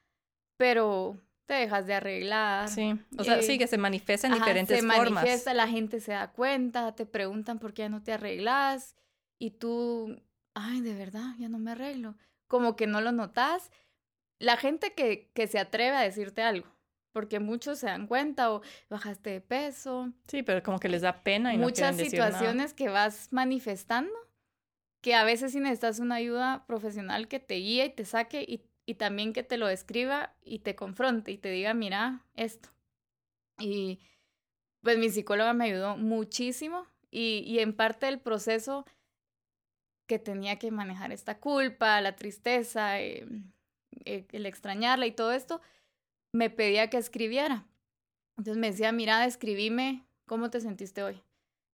pero 0.59 1.21
te 1.47 1.55
dejas 1.55 1.87
de 1.87 1.95
arreglar. 1.95 2.71
Sí, 2.75 2.95
o 3.17 3.25
sea, 3.25 3.43
sí 3.43 3.57
Eh, 3.57 3.59
que 3.59 3.67
se 3.67 3.79
manifiesta 3.79 4.27
en 4.27 4.35
Ajá, 4.35 4.45
diferentes 4.45 4.81
se 4.81 4.83
formas. 4.83 5.25
manifiesta, 5.25 5.55
la 5.55 5.69
gente 5.69 6.01
se 6.01 6.13
da 6.13 6.33
cuenta, 6.33 6.95
te 6.95 7.07
preguntan 7.07 7.59
por 7.59 7.75
qué 7.75 7.83
ya 7.83 7.89
no 7.89 8.03
te 8.03 8.13
arreglas 8.13 8.97
y 9.39 9.53
tú, 9.53 10.21
ay, 10.55 10.81
de 10.83 10.95
verdad, 10.95 11.35
ya 11.39 11.49
no 11.49 11.59
me 11.59 11.73
arreglo. 11.73 12.17
Como 12.49 12.77
que 12.77 12.87
no 12.87 13.01
lo 13.01 13.13
notas. 13.13 13.71
La 14.41 14.57
gente 14.57 14.95
que, 14.95 15.31
que 15.35 15.49
se 15.49 15.59
atreve 15.61 15.97
a 15.97 16.01
decirte 16.03 16.43
algo, 16.43 16.69
porque 17.19 17.41
muchos 17.41 17.81
se 17.81 17.87
dan 17.87 18.07
cuenta 18.07 18.53
o 18.53 18.63
bajaste 18.89 19.31
de 19.31 19.41
peso, 19.41 20.13
Sí, 20.29 20.45
pero 20.45 20.63
como 20.63 20.79
que 20.79 20.89
les 20.89 21.03
da 21.03 21.25
pena 21.25 21.53
y 21.53 21.57
no 21.57 21.65
muchas 21.65 21.97
quieren 21.97 21.97
decir 21.97 22.21
nada. 22.21 22.29
situaciones 22.29 22.75
que 22.75 22.89
vas 22.89 23.33
manifestando, 23.33 24.13
que 25.01 25.17
a 25.17 25.25
veces 25.25 25.51
sí 25.51 25.59
necesitas 25.59 25.99
una 25.99 26.15
ayuda 26.15 26.65
profesional 26.69 27.27
que 27.27 27.41
te 27.41 27.57
guíe 27.57 27.87
y 27.87 27.91
te 27.91 28.05
saque 28.05 28.43
y, 28.47 28.63
y 28.87 28.95
también 28.95 29.33
que 29.33 29.43
te 29.43 29.57
lo 29.57 29.67
describa 29.67 30.33
y 30.45 30.61
te 30.61 30.77
confronte 30.77 31.33
y 31.33 31.39
te 31.39 31.51
diga, 31.51 31.75
mira, 31.75 32.25
esto. 32.37 32.69
Y 33.59 33.99
pues 34.83 34.97
mi 34.97 35.11
psicóloga 35.11 35.55
me 35.55 35.65
ayudó 35.65 35.97
muchísimo 35.97 36.87
y, 37.11 37.43
y 37.45 37.59
en 37.59 37.73
parte 37.75 38.07
del 38.07 38.21
proceso 38.21 38.85
que 40.07 40.21
tenía 40.21 40.57
que 40.57 40.71
manejar 40.71 41.11
esta 41.11 41.41
culpa, 41.41 42.01
la 42.01 42.15
tristeza, 42.15 43.01
eh, 43.01 43.27
eh, 44.05 44.25
el 44.31 44.47
extrañarla 44.47 45.07
y 45.07 45.13
todo 45.13 45.33
esto, 45.33 45.61
me 46.39 46.51
pedía 46.51 46.89
que 46.89 46.99
escribiera. 46.99 47.67
Entonces 48.37 48.61
me 48.61 48.71
decía, 48.71 48.93
mira, 48.93 49.25
escribime 49.27 50.07
cómo 50.25 50.51
te 50.51 50.61
sentiste 50.61 51.03
hoy. 51.03 51.21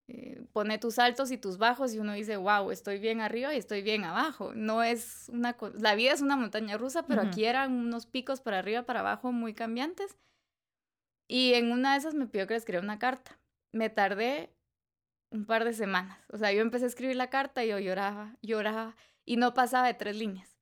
Eh, 0.08 0.42
pone 0.52 0.78
tus 0.78 0.98
altos 0.98 1.30
y 1.30 1.36
tus 1.36 1.58
bajos 1.58 1.92
y 1.92 1.98
uno 1.98 2.14
dice, 2.14 2.38
wow, 2.38 2.70
estoy 2.70 2.98
bien 2.98 3.20
arriba 3.20 3.54
y 3.54 3.58
estoy 3.58 3.82
bien 3.82 4.04
abajo. 4.04 4.54
No 4.54 4.82
es 4.82 5.28
una, 5.28 5.54
la 5.74 5.94
vida 5.94 6.12
es 6.12 6.22
una 6.22 6.36
montaña 6.36 6.78
rusa, 6.78 7.06
pero 7.06 7.20
aquí 7.20 7.44
eran 7.44 7.72
unos 7.72 8.06
picos 8.06 8.40
para 8.40 8.58
arriba, 8.58 8.84
para 8.84 9.00
abajo 9.00 9.32
muy 9.32 9.52
cambiantes. 9.52 10.16
Y 11.28 11.52
en 11.52 11.70
una 11.70 11.92
de 11.92 11.98
esas 11.98 12.14
me 12.14 12.26
pidió 12.26 12.46
que 12.46 12.54
le 12.54 12.58
escribiera 12.58 12.84
una 12.84 12.98
carta. 12.98 13.38
Me 13.72 13.90
tardé 13.90 14.50
un 15.30 15.44
par 15.44 15.64
de 15.64 15.74
semanas. 15.74 16.18
O 16.30 16.38
sea, 16.38 16.52
yo 16.52 16.62
empecé 16.62 16.86
a 16.86 16.88
escribir 16.88 17.16
la 17.16 17.28
carta 17.28 17.64
y 17.64 17.68
yo 17.68 17.78
lloraba, 17.78 18.38
lloraba 18.40 18.96
y 19.26 19.36
no 19.36 19.52
pasaba 19.52 19.86
de 19.88 19.94
tres 19.94 20.16
líneas. 20.16 20.56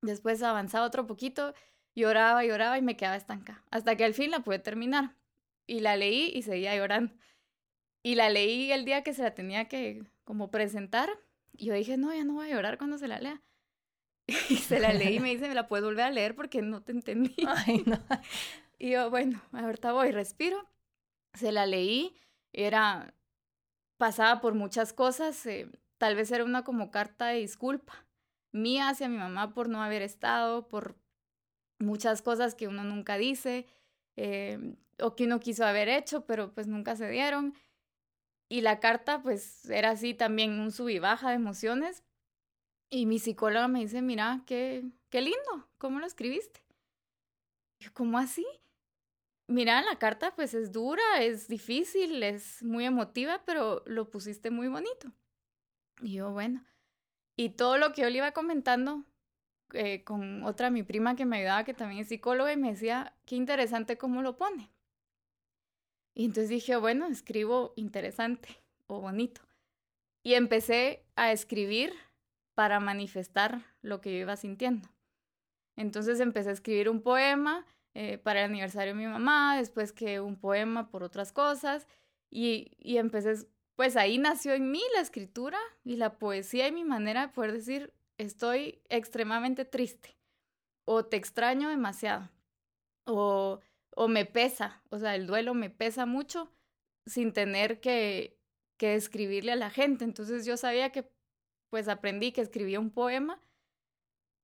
Después 0.00 0.42
avanzaba 0.44 0.86
otro 0.86 1.06
poquito, 1.06 1.54
lloraba, 1.94 2.44
lloraba 2.44 2.78
y 2.78 2.82
me 2.82 2.96
quedaba 2.96 3.16
estancada. 3.16 3.64
Hasta 3.70 3.96
que 3.96 4.04
al 4.04 4.14
fin 4.14 4.30
la 4.30 4.40
pude 4.40 4.58
terminar. 4.58 5.16
Y 5.66 5.80
la 5.80 5.96
leí 5.96 6.30
y 6.34 6.42
seguía 6.42 6.76
llorando. 6.76 7.14
Y 8.02 8.16
la 8.16 8.30
leí 8.30 8.72
el 8.72 8.84
día 8.84 9.02
que 9.02 9.14
se 9.14 9.22
la 9.22 9.34
tenía 9.34 9.68
que 9.68 10.02
como 10.24 10.50
presentar. 10.50 11.08
Y 11.52 11.66
yo 11.66 11.74
dije, 11.74 11.96
no, 11.96 12.14
ya 12.14 12.24
no 12.24 12.34
voy 12.34 12.50
a 12.50 12.54
llorar 12.54 12.78
cuando 12.78 12.98
se 12.98 13.08
la 13.08 13.20
lea. 13.20 13.42
Y 14.48 14.56
se 14.56 14.80
la 14.80 14.92
leí 14.92 15.16
y 15.16 15.20
me 15.20 15.30
dice, 15.30 15.48
¿me 15.48 15.54
la 15.54 15.68
puedes 15.68 15.84
volver 15.84 16.04
a 16.04 16.10
leer 16.10 16.34
porque 16.34 16.62
no 16.62 16.82
te 16.82 16.92
entendí? 16.92 17.34
Ay, 17.66 17.82
no. 17.86 17.98
Y 18.78 18.90
yo, 18.90 19.10
bueno, 19.10 19.40
ahorita 19.52 19.92
voy, 19.92 20.10
respiro. 20.10 20.68
Se 21.34 21.52
la 21.52 21.66
leí, 21.66 22.16
era, 22.52 23.14
pasaba 23.96 24.40
por 24.40 24.54
muchas 24.54 24.92
cosas, 24.92 25.46
eh, 25.46 25.70
tal 25.98 26.16
vez 26.16 26.32
era 26.32 26.44
una 26.44 26.64
como 26.64 26.90
carta 26.90 27.28
de 27.28 27.38
disculpa 27.38 28.04
mía 28.52 28.90
hacia 28.90 29.08
mi 29.08 29.16
mamá 29.16 29.54
por 29.54 29.68
no 29.68 29.82
haber 29.82 30.02
estado, 30.02 30.68
por 30.68 30.96
muchas 31.82 32.22
cosas 32.22 32.54
que 32.54 32.68
uno 32.68 32.84
nunca 32.84 33.18
dice 33.18 33.66
eh, 34.16 34.76
o 34.98 35.14
que 35.14 35.24
uno 35.24 35.40
quiso 35.40 35.64
haber 35.64 35.88
hecho, 35.88 36.24
pero 36.26 36.52
pues 36.52 36.66
nunca 36.66 36.96
se 36.96 37.08
dieron. 37.10 37.54
Y 38.48 38.60
la 38.60 38.80
carta 38.80 39.22
pues 39.22 39.68
era 39.70 39.90
así 39.90 40.14
también 40.14 40.58
un 40.60 40.72
sub 40.72 40.88
y 40.88 40.98
baja 40.98 41.30
de 41.30 41.36
emociones. 41.36 42.02
Y 42.90 43.06
mi 43.06 43.18
psicóloga 43.18 43.68
me 43.68 43.80
dice, 43.80 44.02
mira, 44.02 44.42
qué, 44.46 44.84
qué 45.08 45.22
lindo, 45.22 45.68
¿cómo 45.78 45.98
lo 45.98 46.06
escribiste? 46.06 46.62
Yo, 47.78 47.90
¿cómo 47.94 48.18
así? 48.18 48.46
Mira, 49.48 49.82
la 49.82 49.98
carta 49.98 50.34
pues 50.34 50.54
es 50.54 50.72
dura, 50.72 51.02
es 51.20 51.48
difícil, 51.48 52.22
es 52.22 52.62
muy 52.62 52.84
emotiva, 52.84 53.42
pero 53.44 53.82
lo 53.86 54.10
pusiste 54.10 54.50
muy 54.50 54.68
bonito. 54.68 55.12
Y 56.00 56.14
yo, 56.14 56.30
bueno, 56.30 56.64
y 57.36 57.50
todo 57.50 57.78
lo 57.78 57.92
que 57.92 58.02
yo 58.02 58.10
le 58.10 58.18
iba 58.18 58.32
comentando 58.32 59.04
eh, 59.74 60.04
con 60.04 60.44
otra, 60.44 60.70
mi 60.70 60.82
prima 60.82 61.16
que 61.16 61.24
me 61.24 61.38
ayudaba, 61.38 61.64
que 61.64 61.74
también 61.74 62.02
es 62.02 62.08
psicóloga, 62.08 62.52
y 62.52 62.56
me 62.56 62.70
decía, 62.70 63.14
qué 63.24 63.36
interesante 63.36 63.96
cómo 63.96 64.22
lo 64.22 64.36
pone. 64.36 64.70
Y 66.14 66.24
entonces 66.26 66.50
dije, 66.50 66.76
bueno, 66.76 67.06
escribo 67.06 67.72
interesante 67.76 68.48
o 68.86 69.00
bonito. 69.00 69.40
Y 70.22 70.34
empecé 70.34 71.04
a 71.16 71.32
escribir 71.32 71.92
para 72.54 72.80
manifestar 72.80 73.62
lo 73.80 74.00
que 74.00 74.12
yo 74.12 74.18
iba 74.18 74.36
sintiendo. 74.36 74.88
Entonces 75.76 76.20
empecé 76.20 76.50
a 76.50 76.52
escribir 76.52 76.88
un 76.88 77.02
poema 77.02 77.66
eh, 77.94 78.18
para 78.18 78.40
el 78.40 78.50
aniversario 78.50 78.94
de 78.94 79.00
mi 79.00 79.06
mamá, 79.06 79.56
después 79.56 79.92
que 79.92 80.20
un 80.20 80.36
poema 80.36 80.90
por 80.90 81.02
otras 81.02 81.32
cosas, 81.32 81.88
y, 82.30 82.72
y 82.78 82.98
empecé, 82.98 83.46
pues 83.74 83.96
ahí 83.96 84.18
nació 84.18 84.52
en 84.52 84.70
mí 84.70 84.82
la 84.94 85.00
escritura 85.00 85.58
y 85.82 85.96
la 85.96 86.18
poesía 86.18 86.68
y 86.68 86.72
mi 86.72 86.84
manera 86.84 87.26
de 87.26 87.32
poder 87.32 87.52
decir, 87.52 87.92
estoy 88.22 88.80
extremadamente 88.88 89.64
triste, 89.64 90.16
o 90.84 91.04
te 91.04 91.16
extraño 91.16 91.68
demasiado, 91.68 92.30
o 93.06 93.60
o 93.94 94.08
me 94.08 94.24
pesa, 94.24 94.82
o 94.90 94.98
sea, 94.98 95.14
el 95.14 95.26
duelo 95.26 95.54
me 95.54 95.70
pesa 95.70 96.06
mucho 96.06 96.50
sin 97.06 97.32
tener 97.32 97.80
que, 97.80 98.38
que 98.78 98.94
escribirle 98.94 99.52
a 99.52 99.56
la 99.56 99.70
gente. 99.70 100.04
Entonces 100.04 100.46
yo 100.46 100.56
sabía 100.56 100.90
que, 100.90 101.10
pues 101.70 101.88
aprendí 101.88 102.32
que 102.32 102.40
escribía 102.40 102.80
un 102.80 102.90
poema 102.90 103.40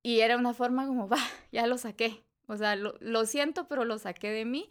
y 0.03 0.19
era 0.19 0.37
una 0.37 0.53
forma 0.53 0.87
como, 0.87 1.07
va, 1.07 1.19
ya 1.51 1.67
lo 1.67 1.77
saqué. 1.77 2.23
O 2.47 2.57
sea, 2.57 2.75
lo, 2.75 2.95
lo 2.99 3.25
siento, 3.25 3.67
pero 3.67 3.85
lo 3.85 3.97
saqué 3.97 4.29
de 4.29 4.45
mí. 4.45 4.69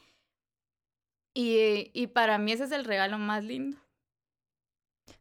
Y, 1.35 1.91
y 1.93 2.09
para 2.09 2.39
mí 2.39 2.53
ese 2.53 2.65
es 2.65 2.73
el 2.73 2.85
regalo 2.85 3.19
más 3.19 3.45
lindo. 3.45 3.79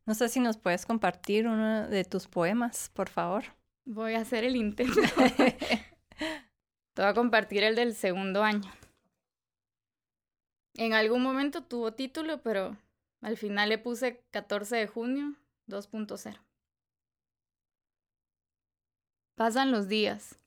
No 0.05 0.15
sé 0.15 0.29
si 0.29 0.39
nos 0.39 0.57
puedes 0.57 0.85
compartir 0.85 1.47
uno 1.47 1.87
de 1.87 2.03
tus 2.03 2.27
poemas, 2.27 2.89
por 2.93 3.09
favor. 3.09 3.43
Voy 3.89 4.15
a 4.15 4.19
hacer 4.19 4.43
el 4.43 4.57
intento. 4.57 4.99
Te 6.93 7.01
voy 7.01 7.05
a 7.05 7.13
compartir 7.13 7.63
el 7.63 7.73
del 7.77 7.95
segundo 7.95 8.43
año. 8.43 8.69
En 10.73 10.91
algún 10.91 11.23
momento 11.23 11.63
tuvo 11.63 11.93
título, 11.93 12.41
pero 12.41 12.75
al 13.21 13.37
final 13.37 13.69
le 13.69 13.77
puse 13.77 14.21
14 14.31 14.75
de 14.75 14.87
junio 14.87 15.35
2.0. 15.69 16.37
Pasan 19.35 19.71
los 19.71 19.87
días, 19.87 20.37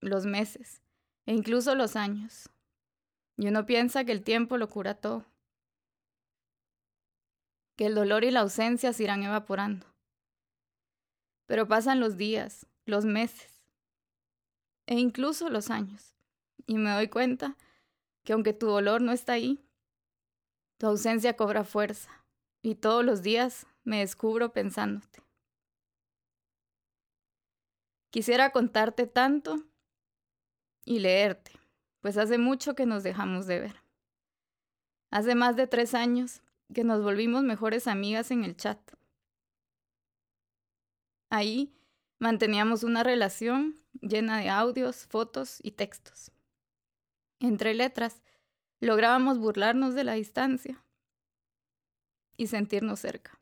los 0.00 0.26
meses 0.26 0.82
e 1.24 1.32
incluso 1.32 1.74
los 1.74 1.96
años. 1.96 2.50
Y 3.38 3.48
uno 3.48 3.64
piensa 3.64 4.04
que 4.04 4.12
el 4.12 4.22
tiempo 4.22 4.58
lo 4.58 4.68
cura 4.68 4.92
todo. 4.92 5.24
Que 7.76 7.86
el 7.86 7.94
dolor 7.94 8.24
y 8.24 8.30
la 8.30 8.40
ausencia 8.40 8.92
se 8.92 9.04
irán 9.04 9.22
evaporando. 9.22 9.86
Pero 11.46 11.66
pasan 11.66 11.98
los 11.98 12.18
días, 12.18 12.66
los 12.90 13.04
meses 13.04 13.62
e 14.86 14.98
incluso 14.98 15.48
los 15.48 15.70
años. 15.70 16.14
Y 16.66 16.76
me 16.76 16.90
doy 16.90 17.08
cuenta 17.08 17.56
que 18.24 18.32
aunque 18.32 18.52
tu 18.52 18.66
dolor 18.66 19.00
no 19.00 19.12
está 19.12 19.34
ahí, 19.34 19.64
tu 20.78 20.86
ausencia 20.86 21.36
cobra 21.36 21.64
fuerza 21.64 22.10
y 22.62 22.74
todos 22.74 23.04
los 23.04 23.22
días 23.22 23.66
me 23.84 24.00
descubro 24.00 24.52
pensándote. 24.52 25.22
Quisiera 28.10 28.50
contarte 28.50 29.06
tanto 29.06 29.64
y 30.84 30.98
leerte, 30.98 31.52
pues 32.00 32.16
hace 32.16 32.38
mucho 32.38 32.74
que 32.74 32.86
nos 32.86 33.02
dejamos 33.02 33.46
de 33.46 33.60
ver. 33.60 33.76
Hace 35.10 35.34
más 35.34 35.56
de 35.56 35.66
tres 35.66 35.94
años 35.94 36.42
que 36.74 36.84
nos 36.84 37.02
volvimos 37.02 37.42
mejores 37.42 37.86
amigas 37.86 38.30
en 38.30 38.44
el 38.44 38.56
chat. 38.56 38.78
Ahí 41.30 41.72
manteníamos 42.20 42.84
una 42.84 43.02
relación 43.02 43.74
llena 44.00 44.38
de 44.38 44.50
audios, 44.50 45.06
fotos 45.06 45.58
y 45.62 45.72
textos. 45.72 46.30
Entre 47.40 47.74
letras 47.74 48.22
lográbamos 48.80 49.38
burlarnos 49.38 49.94
de 49.94 50.04
la 50.04 50.12
distancia 50.12 50.84
y 52.36 52.46
sentirnos 52.46 53.00
cerca. 53.00 53.38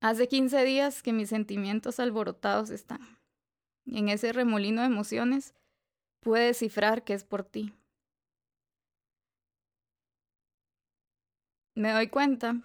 Hace 0.00 0.28
15 0.28 0.64
días 0.64 1.02
que 1.02 1.12
mis 1.12 1.28
sentimientos 1.28 2.00
alborotados 2.00 2.70
están. 2.70 3.18
En 3.84 4.08
ese 4.08 4.32
remolino 4.32 4.80
de 4.80 4.86
emociones 4.86 5.54
pude 6.20 6.40
descifrar 6.40 7.04
que 7.04 7.12
es 7.12 7.24
por 7.24 7.44
ti. 7.44 7.74
Me 11.74 11.92
doy 11.92 12.08
cuenta 12.08 12.62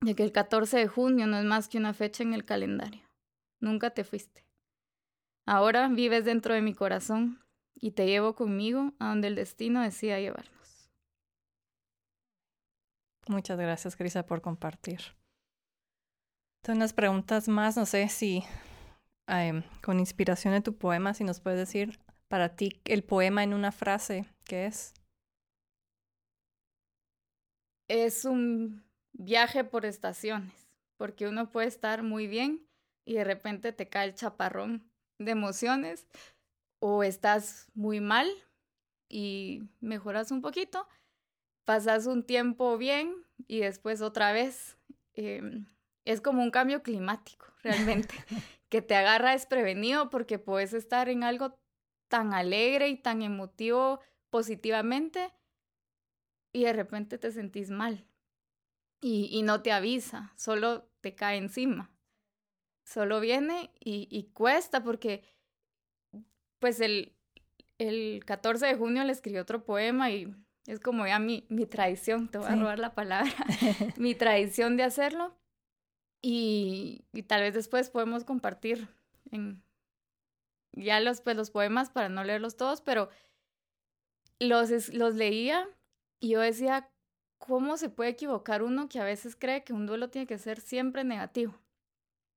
de 0.00 0.14
que 0.14 0.24
el 0.24 0.32
14 0.32 0.78
de 0.78 0.88
junio 0.88 1.26
no 1.26 1.38
es 1.38 1.44
más 1.44 1.68
que 1.68 1.78
una 1.78 1.94
fecha 1.94 2.24
en 2.24 2.34
el 2.34 2.44
calendario. 2.44 3.03
Nunca 3.60 3.90
te 3.90 4.04
fuiste. 4.04 4.44
Ahora 5.46 5.88
vives 5.88 6.24
dentro 6.24 6.54
de 6.54 6.62
mi 6.62 6.74
corazón 6.74 7.44
y 7.74 7.92
te 7.92 8.06
llevo 8.06 8.34
conmigo 8.34 8.92
a 8.98 9.08
donde 9.08 9.28
el 9.28 9.34
destino 9.34 9.82
decida 9.82 10.18
llevarnos. 10.18 10.90
Muchas 13.28 13.58
gracias, 13.58 13.96
Crisa, 13.96 14.26
por 14.26 14.40
compartir. 14.40 15.00
Tengo 16.62 16.78
unas 16.78 16.92
preguntas 16.92 17.48
más, 17.48 17.76
no 17.76 17.84
sé 17.84 18.08
si 18.08 18.42
em, 19.26 19.62
con 19.82 20.00
inspiración 20.00 20.54
de 20.54 20.62
tu 20.62 20.76
poema, 20.76 21.12
si 21.14 21.24
nos 21.24 21.40
puedes 21.40 21.58
decir 21.58 22.00
para 22.28 22.56
ti 22.56 22.80
el 22.84 23.04
poema 23.04 23.42
en 23.44 23.52
una 23.52 23.70
frase, 23.70 24.26
¿qué 24.44 24.66
es? 24.66 24.94
Es 27.88 28.24
un 28.24 28.82
viaje 29.12 29.62
por 29.64 29.84
estaciones, 29.84 30.52
porque 30.96 31.28
uno 31.28 31.50
puede 31.50 31.68
estar 31.68 32.02
muy 32.02 32.26
bien 32.26 32.66
y 33.04 33.14
de 33.14 33.24
repente 33.24 33.72
te 33.72 33.88
cae 33.88 34.08
el 34.08 34.14
chaparrón 34.14 34.90
de 35.18 35.32
emociones, 35.32 36.06
o 36.80 37.02
estás 37.02 37.68
muy 37.74 38.00
mal 38.00 38.28
y 39.08 39.62
mejoras 39.80 40.30
un 40.30 40.42
poquito, 40.42 40.86
pasas 41.64 42.06
un 42.06 42.24
tiempo 42.24 42.76
bien 42.76 43.14
y 43.46 43.60
después 43.60 44.02
otra 44.02 44.32
vez. 44.32 44.76
Em, 45.14 45.66
es 46.04 46.20
como 46.20 46.42
un 46.42 46.50
cambio 46.50 46.82
climático, 46.82 47.46
realmente, 47.62 48.14
que 48.68 48.82
te 48.82 48.94
agarra 48.96 49.30
desprevenido 49.32 50.10
porque 50.10 50.38
puedes 50.38 50.72
estar 50.74 51.08
en 51.08 51.22
algo 51.22 51.58
tan 52.08 52.34
alegre 52.34 52.88
y 52.88 52.96
tan 52.96 53.22
emotivo 53.22 54.00
positivamente 54.30 55.32
y 56.52 56.64
de 56.64 56.72
repente 56.72 57.18
te 57.18 57.32
sentís 57.32 57.70
mal 57.70 58.06
y, 59.00 59.28
y 59.32 59.42
no 59.42 59.62
te 59.62 59.72
avisa, 59.72 60.32
solo 60.36 60.90
te 61.00 61.14
cae 61.14 61.38
encima. 61.38 61.93
Solo 62.84 63.20
viene 63.20 63.70
y, 63.80 64.08
y 64.10 64.24
cuesta 64.32 64.82
porque, 64.82 65.24
pues 66.58 66.80
el, 66.80 67.14
el 67.78 68.24
14 68.24 68.66
de 68.66 68.76
junio 68.76 69.04
le 69.04 69.12
escribí 69.12 69.38
otro 69.38 69.64
poema 69.64 70.10
y 70.10 70.34
es 70.66 70.80
como 70.80 71.06
ya 71.06 71.18
mi, 71.18 71.46
mi 71.48 71.66
tradición, 71.66 72.28
te 72.30 72.38
voy 72.38 72.48
a 72.48 72.56
robar 72.56 72.78
la 72.78 72.94
palabra, 72.94 73.32
mi 73.98 74.14
tradición 74.14 74.76
de 74.76 74.84
hacerlo. 74.84 75.36
Y, 76.22 77.04
y, 77.12 77.24
tal 77.24 77.42
vez 77.42 77.52
después 77.52 77.90
podemos 77.90 78.24
compartir 78.24 78.88
en, 79.30 79.62
ya 80.72 81.00
los, 81.00 81.20
pues, 81.20 81.36
los 81.36 81.50
poemas 81.50 81.90
para 81.90 82.08
no 82.08 82.24
leerlos 82.24 82.56
todos, 82.56 82.80
pero 82.80 83.10
los, 84.38 84.94
los 84.94 85.14
leía 85.14 85.68
y 86.20 86.30
yo 86.30 86.40
decía, 86.40 86.88
¿cómo 87.36 87.76
se 87.76 87.90
puede 87.90 88.10
equivocar 88.10 88.62
uno 88.62 88.88
que 88.88 89.00
a 89.00 89.04
veces 89.04 89.36
cree 89.36 89.64
que 89.64 89.74
un 89.74 89.84
duelo 89.84 90.08
tiene 90.08 90.26
que 90.26 90.38
ser 90.38 90.60
siempre 90.60 91.04
negativo? 91.04 91.60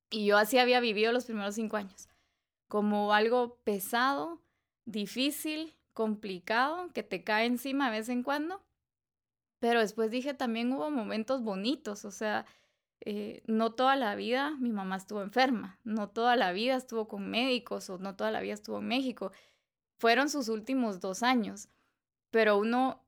Y 0.10 0.26
yo 0.26 0.38
así 0.38 0.58
había 0.58 0.80
vivido 0.80 1.12
los 1.12 1.26
primeros 1.26 1.55
cinco 1.55 1.78
años, 1.78 2.08
como 2.68 3.14
algo 3.14 3.58
pesado, 3.64 4.41
difícil, 4.86 5.76
complicado, 5.93 6.91
que 6.93 7.03
te 7.03 7.24
cae 7.24 7.45
encima 7.45 7.91
de 7.91 7.97
vez 7.97 8.10
en 8.10 8.24
cuando. 8.24 8.64
Pero 9.60 9.80
después 9.80 10.12
dije, 10.12 10.34
también 10.34 10.72
hubo 10.72 10.91
momentos 10.91 11.43
bonitos, 11.43 12.05
o 12.05 12.12
sea, 12.12 12.45
eh, 13.01 13.41
no 13.45 13.74
toda 13.74 13.95
la 13.95 14.16
vida 14.16 14.51
mi 14.60 14.72
mamá 14.72 14.97
estuvo 14.97 15.22
enferma, 15.22 15.80
no 15.84 16.10
toda 16.10 16.36
la 16.36 16.51
vida 16.51 16.76
estuvo 16.76 17.08
con 17.08 17.30
médicos 17.30 17.89
o 17.89 17.97
no 17.99 18.16
toda 18.16 18.32
la 18.32 18.41
vida 18.41 18.53
estuvo 18.53 18.80
en 18.80 18.88
México. 18.88 19.32
Fueron 19.99 20.30
sus 20.30 20.49
últimos 20.49 20.99
dos 20.99 21.24
años, 21.24 21.70
pero 22.32 22.58
uno 22.58 23.03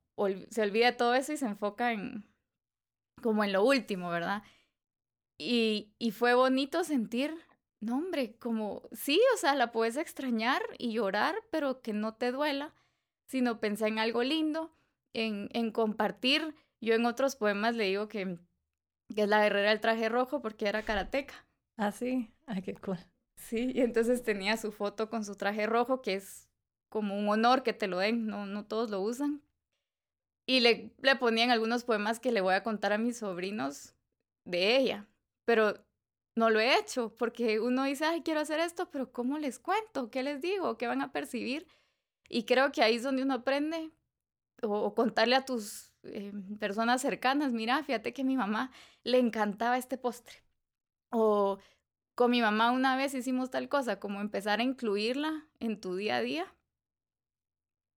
se 0.50 0.62
olvida 0.62 0.86
de 0.86 0.92
todo 0.92 1.14
eso 1.14 1.32
y 1.32 1.36
se 1.36 1.46
enfoca 1.46 1.92
en 1.92 2.28
como 3.22 3.44
en 3.44 3.52
lo 3.52 3.64
último, 3.64 4.10
¿verdad? 4.10 4.42
Y, 5.42 5.94
y 5.98 6.10
fue 6.10 6.34
bonito 6.34 6.84
sentir, 6.84 7.34
no 7.80 7.96
hombre, 7.96 8.36
como 8.36 8.82
sí, 8.92 9.18
o 9.34 9.38
sea, 9.38 9.54
la 9.54 9.72
puedes 9.72 9.96
extrañar 9.96 10.60
y 10.76 10.92
llorar, 10.92 11.34
pero 11.50 11.80
que 11.80 11.94
no 11.94 12.12
te 12.12 12.30
duela, 12.30 12.74
sino 13.24 13.58
pensar 13.58 13.88
en 13.88 13.98
algo 13.98 14.22
lindo, 14.22 14.70
en, 15.14 15.48
en 15.54 15.70
compartir. 15.70 16.54
Yo 16.82 16.92
en 16.92 17.06
otros 17.06 17.36
poemas 17.36 17.74
le 17.74 17.84
digo 17.84 18.06
que, 18.06 18.38
que 19.14 19.22
es 19.22 19.28
la 19.30 19.42
guerrera 19.42 19.70
del 19.70 19.80
traje 19.80 20.10
rojo 20.10 20.42
porque 20.42 20.68
era 20.68 20.82
karateca. 20.82 21.46
Ah, 21.78 21.90
sí, 21.90 22.30
ay, 22.44 22.60
qué 22.60 22.74
cool. 22.74 22.98
Sí, 23.36 23.72
y 23.74 23.80
entonces 23.80 24.22
tenía 24.22 24.58
su 24.58 24.72
foto 24.72 25.08
con 25.08 25.24
su 25.24 25.36
traje 25.36 25.64
rojo, 25.66 26.02
que 26.02 26.16
es 26.16 26.50
como 26.90 27.18
un 27.18 27.26
honor 27.30 27.62
que 27.62 27.72
te 27.72 27.86
lo 27.86 27.96
den, 27.96 28.26
no, 28.26 28.44
no 28.44 28.66
todos 28.66 28.90
lo 28.90 29.00
usan. 29.00 29.40
Y 30.44 30.60
le, 30.60 30.92
le 31.00 31.16
ponían 31.16 31.50
algunos 31.50 31.84
poemas 31.84 32.20
que 32.20 32.30
le 32.30 32.42
voy 32.42 32.52
a 32.52 32.62
contar 32.62 32.92
a 32.92 32.98
mis 32.98 33.16
sobrinos 33.16 33.94
de 34.44 34.76
ella, 34.76 35.08
pero 35.50 35.84
no 36.36 36.48
lo 36.48 36.60
he 36.60 36.78
hecho 36.78 37.16
porque 37.16 37.58
uno 37.58 37.82
dice, 37.82 38.04
ay, 38.04 38.22
quiero 38.22 38.38
hacer 38.38 38.60
esto, 38.60 38.88
pero 38.92 39.10
¿cómo 39.10 39.36
les 39.36 39.58
cuento? 39.58 40.08
¿Qué 40.08 40.22
les 40.22 40.40
digo? 40.40 40.78
¿Qué 40.78 40.86
van 40.86 41.02
a 41.02 41.10
percibir? 41.10 41.66
Y 42.28 42.44
creo 42.44 42.70
que 42.70 42.84
ahí 42.84 42.94
es 42.94 43.02
donde 43.02 43.24
uno 43.24 43.34
aprende 43.34 43.90
o, 44.62 44.94
contarle 44.94 45.34
a 45.34 45.44
tus 45.44 45.92
eh, 46.04 46.32
personas 46.60 47.02
cercanas, 47.02 47.50
mira, 47.50 47.82
fíjate 47.82 48.12
que 48.12 48.22
a 48.22 48.24
mi 48.24 48.36
mamá 48.36 48.70
le 49.02 49.18
encantaba 49.18 49.76
este 49.76 49.98
postre. 49.98 50.36
O 51.10 51.58
con 52.14 52.30
mi 52.30 52.40
mamá 52.40 52.70
una 52.70 52.96
vez 52.96 53.12
hicimos 53.14 53.50
tal 53.50 53.68
cosa, 53.68 53.98
como 53.98 54.20
empezar 54.20 54.60
a 54.60 54.62
incluirla 54.62 55.48
en 55.58 55.80
tu 55.80 55.96
día 55.96 56.18
a 56.18 56.22
día 56.22 56.54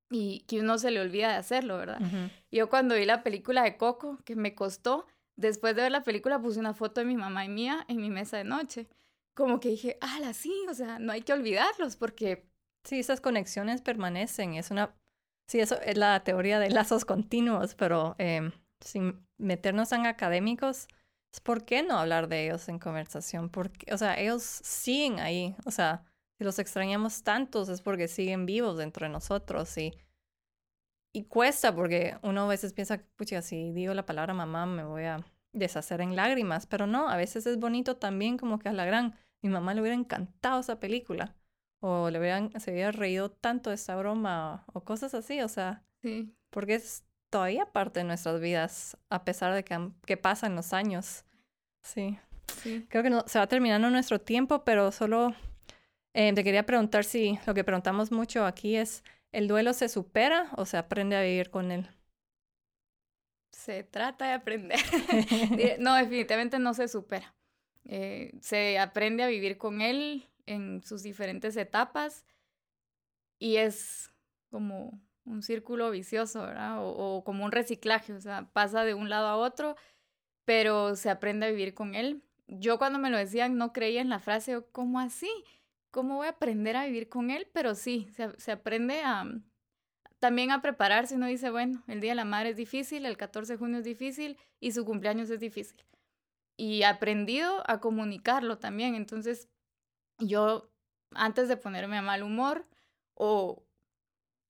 y 0.09 0.39
que 0.47 0.59
uno 0.59 0.79
se 0.79 0.89
le 0.89 1.01
olvida 1.01 1.27
de 1.27 1.35
hacerlo, 1.35 1.77
¿verdad? 1.77 2.01
Yo 2.49 2.67
cuando 2.67 2.95
vi 2.95 3.05
la 3.05 3.21
película 3.21 3.61
de 3.61 3.77
Coco, 3.77 4.17
que 4.25 4.35
me 4.35 4.55
costó, 4.55 5.05
después 5.35 5.75
de 5.75 5.83
ver 5.83 5.91
la 5.91 6.03
película 6.03 6.41
puse 6.41 6.59
una 6.59 6.73
foto 6.73 7.01
de 7.01 7.05
mi 7.05 7.15
mamá 7.15 7.45
y 7.45 7.49
mía 7.49 7.85
en 7.87 7.97
mi 7.97 8.09
mesa 8.09 8.37
de 8.37 8.43
noche. 8.43 8.87
Como 9.33 9.59
que 9.59 9.69
dije, 9.69 9.97
ala, 10.01 10.33
sí, 10.33 10.53
o 10.69 10.73
sea, 10.73 10.99
no 10.99 11.11
hay 11.11 11.21
que 11.21 11.33
olvidarlos 11.33 11.95
porque 11.95 12.47
Sí, 12.83 12.99
esas 12.99 13.21
conexiones 13.21 13.81
permanecen. 13.81 14.55
Es 14.55 14.71
una, 14.71 14.95
sí, 15.47 15.59
eso 15.59 15.79
es 15.81 15.97
la 15.97 16.23
teoría 16.23 16.59
de 16.59 16.69
lazos 16.69 17.05
continuos, 17.05 17.75
pero 17.75 18.15
eh, 18.19 18.51
sin 18.81 19.25
meternos 19.37 19.91
en 19.93 20.05
académicos, 20.05 20.87
¿por 21.43 21.65
qué 21.65 21.83
no 21.83 21.97
hablar 21.97 22.27
de 22.27 22.45
ellos 22.45 22.67
en 22.69 22.79
conversación? 22.79 23.49
Porque, 23.49 23.93
o 23.93 23.97
sea, 23.97 24.19
ellos 24.19 24.43
siguen 24.43 25.19
ahí. 25.19 25.55
O 25.65 25.71
sea, 25.71 26.03
si 26.37 26.43
los 26.43 26.59
extrañamos 26.59 27.23
tantos 27.23 27.69
es 27.69 27.81
porque 27.81 28.07
siguen 28.07 28.45
vivos 28.45 28.77
dentro 28.77 29.05
de 29.05 29.13
nosotros 29.13 29.77
y, 29.77 29.93
y 31.13 31.25
cuesta 31.25 31.73
porque 31.73 32.17
uno 32.23 32.41
a 32.41 32.47
veces 32.47 32.73
piensa, 32.73 32.99
pucha, 33.15 33.41
si 33.41 33.71
digo 33.71 33.93
la 33.93 34.05
palabra 34.05 34.33
mamá 34.33 34.65
me 34.65 34.83
voy 34.83 35.03
a 35.03 35.23
deshacer 35.53 36.01
en 36.01 36.15
lágrimas, 36.15 36.65
pero 36.65 36.87
no, 36.87 37.07
a 37.07 37.15
veces 37.15 37.45
es 37.45 37.59
bonito 37.59 37.95
también 37.97 38.37
como 38.37 38.57
que 38.57 38.69
a 38.69 38.73
la 38.73 38.85
gran, 38.85 39.15
mi 39.41 39.49
mamá 39.49 39.73
le 39.73 39.81
hubiera 39.81 39.95
encantado 39.95 40.59
esa 40.59 40.79
película 40.79 41.35
o 41.79 42.09
le 42.09 42.19
hubieran, 42.19 42.59
se 42.59 42.71
hubiera 42.71 42.91
reído 42.91 43.29
tanto 43.29 43.69
de 43.69 43.75
esa 43.75 43.95
broma 43.95 44.65
o, 44.73 44.81
cosas 44.83 45.13
así, 45.13 45.41
o 45.41 45.47
sea, 45.47 45.83
sí. 46.01 46.33
porque 46.49 46.75
es 46.75 47.03
todavía 47.29 47.65
parte 47.67 47.99
de 47.99 48.05
nuestras 48.05 48.39
vidas, 48.39 48.97
a 49.09 49.23
pesar 49.23 49.53
de 49.53 49.63
que, 49.63 49.89
que 50.05 50.17
pasan 50.17 50.55
los 50.55 50.73
años. 50.73 51.25
Sí. 51.81 52.17
sí. 52.61 52.85
Creo 52.89 53.03
que 53.03 53.09
no, 53.09 53.23
se 53.27 53.37
va 53.37 53.47
terminando 53.47 53.89
nuestro 53.89 54.19
tiempo, 54.19 54.63
pero 54.63 54.91
solo 54.91 55.35
eh, 56.13 56.31
te 56.33 56.43
quería 56.43 56.65
preguntar 56.65 57.03
si 57.03 57.37
lo 57.45 57.53
que 57.53 57.63
preguntamos 57.63 58.11
mucho 58.11 58.45
aquí 58.45 58.77
es, 58.77 59.03
¿el 59.33 59.47
duelo 59.49 59.73
se 59.73 59.89
supera 59.89 60.49
o 60.55 60.65
se 60.65 60.77
aprende 60.77 61.17
a 61.17 61.21
vivir 61.21 61.49
con 61.49 61.71
él? 61.71 61.89
Se 63.51 63.83
trata 63.83 64.27
de 64.27 64.33
aprender. 64.33 64.79
no, 65.79 65.95
definitivamente 65.95 66.59
no 66.59 66.73
se 66.73 66.87
supera. 66.87 67.35
Eh, 67.85 68.31
se 68.39 68.79
aprende 68.79 69.23
a 69.23 69.27
vivir 69.27 69.57
con 69.57 69.81
él 69.81 70.29
en 70.45 70.81
sus 70.83 71.03
diferentes 71.03 71.57
etapas 71.57 72.25
y 73.39 73.57
es 73.57 74.13
como 74.49 75.01
un 75.25 75.41
círculo 75.41 75.91
vicioso, 75.91 76.43
¿verdad? 76.43 76.77
O, 76.79 77.23
como 77.23 77.43
un 77.43 77.51
reciclaje, 77.51 78.13
o 78.13 78.21
sea, 78.21 78.49
pasa 78.53 78.83
de 78.83 78.93
un 78.93 79.09
lado 79.09 79.27
a 79.27 79.37
otro, 79.37 79.75
pero 80.45 80.95
se 80.95 81.09
aprende 81.09 81.47
a 81.47 81.49
vivir 81.49 81.73
con 81.73 81.95
él. 81.95 82.23
Yo 82.47 82.77
cuando 82.77 82.99
me 82.99 83.09
lo 83.09 83.17
decían 83.17 83.57
no 83.57 83.73
creía 83.73 84.01
en 84.01 84.09
la 84.09 84.19
frase, 84.19 84.61
¿cómo 84.71 84.99
así? 84.99 85.29
¿Cómo 85.93 86.15
voy 86.15 86.25
a 86.25 86.31
aprender 86.31 86.75
a 86.75 86.85
vivir 86.85 87.07
con 87.07 87.29
él? 87.29 87.47
Pero 87.53 87.75
sí, 87.75 88.09
se, 88.15 88.51
aprende 88.51 89.03
a, 89.03 89.25
también 90.17 90.49
a 90.49 90.59
prepararse. 90.59 91.13
Uno 91.13 91.27
dice, 91.27 91.51
bueno, 91.51 91.83
el 91.87 92.01
Día 92.01 92.13
de 92.13 92.15
la 92.15 92.25
Madre 92.25 92.49
es 92.49 92.57
difícil, 92.57 93.05
el 93.05 93.15
14 93.15 93.53
de 93.53 93.59
junio 93.59 93.77
es 93.77 93.85
difícil 93.85 94.39
y 94.59 94.71
su 94.71 94.85
cumpleaños 94.85 95.29
es 95.29 95.39
difícil. 95.39 95.85
Y 96.57 96.81
aprendido 96.81 97.61
a 97.69 97.79
comunicarlo 97.79 98.57
también. 98.57 98.95
Entonces, 98.95 99.49
yo 100.17 100.71
antes 101.11 101.47
de 101.47 101.57
ponerme 101.57 101.99
a 101.99 102.01
mal 102.01 102.23
humor 102.23 102.65
o, 103.13 103.63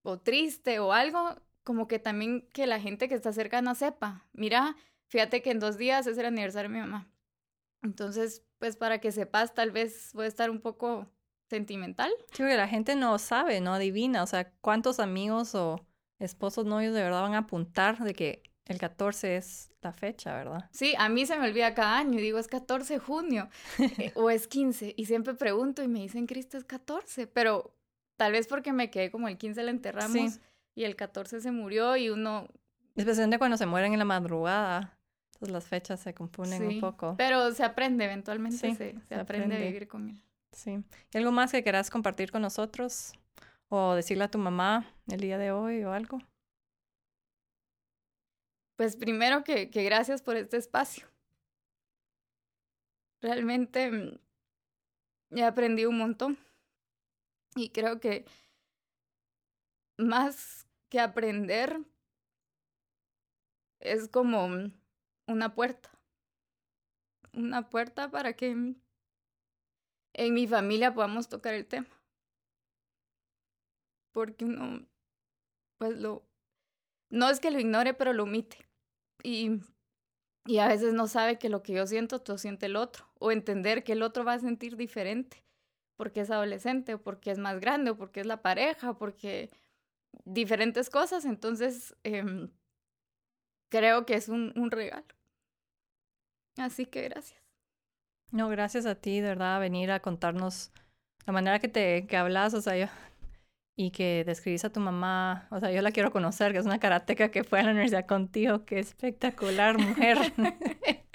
o 0.03 0.19
triste 0.21 0.79
o 0.79 0.93
algo, 0.93 1.35
como 1.65 1.89
que 1.89 1.99
también 1.99 2.47
que 2.53 2.67
la 2.67 2.79
gente 2.79 3.09
que 3.09 3.15
está 3.15 3.33
cercana 3.33 3.75
sepa, 3.75 4.25
mira, 4.31 4.77
fíjate 5.09 5.41
que 5.41 5.51
en 5.51 5.59
dos 5.59 5.77
días 5.77 6.07
es 6.07 6.17
el 6.17 6.25
aniversario 6.25 6.69
de 6.69 6.75
mi 6.75 6.79
mamá. 6.79 7.11
Entonces, 7.81 8.45
pues 8.59 8.77
para 8.77 9.01
que 9.01 9.11
sepas, 9.11 9.53
tal 9.53 9.71
vez 9.71 10.11
voy 10.13 10.23
a 10.23 10.29
estar 10.29 10.49
un 10.49 10.61
poco 10.61 11.09
sentimental. 11.53 12.11
Sí, 12.31 12.37
porque 12.39 12.57
la 12.57 12.67
gente 12.67 12.95
no 12.95 13.19
sabe, 13.19 13.61
no 13.61 13.73
adivina, 13.73 14.23
o 14.23 14.27
sea, 14.27 14.51
cuántos 14.61 14.99
amigos 14.99 15.53
o 15.53 15.85
esposos 16.19 16.65
novios 16.65 16.93
de 16.95 17.03
verdad 17.03 17.21
van 17.21 17.35
a 17.35 17.39
apuntar 17.39 17.99
de 17.99 18.13
que 18.13 18.43
el 18.65 18.79
14 18.79 19.37
es 19.37 19.71
la 19.81 19.93
fecha, 19.93 20.35
¿verdad? 20.35 20.69
Sí, 20.71 20.95
a 20.97 21.09
mí 21.09 21.25
se 21.25 21.37
me 21.37 21.47
olvida 21.47 21.73
cada 21.73 21.97
año 21.97 22.17
y 22.17 22.21
digo 22.21 22.39
es 22.39 22.47
14 22.47 22.93
de 22.93 22.99
junio 22.99 23.49
eh, 23.77 24.11
o 24.15 24.29
es 24.29 24.47
15 24.47 24.95
y 24.97 25.05
siempre 25.05 25.35
pregunto 25.35 25.83
y 25.83 25.87
me 25.87 25.99
dicen 25.99 26.25
Cristo 26.25 26.57
es 26.57 26.63
14, 26.63 27.27
pero 27.27 27.75
tal 28.15 28.31
vez 28.31 28.47
porque 28.47 28.73
me 28.73 28.89
quedé 28.89 29.11
como 29.11 29.27
el 29.27 29.37
15 29.37 29.63
la 29.63 29.71
enterramos 29.71 30.39
y 30.75 30.85
el 30.85 30.95
14 30.95 31.41
se 31.41 31.51
murió 31.51 31.95
y 31.97 32.09
uno... 32.09 32.47
Especialmente 32.95 33.37
cuando 33.37 33.57
se 33.57 33.65
mueren 33.65 33.93
en 33.93 33.99
la 33.99 34.05
madrugada, 34.05 34.97
entonces 35.33 35.51
las 35.51 35.67
fechas 35.67 35.99
se 35.99 36.13
componen 36.13 36.65
un 36.65 36.79
poco. 36.79 37.15
Pero 37.17 37.51
se 37.51 37.63
aprende 37.63 38.05
eventualmente, 38.05 38.57
se, 38.57 38.75
se, 38.75 38.89
aprende. 38.89 39.15
aprende 39.15 39.55
a 39.57 39.59
vivir 39.59 39.87
con 39.87 40.09
él. 40.09 40.23
Sí. 40.53 40.83
¿Y 41.11 41.17
algo 41.17 41.31
más 41.31 41.51
que 41.51 41.63
quieras 41.63 41.89
compartir 41.89 42.31
con 42.31 42.41
nosotros? 42.41 43.13
¿O 43.69 43.95
decirle 43.95 44.23
a 44.25 44.31
tu 44.31 44.37
mamá 44.37 44.85
el 45.07 45.19
día 45.19 45.37
de 45.37 45.51
hoy 45.51 45.83
o 45.83 45.91
algo? 45.91 46.19
Pues 48.75 48.95
primero 48.95 49.43
que, 49.43 49.69
que 49.69 49.83
gracias 49.83 50.21
por 50.21 50.35
este 50.35 50.57
espacio. 50.57 51.07
Realmente 53.21 53.91
mm, 53.91 54.19
he 55.37 55.43
aprendido 55.43 55.89
un 55.89 55.97
montón 55.97 56.37
y 57.55 57.69
creo 57.69 57.99
que 57.99 58.25
más 59.97 60.67
que 60.89 60.99
aprender 60.99 61.79
es 63.79 64.07
como 64.07 64.47
una 65.27 65.55
puerta. 65.55 65.89
Una 67.33 67.69
puerta 67.69 68.11
para 68.11 68.33
que 68.33 68.75
en 70.13 70.33
mi 70.33 70.47
familia 70.47 70.93
podamos 70.93 71.29
tocar 71.29 71.53
el 71.53 71.65
tema. 71.65 71.87
Porque 74.11 74.45
uno, 74.45 74.85
pues 75.79 75.97
lo, 75.99 76.23
no 77.09 77.29
es 77.29 77.39
que 77.39 77.51
lo 77.51 77.59
ignore, 77.59 77.93
pero 77.93 78.13
lo 78.13 78.23
omite. 78.23 78.57
Y 79.23 79.61
y 80.45 80.57
a 80.59 80.67
veces 80.67 80.93
no 80.93 81.07
sabe 81.07 81.39
que 81.39 81.49
lo 81.49 81.63
que 81.63 81.73
yo 81.73 81.87
siento, 81.87 82.19
tú 82.19 82.37
siente 82.37 82.65
el 82.65 82.75
otro, 82.75 83.05
o 83.19 83.31
entender 83.31 83.83
que 83.83 83.93
el 83.93 84.03
otro 84.03 84.25
va 84.25 84.33
a 84.33 84.39
sentir 84.39 84.75
diferente 84.75 85.43
porque 85.95 86.21
es 86.21 86.31
adolescente, 86.31 86.95
o 86.95 87.01
porque 87.01 87.31
es 87.31 87.37
más 87.37 87.59
grande, 87.59 87.91
o 87.91 87.97
porque 87.97 88.21
es 88.21 88.25
la 88.25 88.41
pareja, 88.41 88.97
porque 88.97 89.51
diferentes 90.25 90.89
cosas. 90.89 91.23
Entonces, 91.23 91.95
em, 92.03 92.49
creo 93.69 94.05
que 94.05 94.15
es 94.15 94.27
un, 94.27 94.53
un 94.57 94.71
regalo. 94.71 95.05
Así 96.57 96.85
que 96.85 97.03
gracias. 97.03 97.42
No, 98.33 98.49
gracias 98.49 98.87
a 98.87 98.95
ti, 98.95 99.21
de 99.21 99.27
verdad, 99.29 99.59
venir 99.59 99.91
a 99.91 99.99
contarnos 99.99 100.71
la 101.27 101.33
manera 101.33 101.59
que 101.59 101.67
te 101.67 102.07
que 102.07 102.17
hablas, 102.17 102.55
o 102.55 102.61
sea, 102.61 102.75
yo, 102.75 102.87
y 103.77 103.91
que 103.91 104.23
describís 104.25 104.65
a 104.65 104.71
tu 104.71 104.79
mamá, 104.79 105.47
o 105.51 105.59
sea, 105.59 105.71
yo 105.71 105.83
la 105.83 105.91
quiero 105.91 106.11
conocer, 106.11 106.51
que 106.51 106.57
es 106.57 106.65
una 106.65 106.79
karateca 106.79 107.29
que 107.29 107.43
fue 107.43 107.59
a 107.59 107.63
la 107.63 107.71
universidad 107.71 108.07
contigo, 108.07 108.65
qué 108.65 108.79
espectacular 108.79 109.77
mujer. 109.77 110.17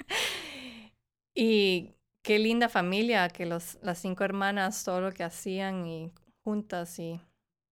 y 1.35 1.93
qué 2.23 2.39
linda 2.39 2.69
familia, 2.69 3.27
que 3.27 3.45
los, 3.45 3.77
las 3.81 3.97
cinco 3.99 4.23
hermanas, 4.23 4.85
todo 4.85 5.01
lo 5.01 5.11
que 5.11 5.25
hacían 5.25 5.85
y 5.85 6.13
juntas 6.45 6.99
y 6.99 7.19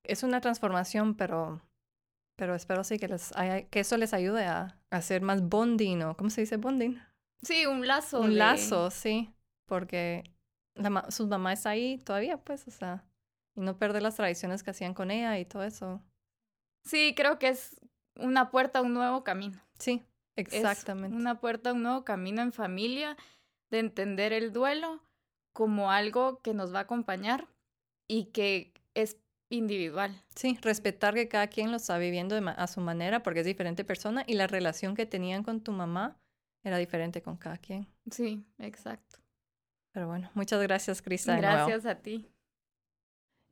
es 0.04 0.24
una 0.24 0.42
transformación, 0.42 1.16
pero, 1.16 1.62
pero 2.36 2.54
espero 2.54 2.84
sí 2.84 3.00
que, 3.00 3.08
les 3.08 3.32
que 3.70 3.80
eso 3.80 3.96
les 3.96 4.14
ayude 4.14 4.44
a, 4.44 4.78
hacer 4.90 5.22
más 5.22 5.42
bonding, 5.42 6.02
¿o 6.04 6.18
cómo 6.18 6.30
se 6.30 6.42
dice 6.42 6.58
bonding? 6.58 7.00
Sí, 7.42 7.66
un 7.66 7.88
lazo. 7.88 8.20
Un 8.20 8.38
lazo, 8.38 8.90
sí, 8.90 9.34
porque 9.68 10.24
la, 10.74 11.06
sus 11.12 11.28
mamás 11.28 11.66
ahí 11.66 12.00
todavía, 12.00 12.38
pues, 12.38 12.68
o 12.68 12.72
sea, 12.72 13.06
y 13.56 13.62
no 13.62 13.78
perder 13.78 14.02
las 14.02 14.16
tradiciones 14.16 14.64
que 14.64 14.72
hacían 14.72 14.94
con 14.94 15.12
ella 15.12 15.38
y 15.38 15.46
todo 15.46 15.64
eso. 15.64 16.02
Sí, 16.84 17.14
creo 17.16 17.38
que 17.38 17.50
es 17.50 17.80
una 18.16 18.50
puerta 18.50 18.80
a 18.80 18.82
un 18.82 18.94
nuevo 18.94 19.24
camino. 19.24 19.62
Sí, 19.78 20.04
exactamente. 20.36 21.16
una 21.16 21.40
puerta 21.40 21.70
a 21.70 21.74
un 21.74 21.84
nuevo 21.84 22.04
camino 22.04 22.42
en 22.42 22.54
familia, 22.54 23.18
de 23.70 23.80
entender 23.80 24.34
el 24.34 24.54
duelo 24.54 25.04
como 25.54 25.92
algo 25.92 26.42
que 26.42 26.54
nos 26.54 26.74
va 26.74 26.80
a 26.80 26.84
acompañar 26.84 27.48
y 28.08 28.26
que 28.26 28.74
es 28.94 29.18
individual. 29.50 30.24
Sí, 30.36 30.58
respetar 30.62 31.14
que 31.14 31.28
cada 31.28 31.48
quien 31.48 31.72
lo 31.72 31.78
está 31.78 31.98
viviendo 31.98 32.36
a 32.36 32.68
su 32.68 32.82
manera 32.82 33.24
porque 33.24 33.42
es 33.42 33.46
diferente 33.46 33.84
persona 33.84 34.24
y 34.28 34.36
la 34.36 34.48
relación 34.48 34.96
que 34.96 35.06
tenían 35.06 35.44
con 35.44 35.62
tu 35.62 35.72
mamá 35.72 36.18
era 36.64 36.78
diferente 36.78 37.22
con 37.22 37.38
cada 37.38 37.58
quien. 37.58 37.88
Sí, 38.12 38.46
exacto. 38.60 39.20
Pero 39.98 40.10
bueno, 40.10 40.30
muchas 40.36 40.62
gracias, 40.62 41.02
Crista. 41.02 41.36
Gracias 41.38 41.88
a 41.88 41.96
ti. 41.96 42.30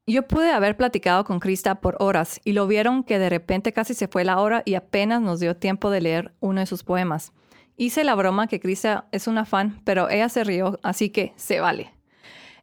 Yo 0.06 0.28
pude 0.28 0.52
haber 0.52 0.78
platicado 0.78 1.24
con 1.24 1.40
Crista 1.40 1.82
por 1.82 1.98
horas 2.00 2.40
y 2.44 2.54
lo 2.54 2.68
vieron 2.68 3.04
que 3.04 3.18
de 3.18 3.32
repente 3.32 3.74
casi 3.74 3.96
se 3.96 4.08
fue 4.08 4.24
la 4.24 4.40
hora 4.40 4.62
y 4.64 4.76
apenas 4.76 5.24
nos 5.24 5.40
dio 5.40 5.56
tiempo 5.56 5.90
de 5.90 6.02
leer 6.02 6.36
uno 6.42 6.60
de 6.60 6.68
sus 6.68 6.84
poemas. 6.84 7.34
Hice 7.78 8.04
la 8.04 8.14
broma 8.14 8.46
que 8.46 8.60
Crista 8.60 9.08
es 9.12 9.26
una 9.28 9.46
fan, 9.46 9.82
pero 9.86 10.08
ella 10.08 10.30
se 10.30 10.44
rió, 10.44 10.80
así 10.84 11.10
que 11.10 11.34
se 11.36 11.62
vale. 11.62 11.96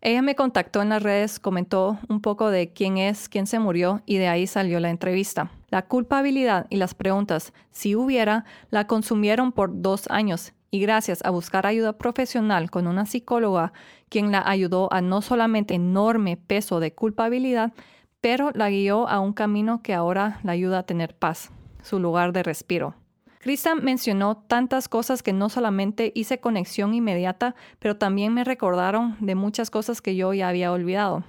Ella 0.01 0.23
me 0.23 0.37
contactó 0.37 0.81
en 0.81 0.91
las 0.91 1.03
redes, 1.03 1.41
comentó 1.41 1.99
un 2.09 2.21
poco 2.21 2.51
de 2.51 2.73
quién 2.73 2.99
es, 2.99 3.29
quién 3.29 3.49
se 3.49 3.59
murió 3.59 4.01
y 4.07 4.19
de 4.19 4.29
ahí 4.29 4.47
salió 4.47 4.79
la 4.79 4.91
entrevista. 4.91 5.51
La 5.71 5.83
culpabilidad 5.89 6.69
y 6.71 6.77
las 6.77 6.95
preguntas, 6.95 7.53
si 7.73 7.97
hubiera, 7.97 8.45
la 8.71 8.87
consumieron 8.87 9.51
por 9.51 9.83
dos 9.83 10.09
años 10.09 10.53
y 10.73 10.81
gracias 10.81 11.23
a 11.23 11.31
buscar 11.31 11.67
ayuda 11.67 11.99
profesional 11.99 12.71
con 12.71 12.87
una 12.87 13.05
psicóloga, 13.05 13.75
quien 14.09 14.33
la 14.33 14.43
ayudó 14.45 14.91
a 14.91 15.03
no 15.03 15.21
solamente 15.21 15.75
enorme 15.75 16.39
peso 16.39 16.81
de 16.81 16.95
culpabilidad, 16.95 17.75
pero 18.23 18.51
la 18.55 18.71
guió 18.71 19.07
a 19.07 19.21
un 19.21 19.35
camino 19.35 19.83
que 19.83 19.93
ahora 19.93 20.41
la 20.43 20.53
ayuda 20.53 20.79
a 20.79 20.87
tener 20.87 21.15
paz, 21.15 21.51
su 21.83 22.01
lugar 22.01 22.33
de 22.33 22.43
respiro. 22.43 22.95
Krista 23.41 23.75
mencionó 23.75 24.39
tantas 24.39 24.89
cosas 24.89 25.23
que 25.23 25.35
no 25.35 25.51
solamente 25.51 26.11
hice 26.15 26.41
conexión 26.41 26.95
inmediata, 26.95 27.55
pero 27.79 27.99
también 27.99 28.33
me 28.33 28.43
recordaron 28.43 29.17
de 29.21 29.35
muchas 29.35 29.69
cosas 29.69 30.01
que 30.01 30.17
yo 30.17 30.33
ya 30.33 30.49
había 30.49 30.73
olvidado. 30.73 31.23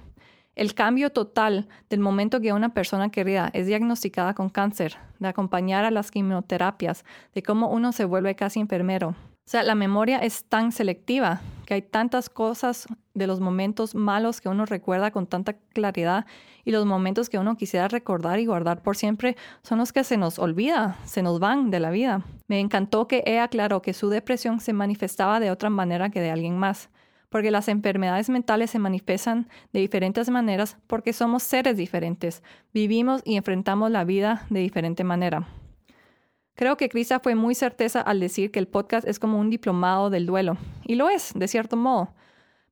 El 0.54 0.72
cambio 0.72 1.10
total 1.10 1.68
del 1.90 2.00
momento 2.00 2.40
que 2.40 2.54
una 2.54 2.72
persona 2.72 3.10
querida 3.10 3.50
es 3.52 3.66
diagnosticada 3.66 4.32
con 4.32 4.48
cáncer, 4.48 4.96
de 5.18 5.28
acompañar 5.28 5.84
a 5.84 5.90
las 5.90 6.10
quimioterapias, 6.10 7.04
de 7.34 7.42
cómo 7.42 7.68
uno 7.68 7.92
se 7.92 8.06
vuelve 8.06 8.36
casi 8.36 8.60
enfermero, 8.60 9.16
o 9.46 9.50
sea, 9.50 9.62
la 9.62 9.74
memoria 9.74 10.18
es 10.18 10.44
tan 10.44 10.72
selectiva 10.72 11.42
que 11.66 11.74
hay 11.74 11.82
tantas 11.82 12.30
cosas 12.30 12.86
de 13.12 13.26
los 13.26 13.40
momentos 13.40 13.94
malos 13.94 14.40
que 14.40 14.48
uno 14.48 14.64
recuerda 14.64 15.10
con 15.10 15.26
tanta 15.26 15.52
claridad 15.74 16.24
y 16.64 16.70
los 16.70 16.86
momentos 16.86 17.28
que 17.28 17.38
uno 17.38 17.54
quisiera 17.56 17.88
recordar 17.88 18.40
y 18.40 18.46
guardar 18.46 18.82
por 18.82 18.96
siempre 18.96 19.36
son 19.62 19.78
los 19.78 19.92
que 19.92 20.02
se 20.02 20.16
nos 20.16 20.38
olvida, 20.38 20.96
se 21.04 21.22
nos 21.22 21.40
van 21.40 21.70
de 21.70 21.80
la 21.80 21.90
vida. 21.90 22.24
Me 22.48 22.58
encantó 22.58 23.06
que 23.06 23.22
ella 23.26 23.44
aclaró 23.44 23.82
que 23.82 23.92
su 23.92 24.08
depresión 24.08 24.60
se 24.60 24.72
manifestaba 24.72 25.40
de 25.40 25.50
otra 25.50 25.68
manera 25.68 26.08
que 26.08 26.22
de 26.22 26.30
alguien 26.30 26.56
más, 26.56 26.88
porque 27.28 27.50
las 27.50 27.68
enfermedades 27.68 28.30
mentales 28.30 28.70
se 28.70 28.78
manifiestan 28.78 29.48
de 29.74 29.80
diferentes 29.80 30.30
maneras 30.30 30.78
porque 30.86 31.12
somos 31.12 31.42
seres 31.42 31.76
diferentes, 31.76 32.42
vivimos 32.72 33.20
y 33.26 33.36
enfrentamos 33.36 33.90
la 33.90 34.04
vida 34.04 34.46
de 34.48 34.60
diferente 34.60 35.04
manera. 35.04 35.46
Creo 36.54 36.76
que 36.76 36.88
Crisa 36.88 37.18
fue 37.20 37.34
muy 37.34 37.54
certeza 37.54 38.00
al 38.00 38.20
decir 38.20 38.50
que 38.50 38.60
el 38.60 38.68
podcast 38.68 39.06
es 39.06 39.18
como 39.18 39.40
un 39.40 39.50
diplomado 39.50 40.08
del 40.08 40.26
duelo, 40.26 40.56
y 40.84 40.94
lo 40.94 41.08
es, 41.08 41.32
de 41.34 41.48
cierto 41.48 41.76
modo. 41.76 42.14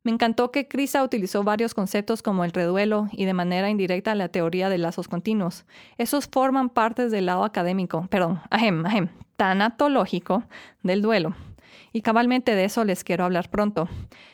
Me 0.05 0.13
encantó 0.13 0.51
que 0.51 0.69
Crisa 0.69 1.03
utilizó 1.03 1.45
varios 1.45 1.75
conceptos 1.75 2.23
como 2.23 2.45
el 2.45 2.53
reduelo 2.53 3.09
y 3.13 3.25
de 3.25 3.35
manera 3.35 3.71
indirecta 3.71 4.15
la 4.15 4.29
teoría 4.29 4.69
de 4.69 4.79
lazos 4.79 5.09
continuos. 5.09 5.65
Esos 5.99 6.29
forman 6.29 6.71
parte 6.71 7.09
del 7.09 7.27
lado 7.27 7.45
académico, 7.45 8.07
perdón, 8.09 8.41
ahem, 8.51 8.85
ahem, 8.87 9.09
tanatológico 9.37 10.45
del 10.83 11.03
duelo 11.03 11.35
y 11.93 12.03
cabalmente 12.03 12.55
de 12.55 12.65
eso 12.65 12.85
les 12.85 13.05
quiero 13.05 13.25
hablar 13.25 13.51
pronto. 13.51 13.89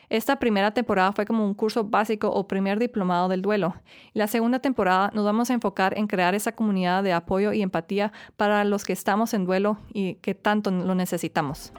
Esta 0.09 0.37
primera 0.37 0.71
temporada 0.71 1.11
fue 1.11 1.25
como 1.25 1.45
un 1.45 1.53
curso 1.53 1.83
básico 1.83 2.29
o 2.29 2.47
primer 2.47 2.79
diplomado 2.79 3.27
del 3.27 3.41
duelo. 3.41 3.75
La 4.13 4.27
segunda 4.27 4.59
temporada 4.59 5.11
nos 5.13 5.25
vamos 5.25 5.49
a 5.49 5.53
enfocar 5.53 5.97
en 5.97 6.07
crear 6.07 6.35
esa 6.35 6.53
comunidad 6.53 7.03
de 7.03 7.13
apoyo 7.13 7.53
y 7.53 7.61
empatía 7.61 8.11
para 8.37 8.63
los 8.63 8.85
que 8.85 8.93
estamos 8.93 9.33
en 9.33 9.45
duelo 9.45 9.77
y 9.93 10.15
que 10.15 10.35
tanto 10.35 10.71
lo 10.71 10.95
necesitamos. 10.95 11.73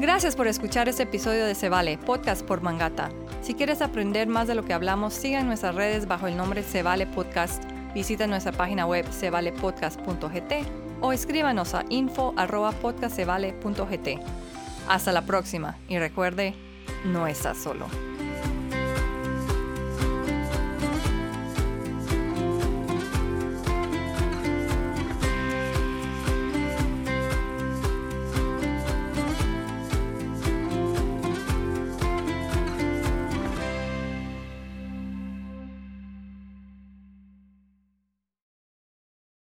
Gracias 0.00 0.34
por 0.34 0.46
escuchar 0.46 0.88
este 0.88 1.02
episodio 1.02 1.44
de 1.44 1.54
Se 1.54 1.68
Vale, 1.68 1.98
podcast 1.98 2.42
por 2.46 2.62
Mangata. 2.62 3.10
Si 3.42 3.52
quieres 3.52 3.82
aprender 3.82 4.28
más 4.28 4.48
de 4.48 4.54
lo 4.54 4.64
que 4.64 4.72
hablamos, 4.72 5.12
siga 5.12 5.42
nuestras 5.42 5.74
redes 5.74 6.06
bajo 6.06 6.26
el 6.26 6.38
nombre 6.38 6.62
Se 6.62 6.82
Vale 6.82 7.06
Podcast. 7.06 7.62
Visita 7.92 8.26
nuestra 8.26 8.52
página 8.52 8.86
web 8.86 9.04
sevalepodcast.gt 9.10 10.89
o 11.00 11.12
escríbanos 11.12 11.74
a 11.74 11.84
info.podcastevale.gt. 11.88 14.08
Hasta 14.88 15.12
la 15.12 15.26
próxima 15.26 15.76
y 15.88 15.98
recuerde, 15.98 16.54
no 17.04 17.26
estás 17.26 17.58
solo. 17.58 17.86